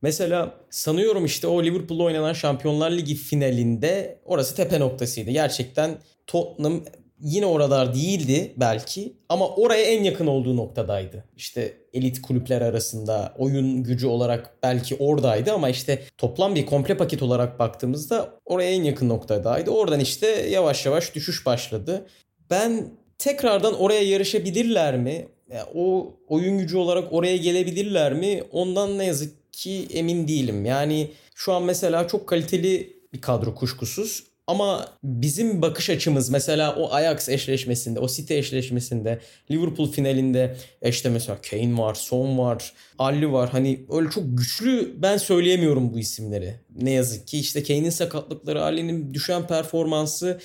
Mesela 0.02 0.54
sanıyorum 0.70 1.24
işte 1.24 1.46
o 1.46 1.64
Liverpool'la 1.64 2.02
oynanan 2.02 2.32
Şampiyonlar 2.32 2.90
Ligi 2.90 3.14
finalinde 3.14 4.18
orası 4.24 4.56
tepe 4.56 4.80
noktasıydı. 4.80 5.30
Gerçekten 5.30 5.98
Tottenham 6.26 6.84
yine 7.20 7.46
oralar 7.46 7.94
değildi 7.94 8.52
belki 8.56 9.16
ama 9.28 9.48
oraya 9.48 9.82
en 9.82 10.04
yakın 10.04 10.26
olduğu 10.26 10.56
noktadaydı. 10.56 11.24
İşte 11.36 11.76
elit 11.92 12.22
kulüpler 12.22 12.60
arasında 12.60 13.34
oyun 13.38 13.82
gücü 13.82 14.06
olarak 14.06 14.56
belki 14.62 14.94
oradaydı 14.94 15.52
ama 15.52 15.68
işte 15.68 16.02
toplam 16.18 16.54
bir 16.54 16.66
komple 16.66 16.96
paket 16.96 17.22
olarak 17.22 17.58
baktığımızda 17.58 18.40
oraya 18.44 18.70
en 18.70 18.82
yakın 18.82 19.08
noktadaydı. 19.08 19.70
Oradan 19.70 20.00
işte 20.00 20.26
yavaş 20.26 20.86
yavaş 20.86 21.14
düşüş 21.14 21.46
başladı. 21.46 22.06
Ben 22.50 22.88
tekrardan 23.18 23.80
oraya 23.80 24.02
yarışabilirler 24.02 24.98
mi? 24.98 25.28
Yani 25.52 25.68
o 25.74 26.14
oyun 26.28 26.58
gücü 26.58 26.76
olarak 26.76 27.12
oraya 27.12 27.36
gelebilirler 27.36 28.14
mi? 28.14 28.42
Ondan 28.52 28.98
ne 28.98 29.04
yazık 29.04 29.41
ki 29.52 29.88
emin 29.92 30.28
değilim. 30.28 30.64
Yani 30.64 31.10
şu 31.34 31.52
an 31.52 31.62
mesela 31.62 32.08
çok 32.08 32.26
kaliteli 32.26 32.96
bir 33.12 33.20
kadro 33.20 33.54
kuşkusuz 33.54 34.24
ama 34.46 34.88
bizim 35.04 35.62
bakış 35.62 35.90
açımız 35.90 36.30
mesela 36.30 36.76
o 36.76 36.92
Ajax 36.92 37.28
eşleşmesinde, 37.28 38.00
o 38.00 38.08
City 38.08 38.38
eşleşmesinde, 38.38 39.20
Liverpool 39.50 39.92
finalinde 39.92 40.56
işte 40.82 41.08
mesela 41.08 41.38
Kane 41.50 41.78
var, 41.78 41.94
Son 41.94 42.38
var, 42.38 42.72
Ali 42.98 43.32
var. 43.32 43.50
Hani 43.50 43.80
öyle 43.90 44.10
çok 44.10 44.24
güçlü 44.26 45.02
ben 45.02 45.16
söyleyemiyorum 45.16 45.94
bu 45.94 45.98
isimleri. 45.98 46.54
Ne 46.82 46.90
yazık 46.90 47.26
ki 47.26 47.38
işte 47.38 47.62
Kane'in 47.62 47.90
sakatlıkları, 47.90 48.62
Ali'nin 48.62 49.14
düşen 49.14 49.46
performansı 49.46 50.40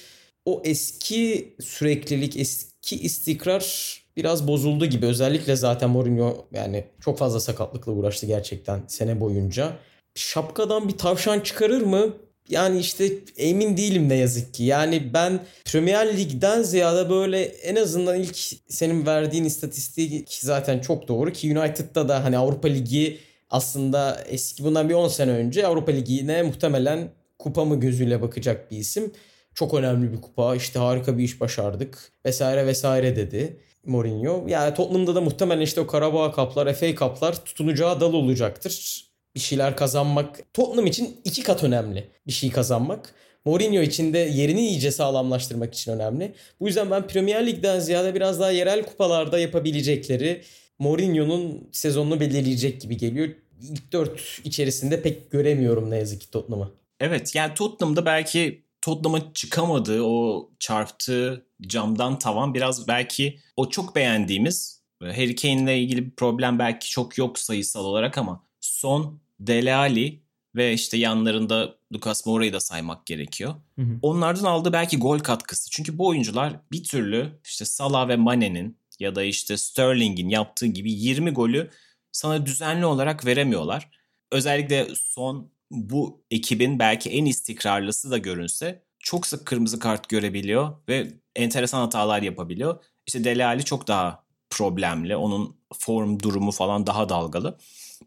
o 0.46 0.62
eski 0.66 1.56
süreklilik, 1.60 2.38
eski 2.38 2.96
istikrar 2.96 3.98
biraz 4.18 4.48
bozuldu 4.48 4.86
gibi. 4.86 5.06
Özellikle 5.06 5.56
zaten 5.56 5.90
Mourinho 5.90 6.46
yani 6.54 6.86
çok 7.02 7.18
fazla 7.18 7.40
sakatlıkla 7.40 7.92
uğraştı 7.92 8.26
gerçekten 8.26 8.82
sene 8.88 9.20
boyunca. 9.20 9.72
Şapkadan 10.16 10.88
bir 10.88 10.98
tavşan 10.98 11.40
çıkarır 11.40 11.82
mı? 11.82 12.14
Yani 12.50 12.80
işte 12.80 13.10
emin 13.38 13.78
değilim 13.78 14.10
ne 14.10 14.16
yazık 14.16 14.54
ki. 14.54 14.64
Yani 14.64 15.14
ben 15.14 15.40
Premier 15.66 16.18
Lig'den 16.18 16.64
ziyade 16.64 17.10
böyle 17.10 17.44
en 17.44 17.76
azından 17.76 18.20
ilk 18.20 18.38
senin 18.70 19.06
verdiğin 19.06 19.44
istatistiği 19.44 20.26
ki 20.26 20.46
zaten 20.46 20.80
çok 20.80 21.08
doğru 21.08 21.32
ki 21.32 21.60
United'da 21.60 22.10
da 22.10 22.24
hani 22.24 22.38
Avrupa 22.38 22.68
Ligi 22.68 23.20
aslında 23.50 24.24
eski 24.30 24.64
bundan 24.64 24.90
bir 24.90 24.94
10 24.94 25.08
sene 25.08 25.32
önce 25.32 25.68
Avrupa 25.68 25.92
Ligi'ne 25.92 26.42
muhtemelen 26.44 27.10
kupa 27.40 27.66
mı 27.66 27.80
gözüyle 27.80 28.22
bakacak 28.22 28.72
bir 28.72 28.78
isim. 28.78 29.12
Çok 29.54 29.74
önemli 29.74 30.14
bir 30.14 30.22
kupa 30.22 30.56
işte 30.56 30.80
harika 30.80 31.18
bir 31.18 31.24
iş 31.24 31.42
başardık 31.42 32.12
vesaire 32.26 32.66
vesaire 32.66 33.16
dedi. 33.16 33.60
Mourinho. 33.88 34.46
Yani 34.48 34.74
Tottenham'da 34.74 35.16
da 35.16 35.22
muhtemelen 35.22 35.62
işte 35.62 35.82
o 35.82 35.88
Karabağ 35.88 36.32
kaplar, 36.32 36.74
FA 36.74 36.96
kaplar 36.96 37.46
tutunacağı 37.46 38.02
dal 38.02 38.14
olacaktır. 38.14 39.04
Bir 39.36 39.40
şeyler 39.40 39.76
kazanmak 39.76 40.54
Tottenham 40.54 40.86
için 40.86 41.18
iki 41.26 41.44
kat 41.44 41.64
önemli 41.64 42.08
bir 42.28 42.32
şey 42.32 42.52
kazanmak. 42.52 43.14
Mourinho 43.46 43.82
için 43.82 44.14
de 44.14 44.18
yerini 44.18 44.68
iyice 44.68 44.92
sağlamlaştırmak 44.92 45.74
için 45.74 45.92
önemli. 45.92 46.34
Bu 46.60 46.68
yüzden 46.68 46.92
ben 46.92 47.08
Premier 47.08 47.48
Lig'den 47.48 47.80
ziyade 47.80 48.16
biraz 48.16 48.40
daha 48.40 48.52
yerel 48.52 48.86
kupalarda 48.86 49.40
yapabilecekleri 49.40 50.42
Mourinho'nun 50.80 51.70
sezonunu 51.72 52.20
belirleyecek 52.20 52.82
gibi 52.82 52.98
geliyor. 52.98 53.30
İlk 53.62 53.92
dört 53.92 54.22
içerisinde 54.44 55.02
pek 55.02 55.32
göremiyorum 55.32 55.92
ne 55.92 55.98
yazık 55.98 56.22
ki 56.22 56.32
Tottenham'ı. 56.32 56.72
Evet 57.00 57.36
yani 57.36 57.54
Tottenham'da 57.54 58.06
belki 58.06 58.67
Tottenham'a 58.88 59.34
çıkamadığı 59.34 60.04
o 60.04 60.50
çarptığı 60.60 61.46
camdan 61.62 62.20
tavan 62.20 62.54
biraz 62.54 62.88
belki 62.88 63.40
o 63.58 63.70
çok 63.70 63.96
beğendiğimiz 63.96 64.84
Harry 65.02 65.36
Kane 65.36 65.64
ile 65.64 65.80
ilgili 65.80 66.06
bir 66.06 66.12
problem 66.12 66.60
belki 66.60 66.90
çok 66.90 67.18
yok 67.18 67.40
sayısal 67.40 67.86
olarak 67.86 68.18
ama 68.18 68.44
son 68.62 69.20
Dele 69.40 69.76
Alli 69.76 70.22
ve 70.56 70.74
işte 70.74 70.98
yanlarında 70.98 71.76
Lucas 71.94 72.26
Moura'yı 72.26 72.54
da 72.54 72.60
saymak 72.60 73.06
gerekiyor. 73.06 73.56
Hı 73.76 73.82
hı. 73.82 74.00
Onlardan 74.02 74.44
aldığı 74.44 74.74
belki 74.74 74.98
gol 74.98 75.20
katkısı. 75.20 75.70
Çünkü 75.70 75.98
bu 75.98 76.08
oyuncular 76.08 76.54
bir 76.72 76.84
türlü 76.84 77.40
işte 77.46 77.66
Salah 77.66 78.08
ve 78.08 78.16
Mane'nin 78.16 78.78
ya 79.00 79.16
da 79.16 79.24
işte 79.24 79.58
Sterling'in 79.58 80.30
yaptığı 80.30 80.68
gibi 80.68 80.92
20 80.92 81.32
golü 81.32 81.70
sana 82.12 82.46
düzenli 82.46 82.86
olarak 82.86 83.26
veremiyorlar. 83.26 83.90
Özellikle 84.32 84.88
son 84.96 85.57
bu 85.72 86.24
ekibin 86.32 86.80
belki 86.80 87.10
en 87.10 87.26
istikrarlısı 87.26 88.12
da 88.12 88.18
görünse 88.18 88.84
çok 89.00 89.28
sık 89.28 89.46
kırmızı 89.46 89.80
kart 89.80 90.10
görebiliyor 90.10 90.74
ve 90.90 91.08
enteresan 91.36 91.80
hatalar 91.80 92.22
yapabiliyor. 92.22 92.84
İşte 93.08 93.24
Dele 93.24 93.62
çok 93.62 93.88
daha 93.88 94.24
problemli. 94.50 95.16
Onun 95.16 95.58
form 95.80 96.20
durumu 96.20 96.52
falan 96.52 96.88
daha 96.88 97.10
dalgalı. 97.10 97.58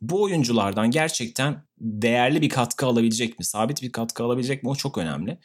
Bu 0.01 0.23
oyunculardan 0.23 0.91
gerçekten 0.91 1.63
değerli 1.79 2.43
bir 2.43 2.49
katkı 2.49 2.87
alabilecek 2.87 3.39
mi? 3.39 3.45
Sabit 3.45 3.83
bir 3.83 3.93
katkı 3.93 4.25
alabilecek 4.25 4.63
mi? 4.63 4.69
O 4.69 4.75
çok 4.75 4.99
önemli. 4.99 5.39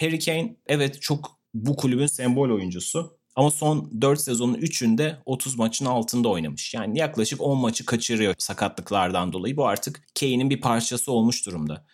Harry 0.00 0.18
Kane 0.18 0.56
evet 0.66 1.02
çok 1.02 1.38
bu 1.54 1.76
kulübün 1.76 2.06
sembol 2.06 2.50
oyuncusu. 2.50 3.18
Ama 3.36 3.50
son 3.50 3.90
4 4.00 4.20
sezonun 4.20 4.54
3'ünde 4.54 5.16
30 5.26 5.58
maçın 5.58 5.84
altında 5.84 6.28
oynamış. 6.28 6.74
Yani 6.74 6.98
yaklaşık 6.98 7.40
10 7.40 7.58
maçı 7.58 7.86
kaçırıyor 7.86 8.34
sakatlıklardan 8.38 9.32
dolayı. 9.32 9.56
Bu 9.56 9.66
artık 9.66 10.02
Kane'in 10.20 10.50
bir 10.50 10.60
parçası 10.60 11.12
olmuş 11.12 11.46
durumda. 11.46 11.86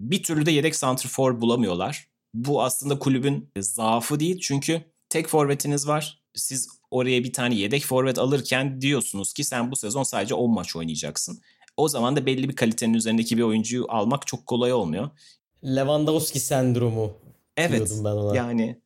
Bir 0.00 0.22
türlü 0.22 0.46
de 0.46 0.50
yedek 0.50 0.76
santrfor 0.76 1.40
bulamıyorlar. 1.40 2.08
Bu 2.34 2.62
aslında 2.62 2.98
kulübün 2.98 3.50
zaafı 3.58 4.20
değil 4.20 4.40
çünkü 4.40 4.82
tek 5.08 5.28
forvetiniz 5.28 5.88
var. 5.88 6.22
Siz 6.34 6.68
oraya 6.90 7.24
bir 7.24 7.32
tane 7.32 7.54
yedek 7.54 7.84
forvet 7.84 8.18
alırken 8.18 8.80
diyorsunuz 8.80 9.32
ki 9.32 9.44
sen 9.44 9.70
bu 9.70 9.76
sezon 9.76 10.02
sadece 10.02 10.34
10 10.34 10.50
maç 10.50 10.76
oynayacaksın. 10.76 11.40
O 11.76 11.88
zaman 11.88 12.16
da 12.16 12.26
belli 12.26 12.48
bir 12.48 12.56
kalitenin 12.56 12.94
üzerindeki 12.94 13.36
bir 13.36 13.42
oyuncuyu 13.42 13.86
almak 13.88 14.26
çok 14.26 14.46
kolay 14.46 14.72
olmuyor. 14.72 15.10
Lewandowski 15.64 16.40
sendromu 16.40 17.12
evet, 17.56 17.92
ben 18.04 18.10
ona. 18.10 18.36
Yani 18.36 18.80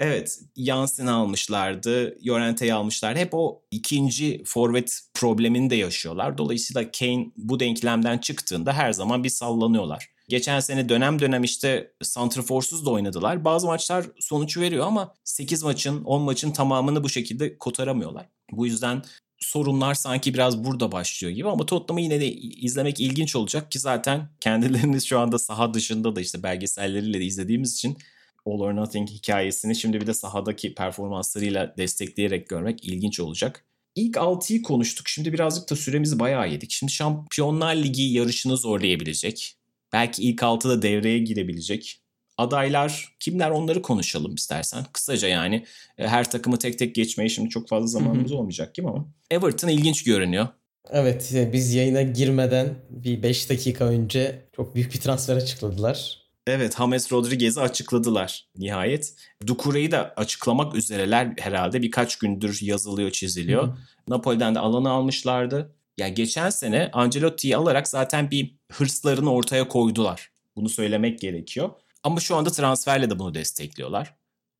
evet 0.00 0.40
Jansen'i 0.56 1.10
almışlardı, 1.10 2.18
Llorente'yi 2.26 2.74
almışlar. 2.74 3.16
Hep 3.16 3.28
o 3.32 3.62
ikinci 3.70 4.42
forvet 4.44 5.00
problemini 5.14 5.70
de 5.70 5.76
yaşıyorlar. 5.76 6.38
Dolayısıyla 6.38 6.90
Kane 6.90 7.26
bu 7.36 7.60
denklemden 7.60 8.18
çıktığında 8.18 8.72
her 8.72 8.92
zaman 8.92 9.24
bir 9.24 9.28
sallanıyorlar. 9.28 10.08
Geçen 10.28 10.60
sene 10.60 10.88
dönem 10.88 11.18
dönem 11.18 11.44
işte 11.44 11.92
santrforsuz 12.02 12.86
da 12.86 12.90
oynadılar. 12.90 13.44
Bazı 13.44 13.66
maçlar 13.66 14.06
sonuç 14.20 14.56
veriyor 14.56 14.86
ama 14.86 15.14
8 15.24 15.62
maçın 15.62 16.04
10 16.04 16.22
maçın 16.22 16.50
tamamını 16.50 17.04
bu 17.04 17.08
şekilde 17.08 17.58
kotaramıyorlar. 17.58 18.26
Bu 18.52 18.66
yüzden 18.66 19.02
sorunlar 19.38 19.94
sanki 19.94 20.34
biraz 20.34 20.64
burada 20.64 20.92
başlıyor 20.92 21.34
gibi 21.34 21.48
ama 21.48 21.66
Tottenham'ı 21.66 22.00
yine 22.00 22.20
de 22.20 22.32
izlemek 22.32 23.00
ilginç 23.00 23.36
olacak 23.36 23.70
ki 23.70 23.78
zaten 23.78 24.28
kendileriniz 24.40 25.06
şu 25.06 25.18
anda 25.18 25.38
saha 25.38 25.74
dışında 25.74 26.16
da 26.16 26.20
işte 26.20 26.42
belgeselleriyle 26.42 27.20
de 27.20 27.24
izlediğimiz 27.24 27.74
için 27.74 27.98
All 28.46 28.60
or 28.60 28.76
Nothing 28.76 29.10
hikayesini 29.10 29.76
şimdi 29.76 30.00
bir 30.00 30.06
de 30.06 30.14
sahadaki 30.14 30.74
performanslarıyla 30.74 31.74
destekleyerek 31.78 32.48
görmek 32.48 32.84
ilginç 32.84 33.20
olacak. 33.20 33.64
İlk 33.94 34.16
6'yı 34.16 34.62
konuştuk. 34.62 35.08
Şimdi 35.08 35.32
birazcık 35.32 35.70
da 35.70 35.76
süremizi 35.76 36.18
bayağı 36.18 36.50
yedik. 36.50 36.70
Şimdi 36.70 36.92
Şampiyonlar 36.92 37.76
Ligi 37.76 38.02
yarışını 38.02 38.56
zorlayabilecek 38.56 39.56
belki 39.92 40.22
ilk 40.22 40.42
altıda 40.42 40.82
devreye 40.82 41.18
girebilecek 41.18 42.00
Adaylar 42.38 43.16
kimler 43.20 43.50
onları 43.50 43.82
konuşalım 43.82 44.34
istersen. 44.34 44.84
Kısaca 44.92 45.28
yani 45.28 45.64
e, 45.98 46.08
her 46.08 46.30
takımı 46.30 46.58
tek 46.58 46.78
tek 46.78 46.94
geçmeye 46.94 47.28
şimdi 47.28 47.48
çok 47.48 47.68
fazla 47.68 47.86
zamanımız 47.86 48.32
olmayacak 48.32 48.74
gibi 48.74 48.88
ama. 48.88 49.06
Everton 49.30 49.68
ilginç 49.68 50.04
görünüyor. 50.04 50.48
Evet 50.90 51.34
biz 51.52 51.74
yayına 51.74 52.02
girmeden 52.02 52.74
bir 52.90 53.22
5 53.22 53.50
dakika 53.50 53.84
önce 53.84 54.48
çok 54.56 54.74
büyük 54.74 54.94
bir 54.94 55.00
transfer 55.00 55.36
açıkladılar. 55.36 56.25
Evet 56.46 56.76
James 56.78 57.12
Rodriguez'i 57.12 57.60
açıkladılar 57.60 58.46
nihayet. 58.56 59.14
Dukure'yi 59.46 59.90
de 59.90 59.98
açıklamak 59.98 60.74
üzereler 60.74 61.32
herhalde 61.38 61.82
birkaç 61.82 62.16
gündür 62.16 62.58
yazılıyor 62.62 63.10
çiziliyor. 63.10 63.68
Hı. 63.68 63.76
Napoli'den 64.08 64.54
de 64.54 64.58
alanı 64.58 64.90
almışlardı. 64.90 65.74
Ya 65.98 66.08
geçen 66.08 66.50
sene 66.50 66.90
Ancelotti'yi 66.92 67.56
alarak 67.56 67.88
zaten 67.88 68.30
bir 68.30 68.54
hırslarını 68.72 69.32
ortaya 69.32 69.68
koydular. 69.68 70.30
Bunu 70.56 70.68
söylemek 70.68 71.18
gerekiyor. 71.18 71.70
Ama 72.02 72.20
şu 72.20 72.36
anda 72.36 72.50
transferle 72.50 73.10
de 73.10 73.18
bunu 73.18 73.34
destekliyorlar. 73.34 74.14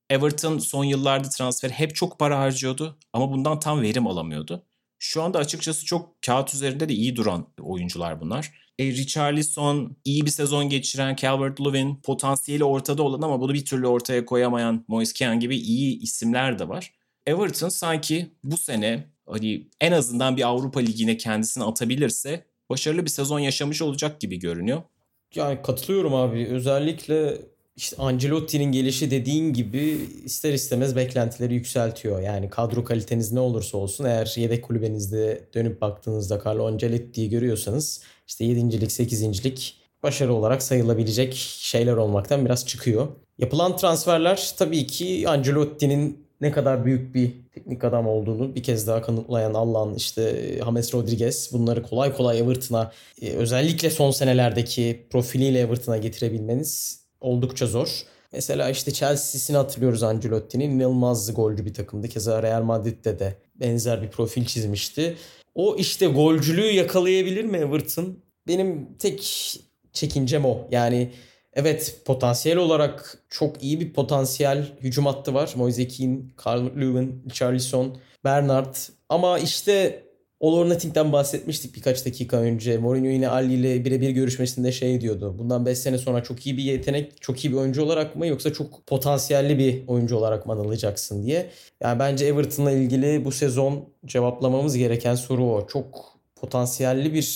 Everton 0.09 0.57
son 0.57 0.83
yıllarda 0.83 1.29
transfer 1.29 1.69
hep 1.69 1.95
çok 1.95 2.19
para 2.19 2.39
harcıyordu 2.39 2.97
ama 3.13 3.31
bundan 3.31 3.59
tam 3.59 3.81
verim 3.81 4.07
alamıyordu. 4.07 4.63
Şu 4.99 5.23
anda 5.23 5.39
açıkçası 5.39 5.85
çok 5.85 6.21
kağıt 6.21 6.53
üzerinde 6.53 6.89
de 6.89 6.93
iyi 6.93 7.15
duran 7.15 7.47
oyuncular 7.61 8.21
bunlar. 8.21 8.51
E, 8.79 8.85
Richarlison 8.85 9.97
iyi 10.05 10.25
bir 10.25 10.31
sezon 10.31 10.69
geçiren 10.69 11.15
Calvert-Lewin 11.15 12.01
potansiyeli 12.01 12.63
ortada 12.63 13.03
olan 13.03 13.21
ama 13.21 13.41
bunu 13.41 13.53
bir 13.53 13.65
türlü 13.65 13.87
ortaya 13.87 14.25
koyamayan 14.25 14.85
Moise 14.87 15.13
Kean 15.13 15.39
gibi 15.39 15.57
iyi 15.57 15.99
isimler 15.99 16.59
de 16.59 16.69
var. 16.69 16.93
Everton 17.25 17.69
sanki 17.69 18.31
bu 18.43 18.57
sene 18.57 19.07
hani 19.29 19.67
en 19.81 19.91
azından 19.91 20.37
bir 20.37 20.47
Avrupa 20.47 20.79
Ligi'ne 20.79 21.17
kendisini 21.17 21.63
atabilirse 21.63 22.45
başarılı 22.69 23.05
bir 23.05 23.09
sezon 23.09 23.39
yaşamış 23.39 23.81
olacak 23.81 24.21
gibi 24.21 24.39
görünüyor. 24.39 24.81
Yani 25.35 25.61
katılıyorum 25.61 26.13
abi. 26.13 26.47
Özellikle 26.47 27.41
işte 27.77 27.95
Ancelotti'nin 27.99 28.71
gelişi 28.71 29.11
dediğin 29.11 29.53
gibi 29.53 29.99
ister 30.25 30.53
istemez 30.53 30.95
beklentileri 30.95 31.53
yükseltiyor. 31.53 32.21
Yani 32.21 32.49
kadro 32.49 32.83
kaliteniz 32.83 33.31
ne 33.31 33.39
olursa 33.39 33.77
olsun 33.77 34.05
eğer 34.05 34.33
yedek 34.35 34.63
kulübenizde 34.63 35.47
dönüp 35.53 35.81
baktığınızda 35.81 36.41
Carlo 36.45 36.67
Ancelotti'yi 36.67 37.29
görüyorsanız 37.29 38.01
işte 38.27 38.45
7. 38.45 38.89
8. 38.89 39.45
lig 39.45 39.57
başarı 40.03 40.33
olarak 40.33 40.63
sayılabilecek 40.63 41.33
şeyler 41.59 41.93
olmaktan 41.93 42.45
biraz 42.45 42.65
çıkıyor. 42.65 43.07
Yapılan 43.37 43.77
transferler 43.77 44.53
tabii 44.57 44.87
ki 44.87 45.29
Ancelotti'nin 45.29 46.27
ne 46.41 46.51
kadar 46.51 46.85
büyük 46.85 47.15
bir 47.15 47.31
teknik 47.53 47.83
adam 47.83 48.07
olduğunu 48.07 48.55
bir 48.55 48.63
kez 48.63 48.87
daha 48.87 49.01
kanıtlayan 49.01 49.53
Allah'ın 49.53 49.95
işte 49.95 50.53
James 50.63 50.93
Rodriguez 50.93 51.49
bunları 51.53 51.83
kolay 51.83 52.13
kolay 52.13 52.39
Everton'a 52.39 52.91
e, 53.21 53.31
özellikle 53.31 53.89
son 53.89 54.11
senelerdeki 54.11 55.07
profiliyle 55.09 55.59
Everton'a 55.59 55.97
getirebilmeniz 55.97 57.06
oldukça 57.21 57.67
zor. 57.67 58.03
Mesela 58.33 58.69
işte 58.69 58.93
Chelsea'sini 58.93 59.57
hatırlıyoruz 59.57 60.03
Ancelotti'nin. 60.03 60.71
inanılmaz 60.71 61.33
golcü 61.33 61.65
bir 61.65 61.73
takımdı. 61.73 62.07
Keza 62.07 62.43
Real 62.43 62.63
Madrid'de 62.63 63.19
de 63.19 63.35
benzer 63.55 64.01
bir 64.01 64.09
profil 64.09 64.45
çizmişti. 64.45 65.17
O 65.55 65.75
işte 65.75 66.07
golcülüğü 66.07 66.71
yakalayabilir 66.71 67.45
mi 67.45 67.57
Everton? 67.57 68.19
Benim 68.47 68.97
tek 68.99 69.21
çekincem 69.93 70.45
o. 70.45 70.67
Yani 70.71 71.11
evet 71.53 72.01
potansiyel 72.05 72.57
olarak 72.57 73.23
çok 73.29 73.63
iyi 73.63 73.79
bir 73.79 73.93
potansiyel 73.93 74.77
hücum 74.81 75.05
hattı 75.05 75.33
var. 75.33 75.53
Moise 75.55 75.87
Kean, 75.87 76.31
Carl 76.45 76.65
Lewin, 76.65 77.23
Charlison, 77.33 77.97
Bernard. 78.23 78.75
Ama 79.09 79.39
işte 79.39 80.03
All 80.41 80.65
Nothing'den 80.65 81.11
bahsetmiştik 81.11 81.75
birkaç 81.75 82.05
dakika 82.05 82.37
önce. 82.37 82.77
Mourinho 82.77 83.07
yine 83.07 83.27
Ali 83.29 83.53
ile 83.53 83.85
birebir 83.85 84.09
görüşmesinde 84.09 84.71
şey 84.71 85.01
diyordu. 85.01 85.35
Bundan 85.39 85.65
5 85.65 85.77
sene 85.77 85.97
sonra 85.97 86.23
çok 86.23 86.45
iyi 86.45 86.57
bir 86.57 86.63
yetenek, 86.63 87.21
çok 87.21 87.45
iyi 87.45 87.51
bir 87.51 87.57
oyuncu 87.57 87.83
olarak 87.83 88.15
mı 88.15 88.27
yoksa 88.27 88.53
çok 88.53 88.87
potansiyelli 88.87 89.59
bir 89.59 89.87
oyuncu 89.87 90.17
olarak 90.17 90.45
mı 90.45 90.53
anılacaksın 90.53 91.23
diye. 91.23 91.49
Yani 91.81 91.99
bence 91.99 92.25
Everton'la 92.25 92.71
ilgili 92.71 93.25
bu 93.25 93.31
sezon 93.31 93.89
cevaplamamız 94.05 94.77
gereken 94.77 95.15
soru 95.15 95.45
o. 95.45 95.67
Çok 95.67 96.19
potansiyelli 96.35 97.13
bir 97.13 97.27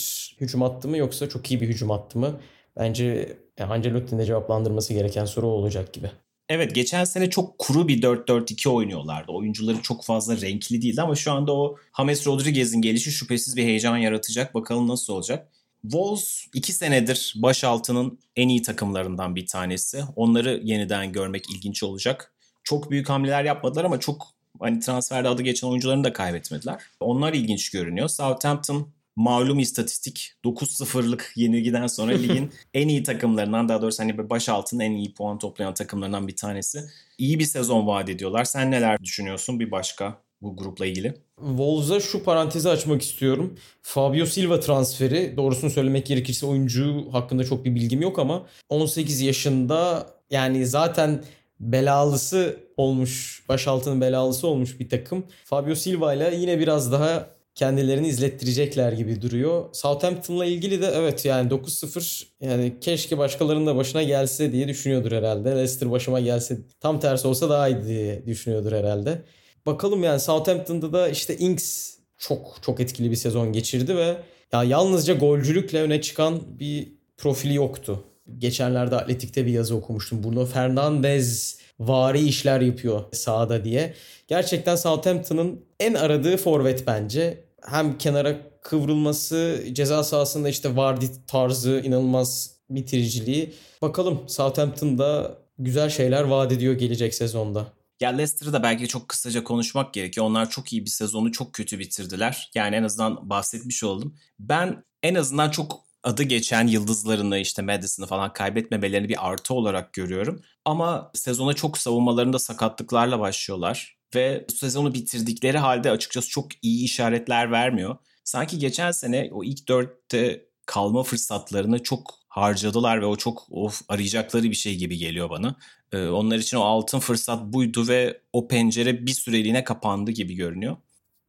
hücum 0.41 0.63
attı 0.63 0.87
mı 0.87 0.97
yoksa 0.97 1.29
çok 1.29 1.51
iyi 1.51 1.61
bir 1.61 1.67
hücum 1.67 1.91
attı 1.91 2.19
mı? 2.19 2.39
Bence 2.77 3.37
Ancelotti'nin 3.59 4.19
de 4.19 4.25
cevaplandırması 4.25 4.93
gereken 4.93 5.25
soru 5.25 5.47
olacak 5.47 5.93
gibi. 5.93 6.11
Evet 6.53 6.75
geçen 6.75 7.03
sene 7.03 7.29
çok 7.29 7.59
kuru 7.59 7.87
bir 7.87 8.01
4-4-2 8.01 8.69
oynuyorlardı. 8.69 9.31
Oyuncuları 9.31 9.81
çok 9.81 10.03
fazla 10.05 10.41
renkli 10.41 10.81
değildi 10.81 11.01
ama 11.01 11.15
şu 11.15 11.31
anda 11.31 11.53
o 11.53 11.75
James 11.97 12.27
Rodriguez'in 12.27 12.81
gelişi 12.81 13.11
şüphesiz 13.11 13.57
bir 13.57 13.63
heyecan 13.63 13.97
yaratacak. 13.97 14.53
Bakalım 14.53 14.87
nasıl 14.87 15.13
olacak. 15.13 15.51
Wolves 15.81 16.45
2 16.53 16.73
senedir 16.73 17.33
başaltının 17.35 18.19
en 18.35 18.49
iyi 18.49 18.61
takımlarından 18.61 19.35
bir 19.35 19.45
tanesi. 19.45 20.03
Onları 20.15 20.61
yeniden 20.63 21.11
görmek 21.11 21.49
ilginç 21.49 21.83
olacak. 21.83 22.33
Çok 22.63 22.91
büyük 22.91 23.09
hamleler 23.09 23.43
yapmadılar 23.43 23.85
ama 23.85 23.99
çok 23.99 24.27
hani 24.59 24.79
transferde 24.79 25.27
adı 25.27 25.41
geçen 25.41 25.67
oyuncularını 25.67 26.03
da 26.03 26.13
kaybetmediler. 26.13 26.81
Onlar 26.99 27.33
ilginç 27.33 27.69
görünüyor. 27.69 28.07
Southampton 28.07 28.93
malum 29.15 29.59
istatistik 29.59 30.33
9-0'lık 30.45 31.33
yenilgiden 31.35 31.87
sonra 31.87 32.11
ligin 32.23 32.51
en 32.73 32.87
iyi 32.87 33.03
takımlarından 33.03 33.69
daha 33.69 33.81
doğrusu 33.81 34.03
hani 34.03 34.29
baş 34.29 34.49
altının 34.49 34.83
en 34.83 34.91
iyi 34.91 35.13
puan 35.13 35.39
toplayan 35.39 35.73
takımlarından 35.73 36.27
bir 36.27 36.35
tanesi. 36.35 36.79
İyi 37.17 37.39
bir 37.39 37.45
sezon 37.45 37.87
vaat 37.87 38.09
ediyorlar. 38.09 38.43
Sen 38.43 38.71
neler 38.71 38.99
düşünüyorsun 39.03 39.59
bir 39.59 39.71
başka 39.71 40.17
bu 40.41 40.57
grupla 40.57 40.85
ilgili? 40.85 41.13
Wolves'a 41.37 41.99
şu 41.99 42.23
parantezi 42.23 42.69
açmak 42.69 43.01
istiyorum. 43.01 43.57
Fabio 43.81 44.25
Silva 44.25 44.59
transferi 44.59 45.37
doğrusunu 45.37 45.69
söylemek 45.69 46.05
gerekirse 46.05 46.45
oyuncu 46.45 47.05
hakkında 47.11 47.43
çok 47.43 47.65
bir 47.65 47.75
bilgim 47.75 48.01
yok 48.01 48.19
ama 48.19 48.45
18 48.69 49.21
yaşında 49.21 50.07
yani 50.31 50.65
zaten 50.65 51.23
belalısı 51.59 52.59
olmuş, 52.77 53.43
başaltının 53.49 54.01
belalısı 54.01 54.47
olmuş 54.47 54.79
bir 54.79 54.89
takım. 54.89 55.23
Fabio 55.45 55.75
Silva 55.75 56.13
ile 56.13 56.35
yine 56.35 56.59
biraz 56.59 56.91
daha 56.91 57.29
kendilerini 57.61 58.07
izlettirecekler 58.07 58.91
gibi 58.91 59.21
duruyor. 59.21 59.65
Southampton'la 59.73 60.45
ilgili 60.45 60.81
de 60.81 60.91
evet 60.95 61.25
yani 61.25 61.49
9-0 61.49 62.25
yani 62.41 62.73
keşke 62.81 63.17
başkalarının 63.17 63.67
da 63.67 63.75
başına 63.75 64.03
gelse 64.03 64.51
diye 64.51 64.67
düşünüyordur 64.67 65.11
herhalde. 65.11 65.49
Leicester 65.49 65.91
başıma 65.91 66.19
gelse 66.19 66.57
tam 66.79 66.99
tersi 66.99 67.27
olsa 67.27 67.49
daha 67.49 67.67
iyi 67.67 67.83
diye 67.83 68.25
düşünüyordur 68.25 68.71
herhalde. 68.71 69.21
Bakalım 69.65 70.03
yani 70.03 70.19
Southampton'da 70.19 70.93
da 70.93 71.09
işte 71.09 71.37
Ings 71.37 71.97
çok 72.17 72.57
çok 72.61 72.79
etkili 72.79 73.11
bir 73.11 73.15
sezon 73.15 73.53
geçirdi 73.53 73.97
ve 73.97 74.17
ya 74.53 74.63
yalnızca 74.63 75.13
golcülükle 75.13 75.81
öne 75.81 76.01
çıkan 76.01 76.59
bir 76.59 76.91
profili 77.17 77.55
yoktu. 77.55 78.03
Geçenlerde 78.37 78.95
Atletik'te 78.95 79.45
bir 79.45 79.51
yazı 79.51 79.75
okumuştum. 79.75 80.23
Bruno 80.23 80.45
Fernandes 80.45 81.59
vari 81.79 82.19
işler 82.19 82.61
yapıyor 82.61 83.03
sahada 83.11 83.65
diye. 83.65 83.93
Gerçekten 84.27 84.75
Southampton'ın 84.75 85.65
en 85.79 85.93
aradığı 85.93 86.37
forvet 86.37 86.87
bence. 86.87 87.50
Hem 87.65 87.97
kenara 87.97 88.37
kıvrılması, 88.61 89.63
ceza 89.73 90.03
sahasında 90.03 90.49
işte 90.49 90.75
Vardy 90.75 91.05
tarzı 91.27 91.81
inanılmaz 91.85 92.55
bitiriciliği. 92.69 93.53
Bakalım 93.81 94.29
Southampton'da 94.29 95.37
güzel 95.59 95.89
şeyler 95.89 96.23
vaat 96.23 96.51
ediyor 96.51 96.73
gelecek 96.73 97.13
sezonda. 97.13 97.73
Ya 97.99 98.09
Leicester'ı 98.09 98.53
da 98.53 98.63
belki 98.63 98.87
çok 98.87 99.09
kısaca 99.09 99.43
konuşmak 99.43 99.93
gerekiyor. 99.93 100.25
Onlar 100.25 100.49
çok 100.49 100.73
iyi 100.73 100.85
bir 100.85 100.89
sezonu 100.89 101.31
çok 101.31 101.53
kötü 101.53 101.79
bitirdiler. 101.79 102.51
Yani 102.55 102.75
en 102.75 102.83
azından 102.83 103.29
bahsetmiş 103.29 103.83
oldum. 103.83 104.15
Ben 104.39 104.83
en 105.03 105.15
azından 105.15 105.49
çok 105.49 105.83
adı 106.03 106.23
geçen 106.23 106.67
yıldızlarını 106.67 107.37
işte 107.37 107.61
Madison'ı 107.61 108.07
falan 108.07 108.33
kaybetmemelerini 108.33 109.09
bir 109.09 109.29
artı 109.29 109.53
olarak 109.53 109.93
görüyorum. 109.93 110.41
Ama 110.65 111.11
sezona 111.13 111.53
çok 111.53 111.77
savunmalarında 111.77 112.39
sakatlıklarla 112.39 113.19
başlıyorlar. 113.19 114.00
Ve 114.15 114.45
sezonu 114.55 114.93
bitirdikleri 114.93 115.57
halde 115.57 115.91
açıkçası 115.91 116.29
çok 116.29 116.45
iyi 116.61 116.83
işaretler 116.83 117.51
vermiyor. 117.51 117.97
Sanki 118.23 118.59
geçen 118.59 118.91
sene 118.91 119.29
o 119.31 119.43
ilk 119.43 119.67
dörtte 119.67 120.45
kalma 120.65 121.03
fırsatlarını 121.03 121.83
çok 121.83 122.13
harcadılar 122.27 123.01
ve 123.01 123.05
o 123.05 123.15
çok 123.15 123.47
of 123.51 123.81
arayacakları 123.89 124.43
bir 124.43 124.53
şey 124.53 124.75
gibi 124.75 124.97
geliyor 124.97 125.29
bana. 125.29 125.55
Ee, 125.91 126.07
onlar 126.07 126.37
için 126.37 126.57
o 126.57 126.61
altın 126.61 126.99
fırsat 126.99 127.53
buydu 127.53 127.87
ve 127.87 128.21
o 128.33 128.47
pencere 128.47 129.05
bir 129.05 129.11
süreliğine 129.11 129.63
kapandı 129.63 130.11
gibi 130.11 130.35
görünüyor. 130.35 130.77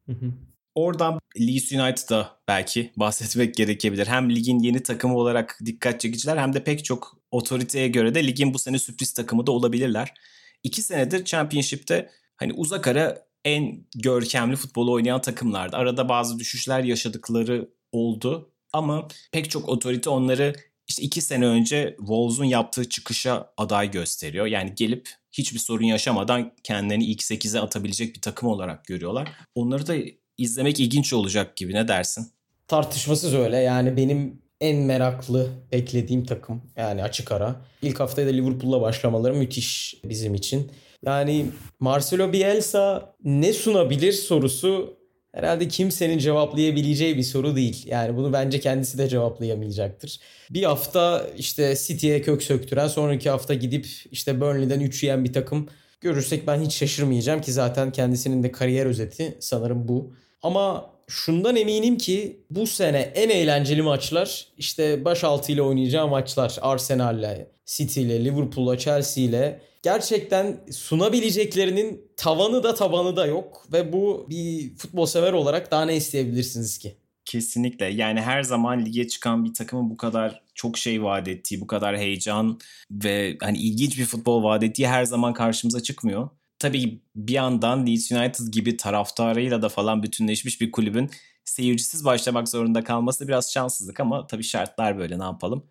Hı 0.07 0.13
hı. 0.13 0.33
Oradan 0.75 1.21
Leeds 1.41 1.73
United'a 1.73 2.41
belki 2.49 2.93
bahsetmek 2.97 3.55
gerekebilir. 3.55 4.07
Hem 4.07 4.31
ligin 4.31 4.59
yeni 4.59 4.83
takımı 4.83 5.17
olarak 5.17 5.59
dikkat 5.65 6.01
çekiciler 6.01 6.37
hem 6.37 6.53
de 6.53 6.65
pek 6.65 6.85
çok 6.85 7.17
otoriteye 7.31 7.89
göre 7.89 8.15
de 8.15 8.27
ligin 8.27 8.55
bu 8.55 8.59
sene 8.59 8.79
sürpriz 8.79 9.13
takımı 9.13 9.47
da 9.47 9.53
olabilirler. 9.53 10.15
İki 10.63 10.83
senedir 10.83 11.25
Championship'te 11.25 12.11
hani 12.43 12.53
uzak 12.53 12.87
ara 12.87 13.27
en 13.45 13.85
görkemli 13.97 14.57
futbolu 14.57 14.93
oynayan 14.93 15.21
takımlardı. 15.21 15.77
Arada 15.77 16.09
bazı 16.09 16.39
düşüşler 16.39 16.85
yaşadıkları 16.85 17.69
oldu 17.93 18.53
ama 18.73 19.09
pek 19.33 19.51
çok 19.51 19.69
otorite 19.69 20.11
onları 20.11 20.55
işte 20.89 21.03
iki 21.03 21.21
sene 21.21 21.47
önce 21.47 21.95
Wolves'un 21.99 22.45
yaptığı 22.45 22.89
çıkışa 22.89 23.53
aday 23.57 23.91
gösteriyor. 23.91 24.47
Yani 24.47 24.75
gelip 24.75 25.09
hiçbir 25.33 25.59
sorun 25.59 25.85
yaşamadan 25.85 26.53
kendilerini 26.65 27.05
ilk 27.05 27.21
8'e 27.21 27.61
atabilecek 27.61 28.15
bir 28.15 28.21
takım 28.21 28.49
olarak 28.49 28.85
görüyorlar. 28.85 29.29
Onları 29.55 29.87
da 29.87 29.95
izlemek 30.39 30.81
ilginç 30.81 31.13
olacak 31.13 31.57
gibi 31.57 31.75
ne 31.75 31.89
dersin? 31.89 32.27
Tartışmasız 32.69 33.35
öyle 33.35 33.57
yani 33.57 33.97
benim 33.97 34.43
en 34.61 34.77
meraklı 34.77 35.49
beklediğim 35.73 36.25
takım. 36.25 36.63
Yani 36.77 37.03
açık 37.03 37.33
ara. 37.33 37.57
İlk 37.83 38.01
haftaya 38.01 38.27
da 38.27 38.31
Liverpool'la 38.31 38.81
başlamaları 38.81 39.35
müthiş 39.35 39.95
bizim 40.05 40.35
için. 40.35 40.73
Yani 41.07 41.47
Marcelo 41.81 42.33
Bielsa 42.33 43.15
ne 43.25 43.53
sunabilir 43.53 44.13
sorusu 44.13 44.97
herhalde 45.33 45.69
kimsenin 45.69 46.19
cevaplayabileceği 46.19 47.17
bir 47.17 47.23
soru 47.23 47.57
değil. 47.57 47.87
Yani 47.87 48.17
bunu 48.17 48.33
bence 48.33 48.61
kendisi 48.61 48.99
de 48.99 49.09
cevaplayamayacaktır. 49.09 50.21
Bir 50.51 50.63
hafta 50.63 51.27
işte 51.37 51.75
City'ye 51.87 52.23
kök 52.23 52.43
söktüren 52.43 52.89
sonraki 52.89 53.31
hafta 53.31 53.55
gidip 53.55 53.87
işte 54.11 54.41
Burnley'den 54.41 54.81
3 54.81 55.03
yiyen 55.03 55.25
bir 55.25 55.33
takım 55.33 55.69
görürsek 56.01 56.47
ben 56.47 56.61
hiç 56.61 56.73
şaşırmayacağım 56.73 57.41
ki 57.41 57.53
zaten 57.53 57.93
kendisinin 57.93 58.43
de 58.43 58.53
kariyer 58.53 58.87
özeti 58.87 59.37
sanırım 59.41 59.89
bu. 59.89 60.15
Ama 60.43 60.91
şundan 61.09 61.57
eminim 61.57 61.99
ki 61.99 62.41
bu 62.51 62.67
sene 62.67 62.99
en 62.99 63.29
eğlenceli 63.29 63.83
maçlar 63.83 64.47
işte 64.59 65.05
baş 65.05 65.25
altı 65.25 65.53
ile 65.53 65.63
oynayacağı 65.63 66.09
maçlar 66.09 66.59
Arsenal'le, 66.63 67.47
City 67.67 68.03
ile, 68.03 68.25
Liverpool'la, 68.25 68.79
Chelsea 68.79 69.25
ile 69.25 69.61
gerçekten 69.83 70.61
sunabileceklerinin 70.73 72.11
tavanı 72.17 72.63
da 72.63 72.75
tabanı 72.75 73.17
da 73.17 73.27
yok 73.27 73.67
ve 73.73 73.93
bu 73.93 74.27
bir 74.31 74.77
futbol 74.77 75.07
sever 75.07 75.33
olarak 75.33 75.71
daha 75.71 75.85
ne 75.85 75.97
isteyebilirsiniz 75.97 76.79
ki? 76.79 76.97
Kesinlikle. 77.25 77.87
Yani 77.87 78.21
her 78.21 78.43
zaman 78.43 78.85
lige 78.85 79.09
çıkan 79.09 79.45
bir 79.45 79.55
takımın 79.55 79.91
bu 79.91 79.97
kadar 79.97 80.43
çok 80.55 80.79
şey 80.79 81.03
vaat 81.03 81.29
ettiği, 81.29 81.61
bu 81.61 81.67
kadar 81.67 81.97
heyecan 81.97 82.61
ve 82.91 83.37
hani 83.41 83.59
ilginç 83.59 83.99
bir 83.99 84.05
futbol 84.05 84.43
vaat 84.43 84.63
ettiği 84.63 84.89
her 84.89 85.05
zaman 85.05 85.33
karşımıza 85.33 85.83
çıkmıyor. 85.83 86.29
Tabii 86.59 87.03
bir 87.17 87.33
yandan 87.33 87.87
Leeds 87.87 88.13
United 88.13 88.47
gibi 88.53 88.77
taraftarıyla 88.77 89.63
da 89.63 89.69
falan 89.69 90.03
bütünleşmiş 90.03 90.61
bir 90.61 90.71
kulübün 90.71 91.11
seyircisiz 91.45 92.05
başlamak 92.05 92.49
zorunda 92.49 92.85
kalması 92.85 93.29
biraz 93.29 93.53
şanssızlık 93.53 94.01
ama 94.01 94.27
tabii 94.27 94.45
şartlar 94.45 94.99
böyle 94.99 95.19
ne 95.19 95.25
yapalım. 95.25 95.67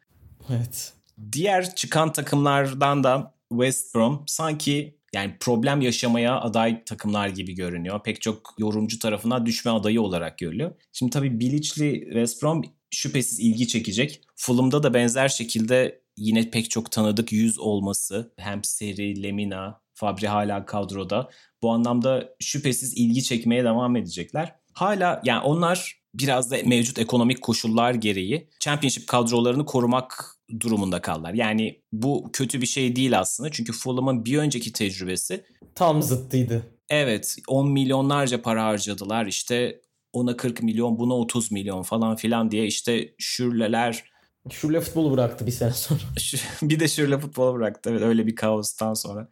Evet. 0.49 0.93
Diğer 1.31 1.75
çıkan 1.75 2.13
takımlardan 2.13 3.03
da 3.03 3.33
West 3.51 3.95
Brom 3.95 4.23
sanki 4.27 4.97
yani 5.13 5.37
problem 5.39 5.81
yaşamaya 5.81 6.41
aday 6.41 6.83
takımlar 6.83 7.29
gibi 7.29 7.53
görünüyor. 7.53 8.03
Pek 8.03 8.21
çok 8.21 8.53
yorumcu 8.57 8.99
tarafından 8.99 9.45
düşme 9.45 9.71
adayı 9.71 10.01
olarak 10.01 10.37
görülüyor. 10.37 10.71
Şimdi 10.93 11.11
tabii 11.11 11.39
Bilic'li 11.39 12.01
West 12.03 12.43
Brom 12.43 12.61
şüphesiz 12.91 13.39
ilgi 13.39 13.67
çekecek. 13.67 14.21
Fulham'da 14.35 14.83
da 14.83 14.93
benzer 14.93 15.29
şekilde 15.29 16.01
yine 16.17 16.49
pek 16.49 16.69
çok 16.69 16.91
tanıdık 16.91 17.31
yüz 17.31 17.59
olması. 17.59 18.33
Hem 18.37 18.63
Seri, 18.63 19.23
Lemina, 19.23 19.81
Fabri 19.93 20.27
hala 20.27 20.65
kadroda. 20.65 21.29
Bu 21.61 21.71
anlamda 21.71 22.35
şüphesiz 22.39 22.97
ilgi 22.97 23.23
çekmeye 23.23 23.63
devam 23.63 23.95
edecekler. 23.95 24.55
Hala 24.73 25.21
yani 25.25 25.41
onlar 25.43 26.00
biraz 26.13 26.51
da 26.51 26.57
mevcut 26.65 26.99
ekonomik 26.99 27.41
koşullar 27.41 27.93
gereği 27.93 28.49
Championship 28.59 29.07
kadrolarını 29.07 29.65
korumak 29.65 30.35
durumunda 30.59 31.01
kaldılar. 31.01 31.33
Yani 31.33 31.81
bu 31.91 32.29
kötü 32.33 32.61
bir 32.61 32.65
şey 32.65 32.95
değil 32.95 33.19
aslında. 33.19 33.51
Çünkü 33.51 33.73
Fulham'ın 33.73 34.25
bir 34.25 34.37
önceki 34.37 34.73
tecrübesi 34.73 35.45
tam 35.75 36.01
zıttıydı. 36.01 36.63
Evet 36.89 37.35
10 37.47 37.71
milyonlarca 37.71 38.41
para 38.41 38.65
harcadılar. 38.65 39.25
İşte 39.25 39.81
ona 40.13 40.37
40 40.37 40.63
milyon 40.63 40.99
buna 40.99 41.13
30 41.13 41.51
milyon 41.51 41.83
falan 41.83 42.15
filan 42.15 42.51
diye 42.51 42.65
işte 42.65 43.13
şürleler 43.17 44.11
Şürle 44.49 44.81
futbolu 44.81 45.11
bıraktı 45.11 45.45
bir 45.45 45.51
sene 45.51 45.71
sonra. 45.71 45.99
bir 46.61 46.79
de 46.79 46.87
şürle 46.87 47.19
futbolu 47.19 47.55
bıraktı. 47.55 47.89
Evet 47.89 48.01
öyle 48.01 48.27
bir 48.27 48.35
kaostan 48.35 48.93
sonra. 48.93 49.29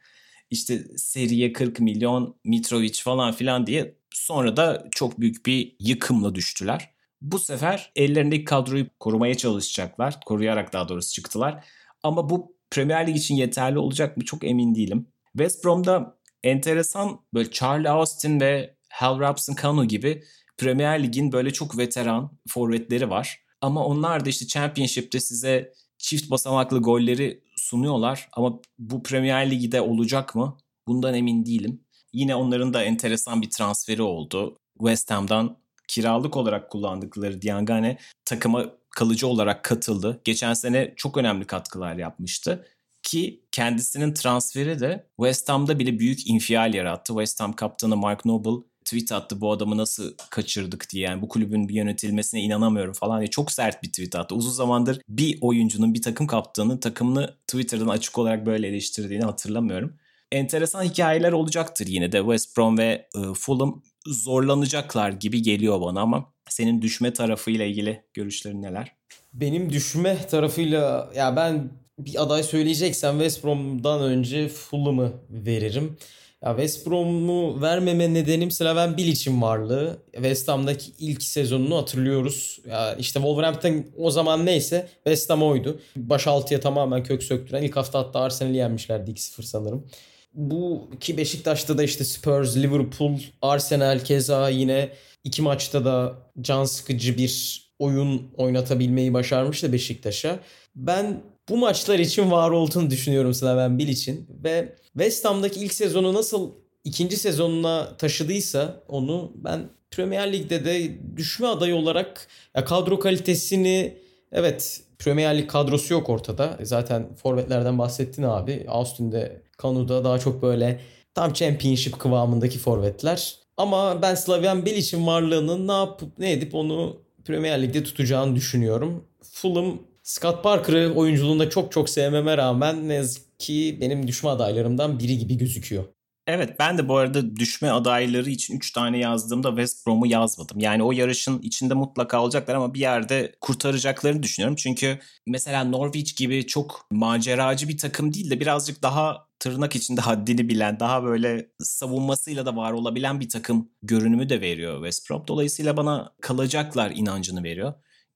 İşte 0.52 0.84
seriye 0.98 1.54
40 1.54 1.80
milyon 1.80 2.36
Mitrovic 2.44 2.94
falan 3.04 3.32
filan 3.32 3.68
diye 3.68 3.96
sonra 4.12 4.58
da 4.58 4.88
çok 4.92 5.20
büyük 5.20 5.46
bir 5.46 5.76
yıkımla 5.80 6.36
düştüler. 6.36 6.90
Bu 7.22 7.40
sefer 7.40 7.92
ellerindeki 7.96 8.46
kadroyu 8.46 8.88
korumaya 9.00 9.38
çalışacaklar. 9.38 10.20
Koruyarak 10.26 10.74
daha 10.74 10.90
doğrusu 10.90 11.14
çıktılar. 11.14 11.66
Ama 12.04 12.30
bu 12.30 12.56
Premier 12.72 13.08
Lig 13.08 13.16
için 13.16 13.36
yeterli 13.36 13.80
olacak 13.80 14.18
mı 14.18 14.26
çok 14.26 14.44
emin 14.44 14.76
değilim. 14.76 15.08
West 15.38 15.66
Brom'da 15.66 16.18
enteresan 16.44 17.20
böyle 17.34 17.52
Charlie 17.52 17.90
Austin 17.90 18.40
ve 18.40 18.76
Hal 18.90 19.20
Robson 19.20 19.56
Cano 19.62 19.86
gibi 19.86 20.24
Premier 20.58 21.04
Lig'in 21.04 21.32
böyle 21.32 21.54
çok 21.54 21.78
veteran 21.78 22.38
forvetleri 22.48 23.10
var. 23.10 23.40
Ama 23.62 23.86
onlar 23.86 24.26
da 24.26 24.30
işte 24.30 24.48
Championship'te 24.48 25.20
size 25.20 25.74
çift 25.98 26.32
basamaklı 26.32 26.80
golleri 26.80 27.44
sunuyorlar. 27.70 28.30
Ama 28.34 28.60
bu 28.80 29.04
Premier 29.04 29.52
Lig'de 29.52 29.82
olacak 29.82 30.36
mı? 30.36 30.58
Bundan 30.88 31.14
emin 31.14 31.46
değilim. 31.46 31.82
Yine 32.14 32.36
onların 32.36 32.74
da 32.74 32.84
enteresan 32.84 33.42
bir 33.42 33.50
transferi 33.50 34.02
oldu. 34.02 34.58
West 34.78 35.12
Ham'dan 35.12 35.58
kiralık 35.88 36.38
olarak 36.38 36.70
kullandıkları 36.70 37.42
Diangane 37.42 37.98
takıma 38.26 38.66
kalıcı 38.90 39.28
olarak 39.28 39.64
katıldı. 39.64 40.22
Geçen 40.24 40.54
sene 40.54 40.94
çok 40.96 41.18
önemli 41.18 41.46
katkılar 41.46 41.96
yapmıştı. 41.96 42.66
Ki 43.04 43.44
kendisinin 43.52 44.14
transferi 44.14 44.80
de 44.80 45.08
West 45.18 45.50
Ham'da 45.50 45.80
bile 45.80 46.00
büyük 46.00 46.28
infial 46.28 46.74
yarattı. 46.74 47.14
West 47.14 47.40
Ham 47.40 47.54
kaptanı 47.54 47.98
Mark 47.98 48.26
Noble 48.26 48.69
tweet 48.90 49.12
attı 49.12 49.42
bu 49.42 49.52
adamı 49.52 49.78
nasıl 49.78 50.14
kaçırdık 50.30 50.90
diye. 50.90 51.04
Yani 51.04 51.22
bu 51.22 51.28
kulübün 51.28 51.70
bir 51.70 51.74
yönetilmesine 51.74 52.42
inanamıyorum 52.42 52.94
falan 52.94 53.20
diye 53.20 53.30
çok 53.30 53.52
sert 53.52 53.84
bir 53.84 53.88
tweet 53.88 54.16
attı. 54.16 54.36
Uzun 54.36 54.52
zamandır 54.52 55.02
bir 55.10 55.38
oyuncunun 55.42 55.94
bir 55.94 56.02
takım 56.02 56.28
kaptanının 56.28 56.78
takımını 56.78 57.36
Twitter'dan 57.48 57.88
açık 57.88 58.18
olarak 58.18 58.46
böyle 58.46 58.68
eleştirdiğini 58.68 59.24
hatırlamıyorum. 59.24 59.94
Enteresan 60.32 60.84
hikayeler 60.84 61.32
olacaktır 61.32 61.88
yine 61.88 62.12
de 62.12 62.20
West 62.20 62.58
Brom 62.58 62.78
ve 62.78 63.08
e, 63.16 63.34
Fulham 63.34 63.82
zorlanacaklar 64.08 65.10
gibi 65.10 65.42
geliyor 65.42 65.82
bana 65.82 66.02
ama 66.02 66.34
senin 66.50 66.82
düşme 66.82 67.14
tarafıyla 67.14 67.66
ilgili 67.66 68.04
görüşlerin 68.14 68.62
neler? 68.62 68.96
Benim 69.34 69.70
düşme 69.70 70.28
tarafıyla 70.28 71.12
ya 71.16 71.36
ben 71.36 71.72
bir 72.00 72.24
aday 72.24 72.44
söyleyeceksem 72.44 73.14
West 73.14 73.44
Brom'dan 73.44 74.02
önce 74.02 74.48
Fulham'ı 74.48 75.14
veririm. 75.30 75.98
Ya 76.46 76.50
West 76.52 76.88
Brom'u 76.88 77.62
vermeme 77.62 78.14
nedenim 78.14 78.52
Slaven 78.52 78.98
Bilic'in 78.98 79.42
varlığı. 79.42 79.98
West 80.14 80.48
Ham'daki 80.48 80.92
ilk 81.00 81.24
sezonunu 81.24 81.78
hatırlıyoruz. 81.78 82.60
Ya 82.70 82.96
işte 82.96 83.20
Wolverhampton 83.20 83.86
o 83.98 84.12
zaman 84.12 84.46
neyse 84.46 84.88
West 84.94 85.30
Ham 85.30 85.44
oydu. 85.44 85.80
Baş 85.96 86.28
altıya 86.28 86.60
tamamen 86.60 87.04
kök 87.04 87.24
söktüren. 87.24 87.64
ilk 87.64 87.76
hafta 87.76 88.00
hatta 88.00 88.20
Arsenal'i 88.20 88.58
yenmişlerdi 88.58 89.12
2-0 89.12 89.44
sanırım. 89.44 89.88
Bu 90.34 90.90
ki 91.00 91.18
Beşiktaş'ta 91.18 91.78
da 91.78 91.84
işte 91.84 92.04
Spurs, 92.04 92.58
Liverpool, 92.58 93.18
Arsenal 93.42 94.00
keza 94.00 94.50
yine 94.50 94.90
iki 95.24 95.42
maçta 95.42 95.86
da 95.86 96.18
can 96.42 96.64
sıkıcı 96.66 97.18
bir 97.18 97.64
oyun 97.80 98.32
oynatabilmeyi 98.38 99.14
başarmıştı 99.14 99.74
Beşiktaş'a. 99.74 100.40
Ben 100.76 101.22
bu 101.50 101.58
maçlar 101.58 102.00
için 102.00 102.32
var 102.32 102.52
olduğunu 102.52 102.90
düşünüyorum 102.90 103.34
Slaven 103.34 103.80
Bilic'in 103.80 104.28
ve 104.44 104.76
West 104.94 105.26
Ham'daki 105.26 105.60
ilk 105.60 105.74
sezonu 105.74 106.14
nasıl 106.14 106.52
ikinci 106.84 107.18
sezonuna 107.18 107.98
taşıdıysa 107.98 108.84
onu 108.88 109.32
ben 109.36 109.70
Premier 109.92 110.34
Lig'de 110.34 110.66
de 110.66 111.00
düşme 111.18 111.48
adayı 111.48 111.76
olarak 111.76 112.28
ya 112.56 112.66
kadro 112.66 113.00
kalitesini 113.00 113.98
evet 114.32 114.82
Premier 115.00 115.38
Lig 115.38 115.50
kadrosu 115.50 115.94
yok 115.94 116.10
ortada. 116.10 116.58
Zaten 116.62 117.16
forvetlerden 117.16 117.80
bahsettin 117.80 118.24
abi. 118.24 118.66
Austin'de, 118.68 119.42
Kanu'da 119.58 120.04
daha 120.04 120.20
çok 120.20 120.42
böyle 120.42 120.80
tam 121.14 121.34
championship 121.34 122.00
kıvamındaki 122.00 122.60
forvetler. 122.60 123.36
Ama 123.58 124.02
ben 124.02 124.16
Slaven 124.16 124.66
Bilic'in 124.66 125.08
varlığının 125.08 125.68
ne 125.68 125.72
yapıp 125.72 126.20
ne 126.20 126.32
edip 126.32 126.56
onu 126.56 126.98
Premier 127.26 127.62
Lig'de 127.62 127.84
tutacağını 127.84 128.36
düşünüyorum. 128.36 129.04
Fulham 129.22 129.80
Scott 130.10 130.44
Parker'ı 130.44 130.94
oyunculuğunda 130.94 131.50
çok 131.50 131.72
çok 131.72 131.90
sevmeme 131.90 132.38
rağmen 132.38 132.90
ne 132.90 132.94
yazık 132.94 133.40
ki 133.40 133.78
benim 133.82 134.08
düşme 134.08 134.30
adaylarımdan 134.30 135.00
biri 135.00 135.18
gibi 135.18 135.38
gözüküyor. 135.38 135.84
Evet 136.28 136.56
ben 136.60 136.78
de 136.78 136.88
bu 136.88 136.98
arada 136.98 137.36
düşme 137.36 137.70
adayları 137.70 138.30
için 138.30 138.58
3 138.58 138.72
tane 138.72 138.98
yazdığımda 138.98 139.50
West 139.50 139.88
Brom'u 139.88 140.08
yazmadım. 140.08 140.60
Yani 140.60 140.84
o 140.84 140.92
yarışın 140.92 141.42
içinde 141.42 141.74
mutlaka 141.74 142.24
olacaklar 142.24 142.56
ama 142.56 142.74
bir 142.74 142.80
yerde 142.80 143.36
kurtaracaklarını 143.42 144.24
düşünüyorum. 144.24 144.56
Çünkü 144.56 145.00
mesela 145.28 145.64
Norwich 145.64 146.16
gibi 146.18 146.48
çok 146.48 146.86
maceracı 146.92 147.70
bir 147.70 147.78
takım 147.78 148.14
değil 148.14 148.30
de 148.30 148.40
birazcık 148.40 148.84
daha 148.84 149.28
tırnak 149.40 149.76
içinde 149.76 150.02
haddini 150.10 150.50
bilen, 150.50 150.80
daha 150.80 151.04
böyle 151.04 151.50
savunmasıyla 151.60 152.46
da 152.46 152.56
var 152.56 152.72
olabilen 152.72 153.20
bir 153.20 153.30
takım 153.30 153.70
görünümü 153.84 154.30
de 154.30 154.42
veriyor 154.42 154.76
West 154.76 155.10
Brom. 155.10 155.24
Dolayısıyla 155.28 155.78
bana 155.78 156.14
kalacaklar 156.22 156.92
inancını 156.92 157.44
veriyor. 157.44 157.74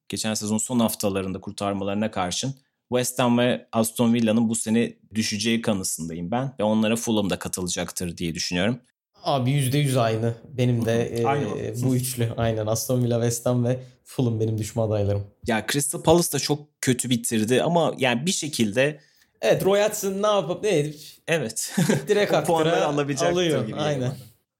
Geçen 0.09 0.33
sezon 0.33 0.57
son 0.57 0.79
haftalarında 0.79 1.41
kurtarmalarına 1.41 2.11
karşın 2.11 2.55
West 2.89 3.19
Ham 3.19 3.37
ve 3.37 3.67
Aston 3.71 4.13
Villa'nın 4.13 4.49
bu 4.49 4.55
sene 4.55 4.93
düşeceği 5.15 5.61
kanısındayım 5.61 6.31
ben. 6.31 6.53
Ve 6.59 6.63
onlara 6.63 6.95
Fulham 6.95 7.29
da 7.29 7.39
katılacaktır 7.39 8.17
diye 8.17 8.35
düşünüyorum. 8.35 8.79
Abi 9.23 9.51
%100 9.51 9.99
aynı. 9.99 10.33
Benim 10.57 10.85
de 10.85 11.19
e, 11.19 11.73
bu 11.83 11.95
üçlü. 11.95 12.33
Aynen 12.37 12.67
Aston 12.67 13.03
Villa, 13.03 13.15
West 13.15 13.45
Ham 13.45 13.65
ve 13.65 13.79
Fulham 14.03 14.39
benim 14.39 14.57
düşme 14.57 14.81
adaylarım. 14.81 15.23
Ya 15.47 15.65
Crystal 15.71 16.01
Palace 16.01 16.31
da 16.31 16.39
çok 16.39 16.81
kötü 16.81 17.09
bitirdi 17.09 17.63
ama 17.63 17.93
yani 17.97 18.25
bir 18.25 18.31
şekilde 18.31 18.99
Evet 19.41 19.65
Roy 19.65 19.83
Hodgson 19.83 20.21
ne 20.23 20.27
yapıp 20.27 20.63
ne 20.63 20.79
edip 20.79 20.95
evet 21.27 21.75
direkt 22.07 22.47
puanları 22.47 22.85
alabilecek 22.85 23.29
alıyor. 23.29 23.67
gibi. 23.67 23.75
Aynen. 23.75 24.15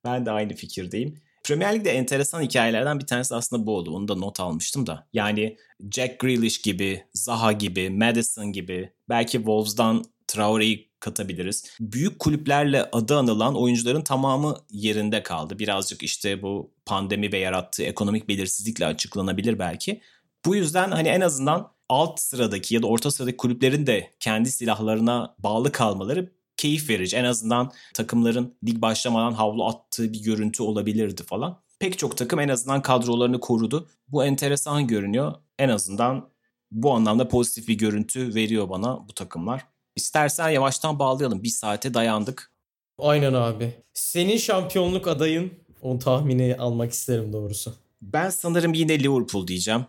Ben 0.05 0.25
de 0.25 0.31
aynı 0.31 0.53
fikirdeyim. 0.53 1.21
Premier 1.43 1.75
Lig'de 1.75 1.91
enteresan 1.91 2.41
hikayelerden 2.41 2.99
bir 2.99 3.05
tanesi 3.05 3.35
aslında 3.35 3.65
bu 3.65 3.77
oldu. 3.77 3.91
Onu 3.91 4.07
da 4.07 4.15
not 4.15 4.39
almıştım 4.39 4.87
da. 4.87 5.07
Yani 5.13 5.57
Jack 5.91 6.19
Grealish 6.19 6.61
gibi, 6.61 7.03
Zaha 7.13 7.51
gibi, 7.51 7.89
Madison 7.89 8.51
gibi, 8.51 8.93
belki 9.09 9.37
Wolves'dan 9.37 10.03
Traore'yi 10.27 10.89
katabiliriz. 10.99 11.65
Büyük 11.79 12.19
kulüplerle 12.19 12.89
adı 12.91 13.17
anılan 13.17 13.55
oyuncuların 13.55 14.01
tamamı 14.01 14.55
yerinde 14.71 15.23
kaldı. 15.23 15.59
Birazcık 15.59 16.03
işte 16.03 16.41
bu 16.41 16.71
pandemi 16.85 17.31
ve 17.31 17.37
yarattığı 17.37 17.83
ekonomik 17.83 18.27
belirsizlikle 18.27 18.85
açıklanabilir 18.85 19.59
belki. 19.59 20.01
Bu 20.45 20.55
yüzden 20.55 20.91
hani 20.91 21.07
en 21.07 21.21
azından 21.21 21.71
alt 21.89 22.19
sıradaki 22.19 22.75
ya 22.75 22.81
da 22.81 22.87
orta 22.87 23.11
sıradaki 23.11 23.37
kulüplerin 23.37 23.87
de 23.87 24.13
kendi 24.19 24.51
silahlarına 24.51 25.35
bağlı 25.39 25.71
kalmaları 25.71 26.31
keyif 26.57 26.89
verici. 26.89 27.17
En 27.17 27.23
azından 27.23 27.71
takımların 27.93 28.55
lig 28.65 28.81
başlamadan 28.81 29.31
havlu 29.31 29.65
attığı 29.65 30.13
bir 30.13 30.23
görüntü 30.23 30.63
olabilirdi 30.63 31.23
falan. 31.23 31.63
Pek 31.79 31.97
çok 31.97 32.17
takım 32.17 32.39
en 32.39 32.49
azından 32.49 32.81
kadrolarını 32.81 33.39
korudu. 33.39 33.89
Bu 34.07 34.25
enteresan 34.25 34.87
görünüyor. 34.87 35.33
En 35.59 35.69
azından 35.69 36.29
bu 36.71 36.93
anlamda 36.93 37.27
pozitif 37.27 37.67
bir 37.67 37.77
görüntü 37.77 38.35
veriyor 38.35 38.69
bana 38.69 39.07
bu 39.07 39.13
takımlar. 39.13 39.65
İstersen 39.95 40.49
yavaştan 40.49 40.99
bağlayalım. 40.99 41.43
Bir 41.43 41.49
saate 41.49 41.93
dayandık. 41.93 42.51
Aynen 42.99 43.33
abi. 43.33 43.73
Senin 43.93 44.37
şampiyonluk 44.37 45.07
adayın 45.07 45.53
o 45.81 45.99
tahmini 45.99 46.55
almak 46.59 46.93
isterim 46.93 47.33
doğrusu. 47.33 47.73
Ben 48.01 48.29
sanırım 48.29 48.73
yine 48.73 48.99
Liverpool 48.99 49.47
diyeceğim. 49.47 49.85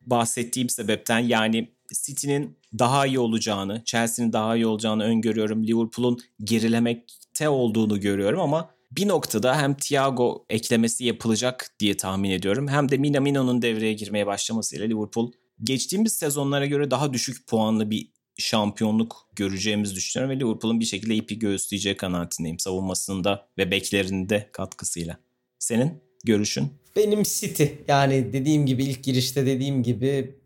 Bahsettiğim 0.00 0.68
sebepten 0.68 1.18
yani 1.18 1.75
City'nin 2.04 2.58
daha 2.78 3.06
iyi 3.06 3.18
olacağını, 3.18 3.82
Chelsea'nin 3.84 4.32
daha 4.32 4.56
iyi 4.56 4.66
olacağını 4.66 5.04
öngörüyorum. 5.04 5.66
Liverpool'un 5.66 6.18
gerilemekte 6.44 7.48
olduğunu 7.48 8.00
görüyorum 8.00 8.40
ama 8.40 8.70
bir 8.92 9.08
noktada 9.08 9.56
hem 9.56 9.74
Thiago 9.74 10.46
eklemesi 10.50 11.04
yapılacak 11.04 11.70
diye 11.80 11.96
tahmin 11.96 12.30
ediyorum. 12.30 12.68
Hem 12.68 12.88
de 12.88 12.96
Minamino'nun 12.96 13.62
devreye 13.62 13.92
girmeye 13.92 14.26
başlamasıyla 14.26 14.86
Liverpool 14.86 15.32
geçtiğimiz 15.62 16.12
sezonlara 16.12 16.66
göre 16.66 16.90
daha 16.90 17.12
düşük 17.12 17.46
puanlı 17.46 17.90
bir 17.90 18.08
şampiyonluk 18.38 19.28
göreceğimizi 19.36 19.94
düşünüyorum 19.94 20.36
ve 20.36 20.40
Liverpool'un 20.40 20.80
bir 20.80 20.84
şekilde 20.84 21.14
ipi 21.14 21.38
göğüsleyeceği 21.38 21.96
kanaatindeyim 21.96 22.58
savunmasında 22.58 23.48
ve 23.58 23.70
beklerinde 23.70 24.50
katkısıyla. 24.52 25.18
Senin 25.58 26.02
görüşün? 26.24 26.72
Benim 26.96 27.22
City. 27.22 27.64
Yani 27.88 28.32
dediğim 28.32 28.66
gibi 28.66 28.84
ilk 28.84 29.04
girişte 29.04 29.46
dediğim 29.46 29.82
gibi 29.82 30.36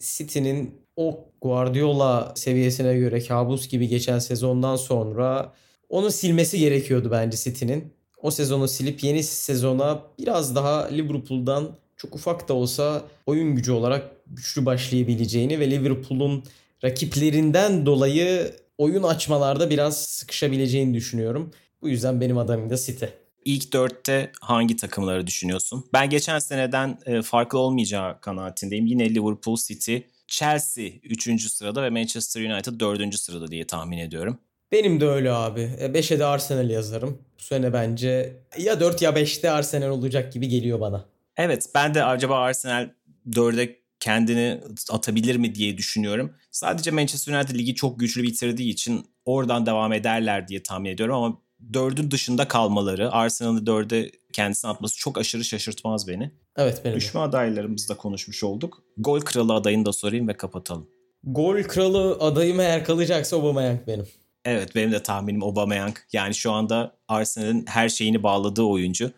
City'nin 0.00 0.83
o 0.96 1.28
Guardiola 1.42 2.32
seviyesine 2.36 2.98
göre 2.98 3.24
kabus 3.24 3.68
gibi 3.68 3.88
geçen 3.88 4.18
sezondan 4.18 4.76
sonra 4.76 5.52
onu 5.88 6.10
silmesi 6.10 6.58
gerekiyordu 6.58 7.08
bence 7.10 7.36
City'nin. 7.36 7.92
O 8.22 8.30
sezonu 8.30 8.68
silip 8.68 9.04
yeni 9.04 9.22
sezona 9.22 10.02
biraz 10.18 10.54
daha 10.54 10.86
Liverpool'dan 10.86 11.76
çok 11.96 12.14
ufak 12.14 12.48
da 12.48 12.54
olsa 12.54 13.02
oyun 13.26 13.54
gücü 13.54 13.72
olarak 13.72 14.10
güçlü 14.26 14.66
başlayabileceğini 14.66 15.60
ve 15.60 15.70
Liverpool'un 15.70 16.44
rakiplerinden 16.84 17.86
dolayı 17.86 18.56
oyun 18.78 19.02
açmalarda 19.02 19.70
biraz 19.70 20.04
sıkışabileceğini 20.04 20.94
düşünüyorum. 20.94 21.50
Bu 21.82 21.88
yüzden 21.88 22.20
benim 22.20 22.38
adamım 22.38 22.70
da 22.70 22.76
City. 22.76 23.04
İlk 23.44 23.72
dörtte 23.72 24.32
hangi 24.40 24.76
takımları 24.76 25.26
düşünüyorsun? 25.26 25.84
Ben 25.92 26.10
geçen 26.10 26.38
seneden 26.38 26.98
e, 27.06 27.22
farklı 27.22 27.58
olmayacağı 27.58 28.20
kanaatindeyim. 28.20 28.86
Yine 28.86 29.14
Liverpool, 29.14 29.56
City, 29.56 29.96
Chelsea 30.26 30.90
3. 31.02 31.50
sırada 31.50 31.82
ve 31.82 31.90
Manchester 31.90 32.50
United 32.50 32.80
4. 32.80 33.14
sırada 33.14 33.50
diye 33.50 33.66
tahmin 33.66 33.98
ediyorum. 33.98 34.38
Benim 34.72 35.00
de 35.00 35.06
öyle 35.06 35.32
abi. 35.32 35.60
5'e 35.80 36.18
de 36.18 36.24
Arsenal 36.24 36.70
yazarım. 36.70 37.18
Bu 37.38 37.42
sene 37.42 37.72
bence 37.72 38.36
ya 38.58 38.80
4 38.80 39.02
ya 39.02 39.10
5'te 39.10 39.50
Arsenal 39.50 39.88
olacak 39.88 40.32
gibi 40.32 40.48
geliyor 40.48 40.80
bana. 40.80 41.04
Evet 41.36 41.66
ben 41.74 41.94
de 41.94 42.04
acaba 42.04 42.38
Arsenal 42.38 42.90
4'e 43.30 43.84
kendini 44.00 44.60
atabilir 44.90 45.36
mi 45.36 45.54
diye 45.54 45.78
düşünüyorum. 45.78 46.34
Sadece 46.50 46.90
Manchester 46.90 47.34
United 47.34 47.54
ligi 47.54 47.74
çok 47.74 48.00
güçlü 48.00 48.22
bitirdiği 48.22 48.72
için 48.72 49.06
oradan 49.24 49.66
devam 49.66 49.92
ederler 49.92 50.48
diye 50.48 50.62
tahmin 50.62 50.90
ediyorum 50.90 51.14
ama 51.14 51.38
dördün 51.72 52.10
dışında 52.10 52.48
kalmaları, 52.48 53.12
Arsenal'ı 53.12 53.66
dörde 53.66 54.10
kendisine 54.32 54.70
atması 54.70 54.98
çok 54.98 55.18
aşırı 55.18 55.44
şaşırtmaz 55.44 56.08
beni. 56.08 56.30
Evet 56.56 56.80
benim. 56.84 56.96
Düşme 56.96 57.20
adaylarımızda 57.20 57.96
konuşmuş 57.96 58.44
olduk. 58.44 58.82
Gol 58.98 59.20
kralı 59.20 59.54
adayını 59.54 59.86
da 59.86 59.92
sorayım 59.92 60.28
ve 60.28 60.36
kapatalım. 60.36 60.88
Gol 61.24 61.62
kralı 61.62 62.16
adayım 62.20 62.60
eğer 62.60 62.84
kalacaksa 62.84 63.36
Aubameyang 63.36 63.86
benim. 63.86 64.06
Evet 64.44 64.74
benim 64.74 64.92
de 64.92 65.02
tahminim 65.02 65.42
Aubameyang. 65.44 65.96
Yani 66.12 66.34
şu 66.34 66.52
anda 66.52 66.96
Arsenal'in 67.08 67.64
her 67.68 67.88
şeyini 67.88 68.22
bağladığı 68.22 68.62
oyuncu. 68.62 69.10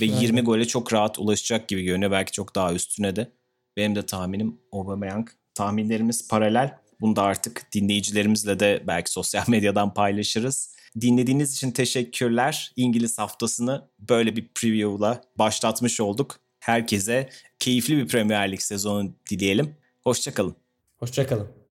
Ve 0.00 0.04
20 0.20 0.42
gole 0.42 0.64
çok 0.64 0.92
rahat 0.92 1.18
ulaşacak 1.18 1.68
gibi 1.68 1.82
görünüyor. 1.82 2.10
Belki 2.10 2.32
çok 2.32 2.54
daha 2.54 2.72
üstüne 2.72 3.16
de. 3.16 3.32
Benim 3.76 3.94
de 3.96 4.06
tahminim 4.06 4.60
Aubameyang. 4.72 5.28
Tahminlerimiz 5.54 6.28
paralel. 6.28 6.78
Bunu 7.00 7.16
da 7.16 7.22
artık 7.22 7.72
dinleyicilerimizle 7.72 8.60
de 8.60 8.82
belki 8.86 9.10
sosyal 9.10 9.44
medyadan 9.48 9.94
paylaşırız. 9.94 10.73
Dinlediğiniz 11.00 11.54
için 11.54 11.70
teşekkürler. 11.70 12.72
İngiliz 12.76 13.18
haftasını 13.18 13.88
böyle 13.98 14.36
bir 14.36 14.48
preview'la 14.54 15.22
başlatmış 15.38 16.00
olduk. 16.00 16.40
Herkese 16.60 17.28
keyifli 17.58 17.96
bir 17.96 18.08
Premier 18.08 18.52
Lig 18.52 18.60
sezonu 18.60 19.14
dileyelim. 19.30 19.76
Hoşçakalın. 20.02 20.56
Hoşçakalın. 20.96 21.63